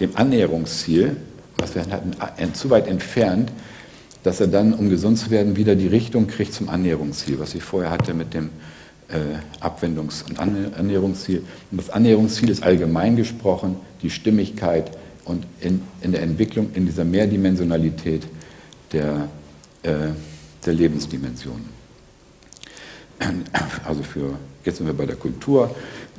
dem 0.00 0.16
Annäherungsziel, 0.16 1.16
was 1.58 1.74
wir 1.74 1.82
hatten, 1.86 2.54
zu 2.54 2.70
weit 2.70 2.86
entfernt, 2.86 3.50
dass 4.22 4.40
er 4.40 4.48
dann, 4.48 4.74
um 4.74 4.90
gesund 4.90 5.18
zu 5.18 5.30
werden, 5.30 5.56
wieder 5.56 5.74
die 5.74 5.86
Richtung 5.86 6.26
kriegt 6.26 6.52
zum 6.52 6.68
Annäherungsziel, 6.68 7.38
was 7.38 7.54
ich 7.54 7.62
vorher 7.62 7.90
hatte 7.90 8.12
mit 8.12 8.34
dem 8.34 8.50
äh, 9.08 9.64
Abwendungs- 9.64 10.24
und 10.28 10.38
Annäherungsziel. 10.38 11.42
Und 11.70 11.80
das 11.80 11.90
Annäherungsziel 11.90 12.50
ist 12.50 12.62
allgemein 12.62 13.16
gesprochen 13.16 13.76
die 14.02 14.10
Stimmigkeit 14.10 14.90
und 15.24 15.46
in, 15.60 15.82
in 16.00 16.12
der 16.12 16.22
Entwicklung 16.22 16.70
in 16.74 16.86
dieser 16.86 17.04
Mehrdimensionalität 17.04 18.22
der, 18.92 19.28
der 19.86 20.74
Lebensdimensionen. 20.74 21.64
Also 23.84 24.02
für, 24.02 24.36
jetzt 24.64 24.78
sind 24.78 24.86
wir 24.86 24.94
bei 24.94 25.06
der 25.06 25.16
Kultur, 25.16 25.74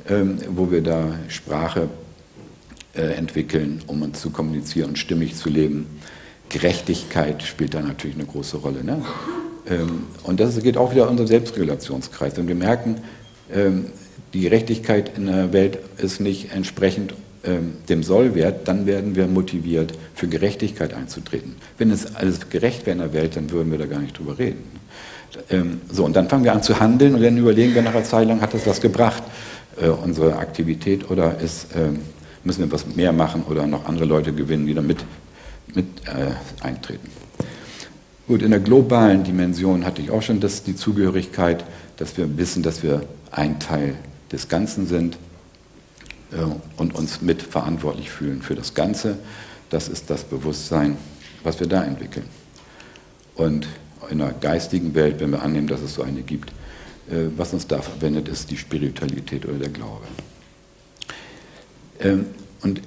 ähm, 0.08 0.38
wo 0.48 0.70
wir 0.70 0.82
da 0.82 1.14
Sprache 1.28 1.88
äh, 2.94 3.02
entwickeln, 3.12 3.82
um 3.86 4.02
uns 4.02 4.20
zu 4.20 4.30
kommunizieren 4.30 4.90
und 4.90 4.98
stimmig 4.98 5.36
zu 5.36 5.48
leben. 5.48 5.86
Gerechtigkeit 6.48 7.42
spielt 7.42 7.74
da 7.74 7.80
natürlich 7.80 8.16
eine 8.16 8.26
große 8.26 8.56
Rolle. 8.56 8.82
Ne? 8.82 9.04
Ähm, 9.68 10.04
und 10.24 10.40
das 10.40 10.60
geht 10.62 10.76
auch 10.76 10.92
wieder 10.92 11.04
in 11.04 11.10
unseren 11.10 11.26
Selbstregulationskreis. 11.26 12.38
Und 12.38 12.48
wir 12.48 12.54
merken, 12.54 12.96
ähm, 13.52 13.86
die 14.34 14.40
Gerechtigkeit 14.40 15.16
in 15.16 15.26
der 15.26 15.52
Welt 15.52 15.78
ist 15.98 16.20
nicht 16.20 16.52
entsprechend 16.52 17.14
dem 17.88 18.02
Sollwert, 18.02 18.68
dann 18.68 18.86
werden 18.86 19.14
wir 19.14 19.26
motiviert, 19.26 19.92
für 20.14 20.28
Gerechtigkeit 20.28 20.94
einzutreten. 20.94 21.56
Wenn 21.78 21.90
es 21.90 22.16
alles 22.16 22.50
gerecht 22.50 22.86
wäre 22.86 22.92
in 22.92 22.98
der 22.98 23.12
Welt, 23.12 23.36
dann 23.36 23.50
würden 23.50 23.70
wir 23.70 23.78
da 23.78 23.86
gar 23.86 24.00
nicht 24.00 24.18
drüber 24.18 24.38
reden. 24.38 24.64
So, 25.90 26.04
und 26.04 26.16
dann 26.16 26.28
fangen 26.28 26.44
wir 26.44 26.52
an 26.52 26.62
zu 26.62 26.80
handeln 26.80 27.14
und 27.14 27.22
dann 27.22 27.36
überlegen 27.36 27.74
wir 27.74 27.82
nach 27.82 27.94
einer 27.94 28.04
Zeit 28.04 28.26
lang, 28.26 28.40
hat 28.40 28.54
das 28.54 28.66
was 28.66 28.80
gebracht, 28.80 29.22
äh, 29.80 29.88
unsere 29.88 30.36
Aktivität, 30.36 31.10
oder 31.10 31.38
ist, 31.38 31.68
müssen 32.44 32.60
wir 32.60 32.72
was 32.72 32.86
mehr 32.96 33.12
machen 33.12 33.44
oder 33.48 33.66
noch 33.66 33.86
andere 33.86 34.06
Leute 34.06 34.32
gewinnen, 34.32 34.66
die 34.66 34.74
da 34.74 34.82
mit, 34.82 34.98
äh, 35.76 36.64
eintreten. 36.64 37.08
Gut, 38.26 38.42
in 38.42 38.50
der 38.50 38.60
globalen 38.60 39.24
Dimension 39.24 39.84
hatte 39.84 40.02
ich 40.02 40.10
auch 40.10 40.22
schon 40.22 40.40
das, 40.40 40.62
die 40.62 40.76
Zugehörigkeit, 40.76 41.64
dass 41.96 42.16
wir 42.16 42.36
wissen, 42.36 42.62
dass 42.62 42.82
wir 42.82 43.02
ein 43.30 43.58
Teil 43.58 43.94
des 44.32 44.48
Ganzen 44.48 44.86
sind 44.86 45.18
und 46.76 46.94
uns 46.94 47.22
mitverantwortlich 47.22 48.10
fühlen 48.10 48.42
für 48.42 48.54
das 48.54 48.74
Ganze. 48.74 49.18
Das 49.70 49.88
ist 49.88 50.10
das 50.10 50.24
Bewusstsein, 50.24 50.96
was 51.42 51.60
wir 51.60 51.66
da 51.66 51.84
entwickeln. 51.84 52.26
Und 53.34 53.66
in 54.10 54.18
der 54.18 54.32
geistigen 54.32 54.94
Welt, 54.94 55.20
wenn 55.20 55.30
wir 55.30 55.42
annehmen, 55.42 55.68
dass 55.68 55.80
es 55.80 55.94
so 55.94 56.02
eine 56.02 56.22
gibt, 56.22 56.50
äh, 57.10 57.28
was 57.36 57.52
uns 57.52 57.66
da 57.66 57.80
verwendet, 57.80 58.28
ist 58.28 58.50
die 58.50 58.56
Spiritualität 58.56 59.46
oder 59.46 59.58
der 59.58 59.68
Glaube. 59.70 60.06
Ähm, 62.00 62.26
und 62.62 62.80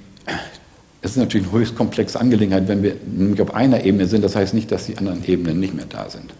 es 1.01 1.11
ist 1.11 1.17
natürlich 1.17 1.47
eine 1.47 1.59
höchst 1.59 1.75
komplexe 1.75 2.19
Angelegenheit, 2.19 2.67
wenn 2.67 2.83
wir 2.83 2.95
nämlich 3.05 3.41
auf 3.41 3.53
einer 3.53 3.83
Ebene 3.83 4.07
sind. 4.07 4.23
Das 4.23 4.35
heißt 4.35 4.53
nicht, 4.53 4.71
dass 4.71 4.85
die 4.85 4.97
anderen 4.97 5.25
Ebenen 5.25 5.59
nicht 5.59 5.73
mehr 5.73 5.85
da 5.85 6.09
sind. 6.09 6.33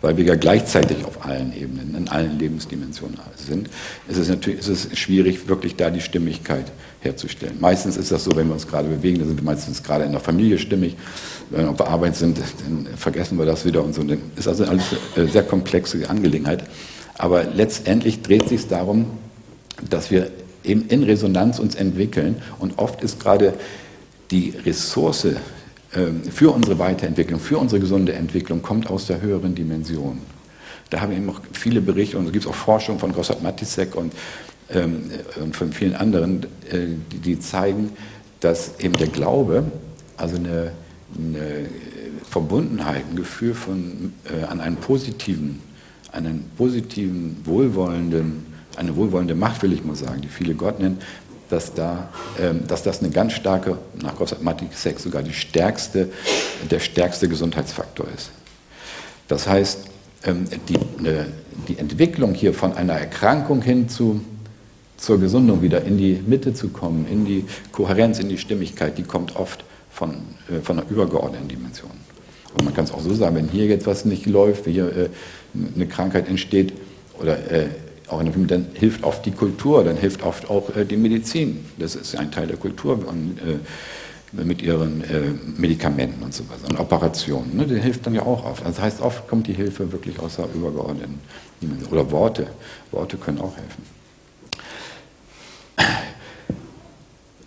Weil 0.00 0.16
wir 0.16 0.24
ja 0.24 0.34
gleichzeitig 0.34 1.04
auf 1.04 1.24
allen 1.24 1.54
Ebenen, 1.54 1.94
in 1.94 2.08
allen 2.08 2.38
Lebensdimensionen 2.38 3.18
sind. 3.36 3.68
Es 4.08 4.16
ist 4.16 4.28
natürlich 4.28 4.60
es 4.60 4.68
ist 4.68 4.98
schwierig, 4.98 5.46
wirklich 5.46 5.76
da 5.76 5.90
die 5.90 6.00
Stimmigkeit 6.00 6.64
herzustellen. 7.00 7.56
Meistens 7.60 7.96
ist 7.96 8.10
das 8.10 8.24
so, 8.24 8.34
wenn 8.34 8.46
wir 8.46 8.54
uns 8.54 8.66
gerade 8.66 8.88
bewegen, 8.88 9.18
dann 9.18 9.28
sind 9.28 9.38
wir 9.38 9.44
meistens 9.44 9.82
gerade 9.82 10.04
in 10.04 10.12
der 10.12 10.20
Familie 10.20 10.58
stimmig. 10.58 10.96
Wenn 11.50 11.64
wir 11.64 11.70
auf 11.70 11.86
Arbeit 11.86 12.16
sind, 12.16 12.38
dann 12.38 12.88
vergessen 12.96 13.38
wir 13.38 13.44
das 13.44 13.64
wieder 13.66 13.84
und 13.84 13.94
so. 13.94 14.02
Das 14.02 14.18
ist 14.36 14.48
also 14.48 14.64
eine 14.64 15.28
sehr 15.28 15.42
komplexe 15.42 16.08
Angelegenheit. 16.08 16.64
Aber 17.18 17.44
letztendlich 17.44 18.22
dreht 18.22 18.44
es 18.44 18.48
sich 18.48 18.68
darum, 18.68 19.06
dass 19.88 20.10
wir 20.10 20.30
eben 20.64 20.86
in 20.88 21.02
Resonanz 21.02 21.58
uns 21.58 21.74
entwickeln. 21.74 22.36
Und 22.58 22.78
oft 22.78 23.02
ist 23.02 23.20
gerade 23.20 23.54
die 24.30 24.54
Ressource 24.64 25.26
für 26.30 26.50
unsere 26.50 26.78
Weiterentwicklung, 26.78 27.38
für 27.38 27.58
unsere 27.58 27.80
gesunde 27.80 28.14
Entwicklung, 28.14 28.62
kommt 28.62 28.88
aus 28.88 29.06
der 29.06 29.20
höheren 29.20 29.54
Dimension. 29.54 30.20
Da 30.92 31.00
haben 31.00 31.12
eben 31.12 31.28
auch 31.30 31.40
viele 31.52 31.80
Berichte 31.80 32.18
und 32.18 32.26
es 32.26 32.32
gibt 32.32 32.46
auch 32.46 32.54
Forschung 32.54 32.98
von 32.98 33.12
Grossart 33.12 33.42
Matisek 33.42 33.94
und, 33.94 34.12
ähm, 34.70 35.10
und 35.40 35.56
von 35.56 35.72
vielen 35.72 35.94
anderen, 35.94 36.44
äh, 36.70 36.86
die, 37.10 37.18
die, 37.18 37.40
zeigen, 37.40 37.92
dass 38.40 38.78
eben 38.78 38.94
der 38.96 39.06
Glaube, 39.08 39.64
also 40.16 40.36
eine, 40.36 40.72
eine 41.16 41.66
Verbundenheit, 42.28 43.04
ein 43.10 43.16
Gefühl 43.16 43.54
von, 43.54 44.12
äh, 44.24 44.44
an 44.44 44.60
einen 44.60 44.76
positiven, 44.76 45.60
einen 46.12 46.44
positiven, 46.56 47.38
wohlwollenden 47.44 48.52
eine 48.76 48.96
wohlwollende 48.96 49.34
Macht, 49.34 49.62
will 49.62 49.72
ich 49.72 49.84
mal 49.84 49.96
sagen, 49.96 50.20
die 50.22 50.28
viele 50.28 50.54
Gott 50.54 50.80
nennen, 50.80 50.98
dass, 51.48 51.74
da, 51.74 52.08
ähm, 52.40 52.66
dass 52.66 52.82
das 52.82 53.00
eine 53.00 53.10
ganz 53.10 53.32
starke, 53.32 53.78
nach 54.00 54.16
Gottsatmatik 54.16 54.74
Sex 54.74 55.02
sogar 55.02 55.22
die 55.22 55.32
stärkste, 55.32 56.08
der 56.70 56.80
stärkste 56.80 57.28
Gesundheitsfaktor 57.28 58.06
ist. 58.14 58.30
Das 59.28 59.46
heißt, 59.46 59.78
ähm, 60.24 60.44
die, 60.68 60.74
äh, 61.06 61.24
die 61.68 61.78
Entwicklung 61.78 62.34
hier 62.34 62.54
von 62.54 62.74
einer 62.74 62.94
Erkrankung 62.94 63.62
hin 63.62 63.88
zu, 63.88 64.22
zur 64.96 65.20
Gesundung 65.20 65.62
wieder 65.62 65.84
in 65.84 65.98
die 65.98 66.22
Mitte 66.26 66.54
zu 66.54 66.68
kommen, 66.68 67.06
in 67.10 67.24
die 67.24 67.44
Kohärenz, 67.72 68.18
in 68.18 68.28
die 68.28 68.38
Stimmigkeit, 68.38 68.98
die 68.98 69.02
kommt 69.02 69.36
oft 69.36 69.64
von, 69.90 70.16
äh, 70.48 70.60
von 70.62 70.78
einer 70.78 70.88
übergeordneten 70.90 71.48
Dimension. 71.48 71.90
Und 72.54 72.64
man 72.64 72.74
kann 72.74 72.84
es 72.84 72.92
auch 72.92 73.00
so 73.00 73.14
sagen, 73.14 73.36
wenn 73.36 73.48
hier 73.48 73.66
jetzt 73.66 73.86
was 73.86 74.04
nicht 74.04 74.26
läuft, 74.26 74.66
wenn 74.66 74.72
hier 74.72 74.96
äh, 74.96 75.08
eine 75.74 75.86
Krankheit 75.86 76.28
entsteht 76.28 76.72
oder 77.20 77.38
äh, 77.50 77.66
auch 78.12 78.22
dann 78.22 78.66
hilft 78.74 79.04
oft 79.04 79.24
die 79.24 79.30
Kultur, 79.30 79.84
dann 79.84 79.96
hilft 79.96 80.22
oft 80.22 80.50
auch 80.50 80.74
äh, 80.76 80.84
die 80.84 80.96
Medizin. 80.96 81.64
Das 81.78 81.94
ist 81.94 82.16
ein 82.16 82.30
Teil 82.30 82.46
der 82.46 82.56
Kultur 82.56 82.92
und, 83.06 83.38
äh, 83.38 83.58
mit 84.32 84.62
ihren 84.62 85.04
äh, 85.04 85.32
Medikamenten 85.58 86.22
und 86.22 86.32
so 86.32 86.44
weiter 86.48 86.70
und 86.70 86.80
Operationen. 86.80 87.56
Ne, 87.56 87.66
das 87.66 87.82
hilft 87.82 88.06
dann 88.06 88.14
ja 88.14 88.22
auch 88.22 88.44
oft. 88.44 88.64
Also 88.64 88.76
das 88.76 88.80
heißt, 88.80 89.00
oft 89.02 89.28
kommt 89.28 89.46
die 89.46 89.52
Hilfe 89.52 89.92
wirklich 89.92 90.18
aus 90.18 90.36
der 90.36 90.46
übergeordneten 90.54 91.18
Dimension. 91.60 91.92
Oder 91.92 92.10
Worte. 92.10 92.46
Worte 92.90 93.16
können 93.18 93.40
auch 93.40 93.52
helfen. 93.56 93.82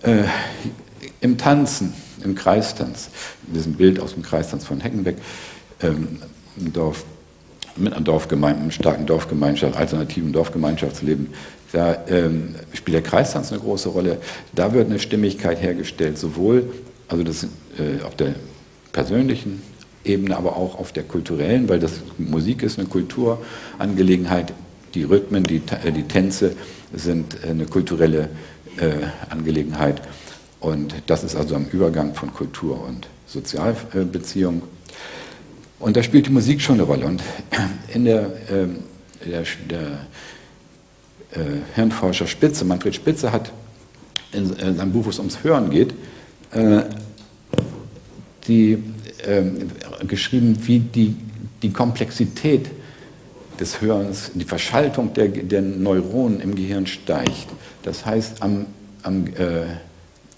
Äh, 0.03 0.25
Im 1.21 1.37
Tanzen, 1.39 1.93
im 2.23 2.35
Kreistanz, 2.35 3.09
diesem 3.47 3.73
Bild 3.73 3.99
aus 3.99 4.13
dem 4.13 4.21
Kreistanz 4.21 4.63
von 4.63 4.79
Heckenbeck, 4.79 5.17
ähm, 5.81 6.19
Dorf 6.57 7.03
mit 7.77 7.93
einer 7.93 8.03
Dorfgemeinde, 8.03 8.61
einem 8.61 8.71
starken 8.71 9.05
Dorfgemeinschaft, 9.05 9.75
alternativen 9.77 10.31
Dorfgemeinschaftsleben, 10.31 11.27
da 11.71 11.97
ähm, 12.07 12.55
spielt 12.73 12.95
der 12.95 13.01
Kreistanz 13.01 13.51
eine 13.51 13.59
große 13.59 13.89
Rolle. 13.89 14.19
Da 14.53 14.73
wird 14.73 14.89
eine 14.89 14.99
Stimmigkeit 14.99 15.61
hergestellt, 15.61 16.17
sowohl 16.17 16.71
also 17.07 17.23
das, 17.23 17.43
äh, 17.43 18.01
auf 18.05 18.15
der 18.15 18.35
persönlichen 18.93 19.61
Ebene, 20.05 20.37
aber 20.37 20.55
auch 20.55 20.79
auf 20.79 20.93
der 20.93 21.03
kulturellen, 21.03 21.67
weil 21.67 21.79
das 21.79 22.01
Musik 22.17 22.63
ist 22.63 22.79
eine 22.79 22.87
Kulturangelegenheit. 22.87 24.53
Die 24.93 25.03
Rhythmen, 25.03 25.43
die, 25.43 25.61
äh, 25.83 25.91
die 25.91 26.03
Tänze 26.03 26.55
sind 26.93 27.43
eine 27.43 27.65
kulturelle 27.65 28.29
äh, 28.77 28.91
Angelegenheit. 29.29 30.01
Und 30.61 30.95
das 31.07 31.23
ist 31.23 31.35
also 31.35 31.55
am 31.55 31.65
Übergang 31.65 32.13
von 32.13 32.33
Kultur 32.33 32.83
und 32.87 33.07
Sozialbeziehung. 33.27 34.61
Und 35.79 35.97
da 35.97 36.03
spielt 36.03 36.27
die 36.27 36.31
Musik 36.31 36.61
schon 36.61 36.75
eine 36.75 36.83
Rolle. 36.83 37.05
Und 37.05 37.21
in 37.93 38.05
der, 38.05 38.31
ähm, 38.49 38.77
der, 39.25 39.43
der 39.69 39.81
äh, 41.31 41.59
Hirnforscher 41.75 42.27
Spitze, 42.27 42.65
Manfred 42.65 42.95
Spitze, 42.95 43.31
hat 43.31 43.51
in, 44.31 44.53
in 44.53 44.77
seinem 44.77 44.91
Buch, 44.91 45.05
wo 45.05 45.09
es 45.09 45.19
ums 45.19 45.43
Hören 45.43 45.69
geht, 45.69 45.93
äh, 46.51 46.83
die, 48.47 48.83
äh, 49.25 49.43
geschrieben, 50.07 50.57
wie 50.65 50.79
die, 50.79 51.15
die 51.61 51.71
Komplexität 51.71 52.69
des 53.59 53.81
Hörens, 53.81 54.31
die 54.33 54.45
Verschaltung 54.45 55.13
der, 55.13 55.29
der 55.29 55.61
Neuronen 55.61 56.41
im 56.41 56.55
Gehirn 56.55 56.87
steigt. 56.87 57.47
Das 57.83 58.05
heißt, 58.05 58.41
am, 58.41 58.65
am, 59.03 59.27
äh, 59.27 59.65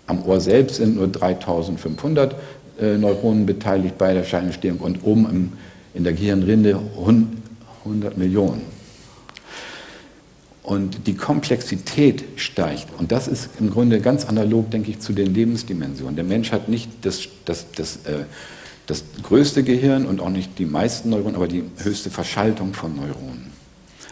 am 0.06 0.24
Ohr 0.24 0.40
selbst 0.40 0.78
sind 0.78 0.96
nur 0.96 1.08
3500 1.08 2.34
äh, 2.34 2.36
Neuronen 2.80 3.46
beteiligt 3.46 3.98
bei 3.98 4.14
der 4.14 4.24
Scheinentstehung 4.24 4.80
und 4.80 5.04
oben 5.04 5.30
im, 5.30 5.54
in 5.94 6.04
der 6.04 6.14
Gehirnrinde 6.14 6.80
100 7.84 8.18
Millionen. 8.18 8.62
Und 10.64 11.08
die 11.08 11.16
Komplexität 11.16 12.26
steigt. 12.36 12.88
Und 12.98 13.14
das 13.14 13.30
ist 13.30 13.50
im 13.60 13.70
Grunde 13.70 14.02
ganz 14.02 14.26
analog, 14.26 14.70
denke 14.70 14.92
ich, 14.92 15.00
zu 15.00 15.14
den 15.14 15.34
Lebensdimensionen. 15.34 16.16
Der 16.18 16.26
Mensch 16.26 16.52
hat 16.52 16.68
nicht 16.68 16.90
das, 17.04 17.30
das, 17.46 17.68
das, 17.74 17.96
äh, 18.06 18.26
das 18.86 19.06
größte 19.24 19.64
Gehirn 19.64 20.06
und 20.06 20.20
auch 20.20 20.30
nicht 20.30 20.60
die 20.60 20.66
meisten 20.66 21.10
Neuronen, 21.10 21.36
aber 21.36 21.48
die 21.48 21.64
höchste 21.78 22.10
Verschaltung 22.10 22.74
von 22.74 22.96
Neuronen. 22.96 23.48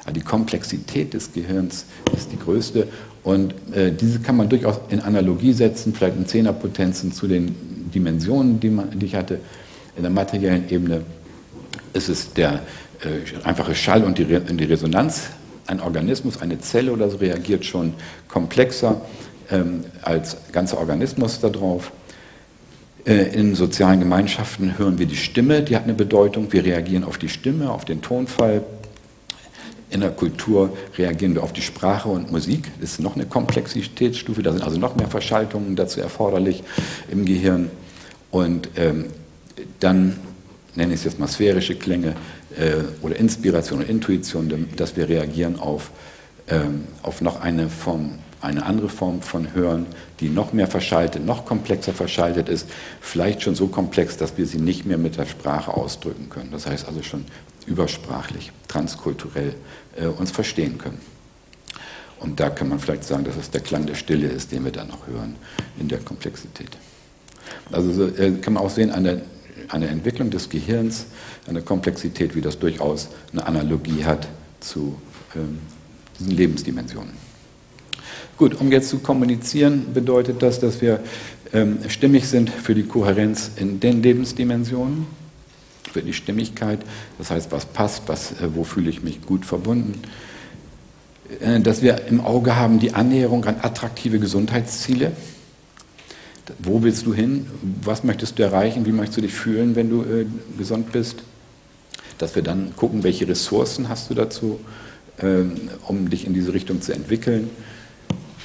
Also 0.05 0.13
die 0.13 0.25
Komplexität 0.25 1.13
des 1.13 1.33
Gehirns 1.33 1.85
ist 2.15 2.31
die 2.31 2.39
größte 2.39 2.87
und 3.23 3.53
äh, 3.73 3.91
diese 3.91 4.19
kann 4.19 4.37
man 4.37 4.49
durchaus 4.49 4.79
in 4.89 5.01
Analogie 5.01 5.51
setzen, 5.51 5.93
vielleicht 5.93 6.15
in 6.15 6.27
Zehnerpotenzen 6.27 7.11
zu 7.11 7.27
den 7.27 7.55
Dimensionen, 7.95 8.59
die, 8.59 8.69
man, 8.69 8.91
die 8.91 9.07
ich 9.07 9.15
hatte. 9.15 9.39
In 9.95 10.03
der 10.03 10.11
materiellen 10.11 10.69
Ebene 10.69 11.01
ist 11.93 12.09
es 12.09 12.33
der 12.33 12.59
äh, 13.01 13.45
einfache 13.45 13.73
Schall 13.73 14.03
und 14.03 14.17
die, 14.17 14.23
Re 14.23 14.41
die 14.41 14.65
Resonanz. 14.65 15.29
Ein 15.67 15.79
Organismus, 15.79 16.41
eine 16.41 16.59
Zelle 16.59 16.91
oder 16.91 17.09
so 17.09 17.17
reagiert 17.17 17.65
schon 17.65 17.93
komplexer. 18.27 19.01
ähm, 19.51 19.83
als 20.01 20.37
ganzer 20.51 20.77
Organismus 20.77 21.39
darauf. 21.39 21.91
Äh, 23.05 23.35
in 23.35 23.55
sozialen 23.55 23.99
Gemeinschaften 23.99 24.77
hören 24.77 24.97
wir 24.97 25.05
die 25.05 25.17
Stimme, 25.17 25.61
die 25.61 25.75
hat 25.75 25.83
eine 25.83 25.93
Bedeutung. 25.93 26.51
Wir 26.51 26.65
reagieren 26.65 27.03
auf 27.03 27.17
die 27.17 27.29
Stimme, 27.29 27.71
auf 27.71 27.85
den 27.85 28.01
Tonfall. 28.01 28.63
In 29.91 30.01
der 30.01 30.11
Kultur 30.11 30.75
reagieren 30.97 31.35
wir 31.35 31.43
auf 31.43 31.53
die 31.53 31.61
Sprache 31.61 32.09
und 32.09 32.31
Musik. 32.31 32.71
Das 32.81 32.93
ist 32.93 32.99
noch 32.99 33.15
eine 33.15 33.25
Komplexitätsstufe. 33.25 34.41
Da 34.41 34.51
sind 34.51 34.63
also 34.63 34.79
noch 34.79 34.95
mehr 34.95 35.07
Verschaltungen 35.07 35.75
dazu 35.75 36.01
erforderlich 36.01 36.63
im 37.11 37.23
Gehirn. 37.23 37.69
Und 38.35 38.67
ähm, 38.75 39.05
dann 39.79 40.19
nenne 40.75 40.93
ich 40.93 40.99
es 40.99 41.05
jetzt 41.05 41.19
mal 41.19 41.27
sphärische 41.29 41.75
Klänge 41.75 42.17
äh, 42.57 42.83
oder 43.01 43.15
Inspiration 43.15 43.79
und 43.79 43.89
Intuition, 43.89 44.67
dass 44.75 44.97
wir 44.97 45.07
reagieren 45.07 45.57
auf, 45.57 45.89
ähm, 46.49 46.83
auf 47.01 47.21
noch 47.21 47.39
eine 47.39 47.69
Form 47.69 48.19
eine 48.41 48.65
andere 48.65 48.89
Form 48.89 49.21
von 49.21 49.53
Hören, 49.53 49.85
die 50.19 50.27
noch 50.27 50.51
mehr 50.51 50.67
verschaltet, 50.67 51.25
noch 51.25 51.45
komplexer 51.45 51.93
verschaltet 51.93 52.49
ist, 52.49 52.69
vielleicht 52.99 53.41
schon 53.41 53.55
so 53.55 53.67
komplex, 53.67 54.17
dass 54.17 54.37
wir 54.37 54.45
sie 54.45 54.59
nicht 54.59 54.85
mehr 54.85 54.97
mit 54.97 55.17
der 55.17 55.25
Sprache 55.25 55.73
ausdrücken 55.73 56.29
können. 56.29 56.51
Das 56.51 56.67
heißt 56.67 56.89
also 56.89 57.03
schon 57.03 57.23
übersprachlich, 57.65 58.51
transkulturell 58.67 59.55
äh, 59.95 60.07
uns 60.07 60.31
verstehen 60.31 60.77
können. 60.77 60.99
Und 62.19 62.41
da 62.41 62.49
kann 62.49 62.67
man 62.67 62.79
vielleicht 62.79 63.05
sagen, 63.05 63.23
dass 63.23 63.37
es 63.37 63.49
der 63.49 63.61
Klang 63.61 63.85
der 63.85 63.95
Stille 63.95 64.27
ist, 64.27 64.51
den 64.51 64.65
wir 64.65 64.73
da 64.73 64.83
noch 64.83 65.07
hören 65.07 65.37
in 65.79 65.87
der 65.87 65.99
Komplexität. 65.99 66.77
Also 67.71 67.91
so, 67.93 68.05
äh, 68.07 68.31
kann 68.41 68.53
man 68.53 68.63
auch 68.63 68.69
sehen 68.69 68.91
an 68.91 69.03
der, 69.03 69.21
Entwicklung 69.71 70.29
des 70.29 70.49
Gehirns, 70.49 71.07
der 71.49 71.61
Komplexität, 71.61 72.35
wie 72.35 72.41
das 72.41 72.59
durchaus 72.59 73.09
eine 73.31 73.45
Analogie 73.45 74.03
hat 74.03 74.27
zu 74.59 74.95
ähm, 75.35 75.59
diesen 76.19 76.31
Lebensdimensionen. 76.31 77.13
Gut, 78.37 78.59
um 78.59 78.71
jetzt 78.71 78.89
zu 78.89 78.99
kommunizieren, 78.99 79.93
bedeutet 79.93 80.41
das, 80.41 80.59
dass 80.59 80.81
wir 80.81 80.99
ähm, 81.53 81.77
stimmig 81.87 82.27
sind 82.27 82.49
für 82.49 82.75
die 82.75 82.83
Kohärenz 82.83 83.51
in 83.55 83.79
den 83.79 84.03
Lebensdimensionen, 84.03 85.07
für 85.91 86.01
die 86.01 86.13
Stimmigkeit, 86.13 86.79
das 87.17 87.31
heißt, 87.31 87.51
was 87.51 87.65
passt, 87.65 88.03
was, 88.07 88.33
äh, 88.33 88.49
wo 88.53 88.63
fühle 88.63 88.89
ich 88.89 89.03
mich 89.03 89.21
gut 89.21 89.45
verbunden, 89.45 90.01
äh, 91.39 91.61
dass 91.61 91.81
wir 91.81 92.07
im 92.07 92.19
Auge 92.19 92.57
haben 92.57 92.79
die 92.79 92.93
Annäherung 92.93 93.45
an 93.45 93.55
attraktive 93.61 94.19
Gesundheitsziele. 94.19 95.13
Wo 96.59 96.83
willst 96.83 97.05
du 97.05 97.13
hin? 97.13 97.47
Was 97.83 98.03
möchtest 98.03 98.37
du 98.37 98.43
erreichen? 98.43 98.85
Wie 98.85 98.91
möchtest 98.91 99.17
du 99.17 99.21
dich 99.21 99.33
fühlen, 99.33 99.75
wenn 99.75 99.89
du 99.89 100.03
äh, 100.03 100.25
gesund 100.57 100.91
bist? 100.91 101.23
Dass 102.17 102.35
wir 102.35 102.43
dann 102.43 102.75
gucken, 102.75 103.03
welche 103.03 103.27
Ressourcen 103.27 103.89
hast 103.89 104.09
du 104.09 104.13
dazu, 104.13 104.59
äh, 105.17 105.43
um 105.87 106.09
dich 106.09 106.25
in 106.25 106.33
diese 106.33 106.53
Richtung 106.53 106.81
zu 106.81 106.93
entwickeln 106.93 107.49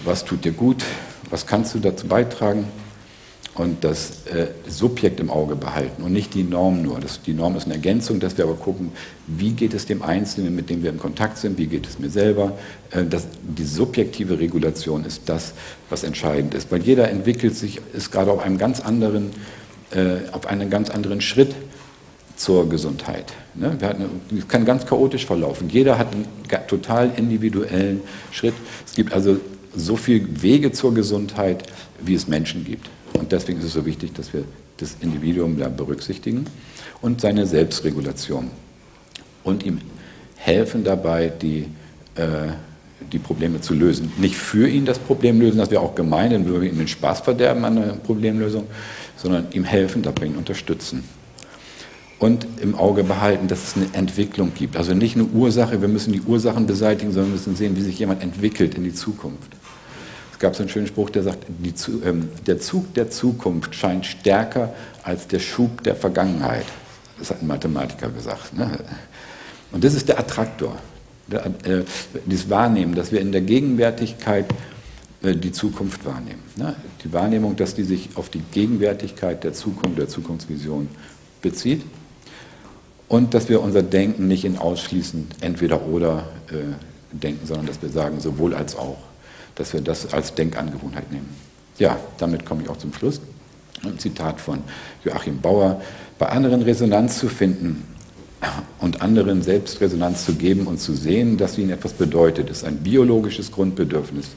was 0.04 0.24
tut 0.24 0.44
dir 0.44 0.52
gut, 0.52 0.82
was 1.28 1.46
kannst 1.46 1.74
du 1.74 1.78
dazu 1.78 2.06
beitragen 2.06 2.66
und 3.54 3.82
das 3.82 4.26
äh, 4.26 4.48
Subjekt 4.68 5.18
im 5.18 5.28
Auge 5.28 5.56
behalten 5.56 6.02
und 6.02 6.12
nicht 6.12 6.34
die 6.34 6.44
Norm 6.44 6.82
nur. 6.82 7.00
Das, 7.00 7.20
die 7.22 7.34
Norm 7.34 7.56
ist 7.56 7.64
eine 7.64 7.74
Ergänzung, 7.74 8.20
dass 8.20 8.38
wir 8.38 8.44
aber 8.44 8.54
gucken, 8.54 8.92
wie 9.26 9.50
geht 9.50 9.74
es 9.74 9.86
dem 9.86 10.02
Einzelnen, 10.02 10.54
mit 10.54 10.70
dem 10.70 10.82
wir 10.82 10.90
in 10.90 10.98
Kontakt 10.98 11.38
sind, 11.38 11.58
wie 11.58 11.66
geht 11.66 11.86
es 11.86 11.98
mir 11.98 12.10
selber. 12.10 12.56
Äh, 12.90 13.04
das, 13.04 13.26
die 13.42 13.64
subjektive 13.64 14.38
Regulation 14.38 15.04
ist 15.04 15.22
das, 15.26 15.54
was 15.88 16.04
entscheidend 16.04 16.54
ist, 16.54 16.70
weil 16.70 16.82
jeder 16.82 17.10
entwickelt 17.10 17.56
sich, 17.56 17.80
ist 17.92 18.12
gerade 18.12 18.30
auf 18.30 18.40
einem 18.40 18.56
ganz 18.56 18.80
anderen, 18.80 19.30
äh, 19.90 20.28
auf 20.32 20.46
einen 20.46 20.70
ganz 20.70 20.88
anderen 20.88 21.20
Schritt 21.20 21.54
zur 22.36 22.68
Gesundheit. 22.68 23.32
Ne? 23.54 23.76
Es 24.38 24.48
kann 24.48 24.64
ganz 24.64 24.86
chaotisch 24.86 25.26
verlaufen. 25.26 25.68
Jeder 25.68 25.98
hat 25.98 26.14
einen 26.14 26.26
total 26.68 27.10
individuellen 27.16 28.00
Schritt. 28.30 28.54
Es 28.86 28.94
gibt 28.94 29.12
also 29.12 29.38
so 29.76 29.96
viele 29.96 30.42
Wege 30.42 30.72
zur 30.72 30.94
Gesundheit, 30.94 31.64
wie 32.00 32.14
es 32.14 32.28
Menschen 32.28 32.64
gibt. 32.64 32.88
Und 33.20 33.32
deswegen 33.32 33.58
ist 33.58 33.66
es 33.66 33.74
so 33.74 33.84
wichtig, 33.84 34.14
dass 34.14 34.32
wir 34.32 34.44
das 34.78 34.96
Individuum 35.00 35.58
da 35.58 35.68
berücksichtigen 35.68 36.46
und 37.02 37.20
seine 37.20 37.46
Selbstregulation 37.46 38.50
und 39.44 39.64
ihm 39.64 39.78
helfen 40.36 40.84
dabei, 40.84 41.28
die, 41.28 41.66
äh, 42.14 42.48
die 43.12 43.18
Probleme 43.18 43.60
zu 43.60 43.74
lösen. 43.74 44.10
Nicht 44.16 44.36
für 44.36 44.66
ihn 44.66 44.86
das 44.86 44.98
Problem 44.98 45.38
lösen, 45.38 45.58
das 45.58 45.70
wäre 45.70 45.82
auch 45.82 45.94
gemein, 45.94 46.30
dann 46.30 46.46
würden 46.46 46.62
wir 46.62 46.70
ihm 46.70 46.78
den 46.78 46.88
Spaß 46.88 47.20
verderben 47.20 47.62
an 47.66 47.76
der 47.76 47.92
Problemlösung, 47.92 48.66
sondern 49.16 49.48
ihm 49.52 49.64
helfen, 49.64 50.02
dabei 50.02 50.24
ihn 50.24 50.36
unterstützen. 50.36 51.04
Und 52.18 52.46
im 52.62 52.74
Auge 52.74 53.04
behalten, 53.04 53.48
dass 53.48 53.64
es 53.64 53.76
eine 53.76 53.86
Entwicklung 53.92 54.52
gibt. 54.54 54.76
Also 54.76 54.94
nicht 54.94 55.14
eine 55.14 55.24
Ursache, 55.24 55.82
wir 55.82 55.88
müssen 55.88 56.12
die 56.12 56.20
Ursachen 56.22 56.66
beseitigen, 56.66 57.12
sondern 57.12 57.32
wir 57.32 57.36
müssen 57.36 57.56
sehen, 57.56 57.76
wie 57.76 57.82
sich 57.82 57.98
jemand 57.98 58.22
entwickelt 58.22 58.74
in 58.74 58.84
die 58.84 58.94
Zukunft 58.94 59.59
gab 60.40 60.54
es 60.54 60.60
einen 60.60 60.70
schönen 60.70 60.86
Spruch, 60.86 61.10
der 61.10 61.22
sagt, 61.22 61.44
die, 61.48 61.72
ähm, 62.04 62.30
der 62.46 62.58
Zug 62.58 62.92
der 62.94 63.10
Zukunft 63.10 63.74
scheint 63.74 64.06
stärker 64.06 64.74
als 65.04 65.28
der 65.28 65.38
Schub 65.38 65.84
der 65.84 65.94
Vergangenheit. 65.94 66.64
Das 67.18 67.30
hat 67.30 67.42
ein 67.42 67.46
Mathematiker 67.46 68.08
gesagt. 68.08 68.56
Ne? 68.56 68.78
Und 69.70 69.84
das 69.84 69.94
ist 69.94 70.08
der 70.08 70.18
Attraktor, 70.18 70.76
der, 71.28 71.46
äh, 71.46 71.84
dieses 72.24 72.48
Wahrnehmen, 72.48 72.94
dass 72.94 73.12
wir 73.12 73.20
in 73.20 73.32
der 73.32 73.42
Gegenwärtigkeit 73.42 74.46
äh, 75.22 75.36
die 75.36 75.52
Zukunft 75.52 76.04
wahrnehmen. 76.06 76.42
Ne? 76.56 76.74
Die 77.04 77.12
Wahrnehmung, 77.12 77.56
dass 77.56 77.74
die 77.74 77.84
sich 77.84 78.08
auf 78.14 78.30
die 78.30 78.42
Gegenwärtigkeit 78.50 79.44
der 79.44 79.52
Zukunft, 79.52 79.98
der 79.98 80.08
Zukunftsvision 80.08 80.88
bezieht 81.42 81.82
und 83.08 83.34
dass 83.34 83.50
wir 83.50 83.60
unser 83.60 83.82
Denken 83.82 84.26
nicht 84.26 84.46
in 84.46 84.56
ausschließend 84.56 85.36
entweder 85.42 85.86
oder 85.86 86.28
äh, 86.48 87.14
denken, 87.14 87.46
sondern 87.46 87.66
dass 87.66 87.82
wir 87.82 87.90
sagen 87.90 88.20
sowohl 88.20 88.54
als 88.54 88.74
auch 88.74 88.96
dass 89.60 89.74
wir 89.74 89.82
das 89.82 90.14
als 90.14 90.34
Denkangewohnheit 90.34 91.12
nehmen. 91.12 91.28
Ja, 91.78 91.98
damit 92.16 92.46
komme 92.46 92.62
ich 92.62 92.70
auch 92.70 92.78
zum 92.78 92.94
Schluss. 92.94 93.20
Ein 93.84 93.98
Zitat 93.98 94.40
von 94.40 94.62
Joachim 95.04 95.38
Bauer. 95.40 95.82
Bei 96.18 96.30
anderen 96.30 96.62
Resonanz 96.62 97.18
zu 97.18 97.28
finden 97.28 97.84
und 98.78 99.02
anderen 99.02 99.42
selbst 99.42 99.82
Resonanz 99.82 100.24
zu 100.24 100.34
geben 100.34 100.66
und 100.66 100.80
zu 100.80 100.94
sehen, 100.94 101.36
dass 101.36 101.58
ihnen 101.58 101.70
etwas 101.70 101.92
bedeutet, 101.92 102.48
ist 102.48 102.64
ein 102.64 102.78
biologisches 102.78 103.52
Grundbedürfnis. 103.52 104.28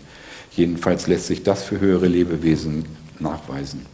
Jedenfalls 0.58 1.08
lässt 1.08 1.28
sich 1.28 1.42
das 1.42 1.64
für 1.64 1.80
höhere 1.80 2.08
Lebewesen 2.08 2.84
nachweisen. 3.20 3.86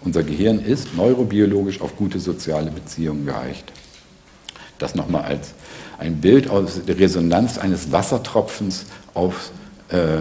Unser 0.00 0.22
Gehirn 0.22 0.58
ist 0.58 0.96
neurobiologisch 0.96 1.82
auf 1.82 1.96
gute 1.96 2.18
soziale 2.18 2.70
Beziehungen 2.70 3.26
geeicht. 3.26 3.72
Das 4.78 4.94
nochmal 4.94 5.24
als 5.24 5.52
ein 5.98 6.22
Bild 6.22 6.48
aus 6.48 6.80
der 6.86 6.98
Resonanz 6.98 7.58
eines 7.58 7.92
Wassertropfens 7.92 8.86
auf 9.12 9.50
äh, 9.90 10.20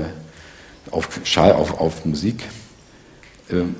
auf 0.91 1.09
Schall, 1.23 1.53
auf, 1.53 1.79
auf 1.79 2.05
Musik. 2.05 2.43
Ähm, 3.49 3.75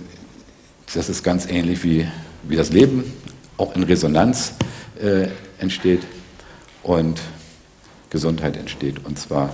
das 0.93 1.09
ist 1.09 1.23
ganz 1.23 1.45
ähnlich 1.47 1.83
wie, 1.83 2.07
wie 2.43 2.55
das 2.55 2.71
Leben, 2.71 3.03
auch 3.57 3.75
in 3.75 3.83
Resonanz 3.83 4.53
äh, 5.01 5.27
entsteht 5.59 6.01
und 6.83 7.19
Gesundheit 8.09 8.55
entsteht. 8.55 9.05
Und 9.05 9.19
zwar 9.19 9.53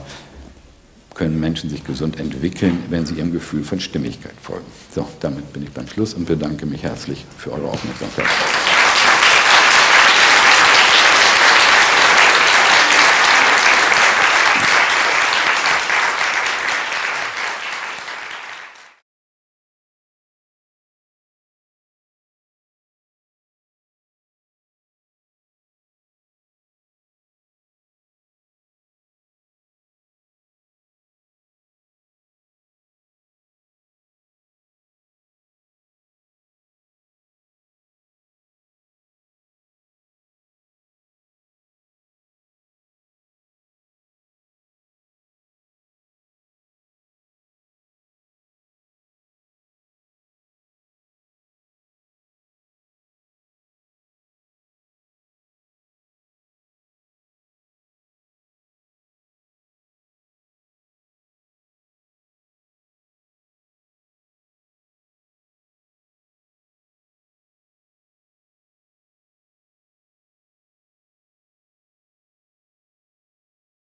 können 1.13 1.39
Menschen 1.39 1.69
sich 1.69 1.83
gesund 1.83 2.19
entwickeln, 2.19 2.79
wenn 2.89 3.05
sie 3.05 3.15
ihrem 3.15 3.31
Gefühl 3.31 3.63
von 3.63 3.79
Stimmigkeit 3.79 4.35
folgen. 4.41 4.65
So, 4.93 5.07
damit 5.19 5.53
bin 5.53 5.63
ich 5.63 5.71
beim 5.71 5.87
Schluss 5.87 6.13
und 6.13 6.25
bedanke 6.25 6.65
mich 6.65 6.83
herzlich 6.83 7.25
für 7.37 7.51
eure 7.51 7.69
Aufmerksamkeit. 7.69 8.25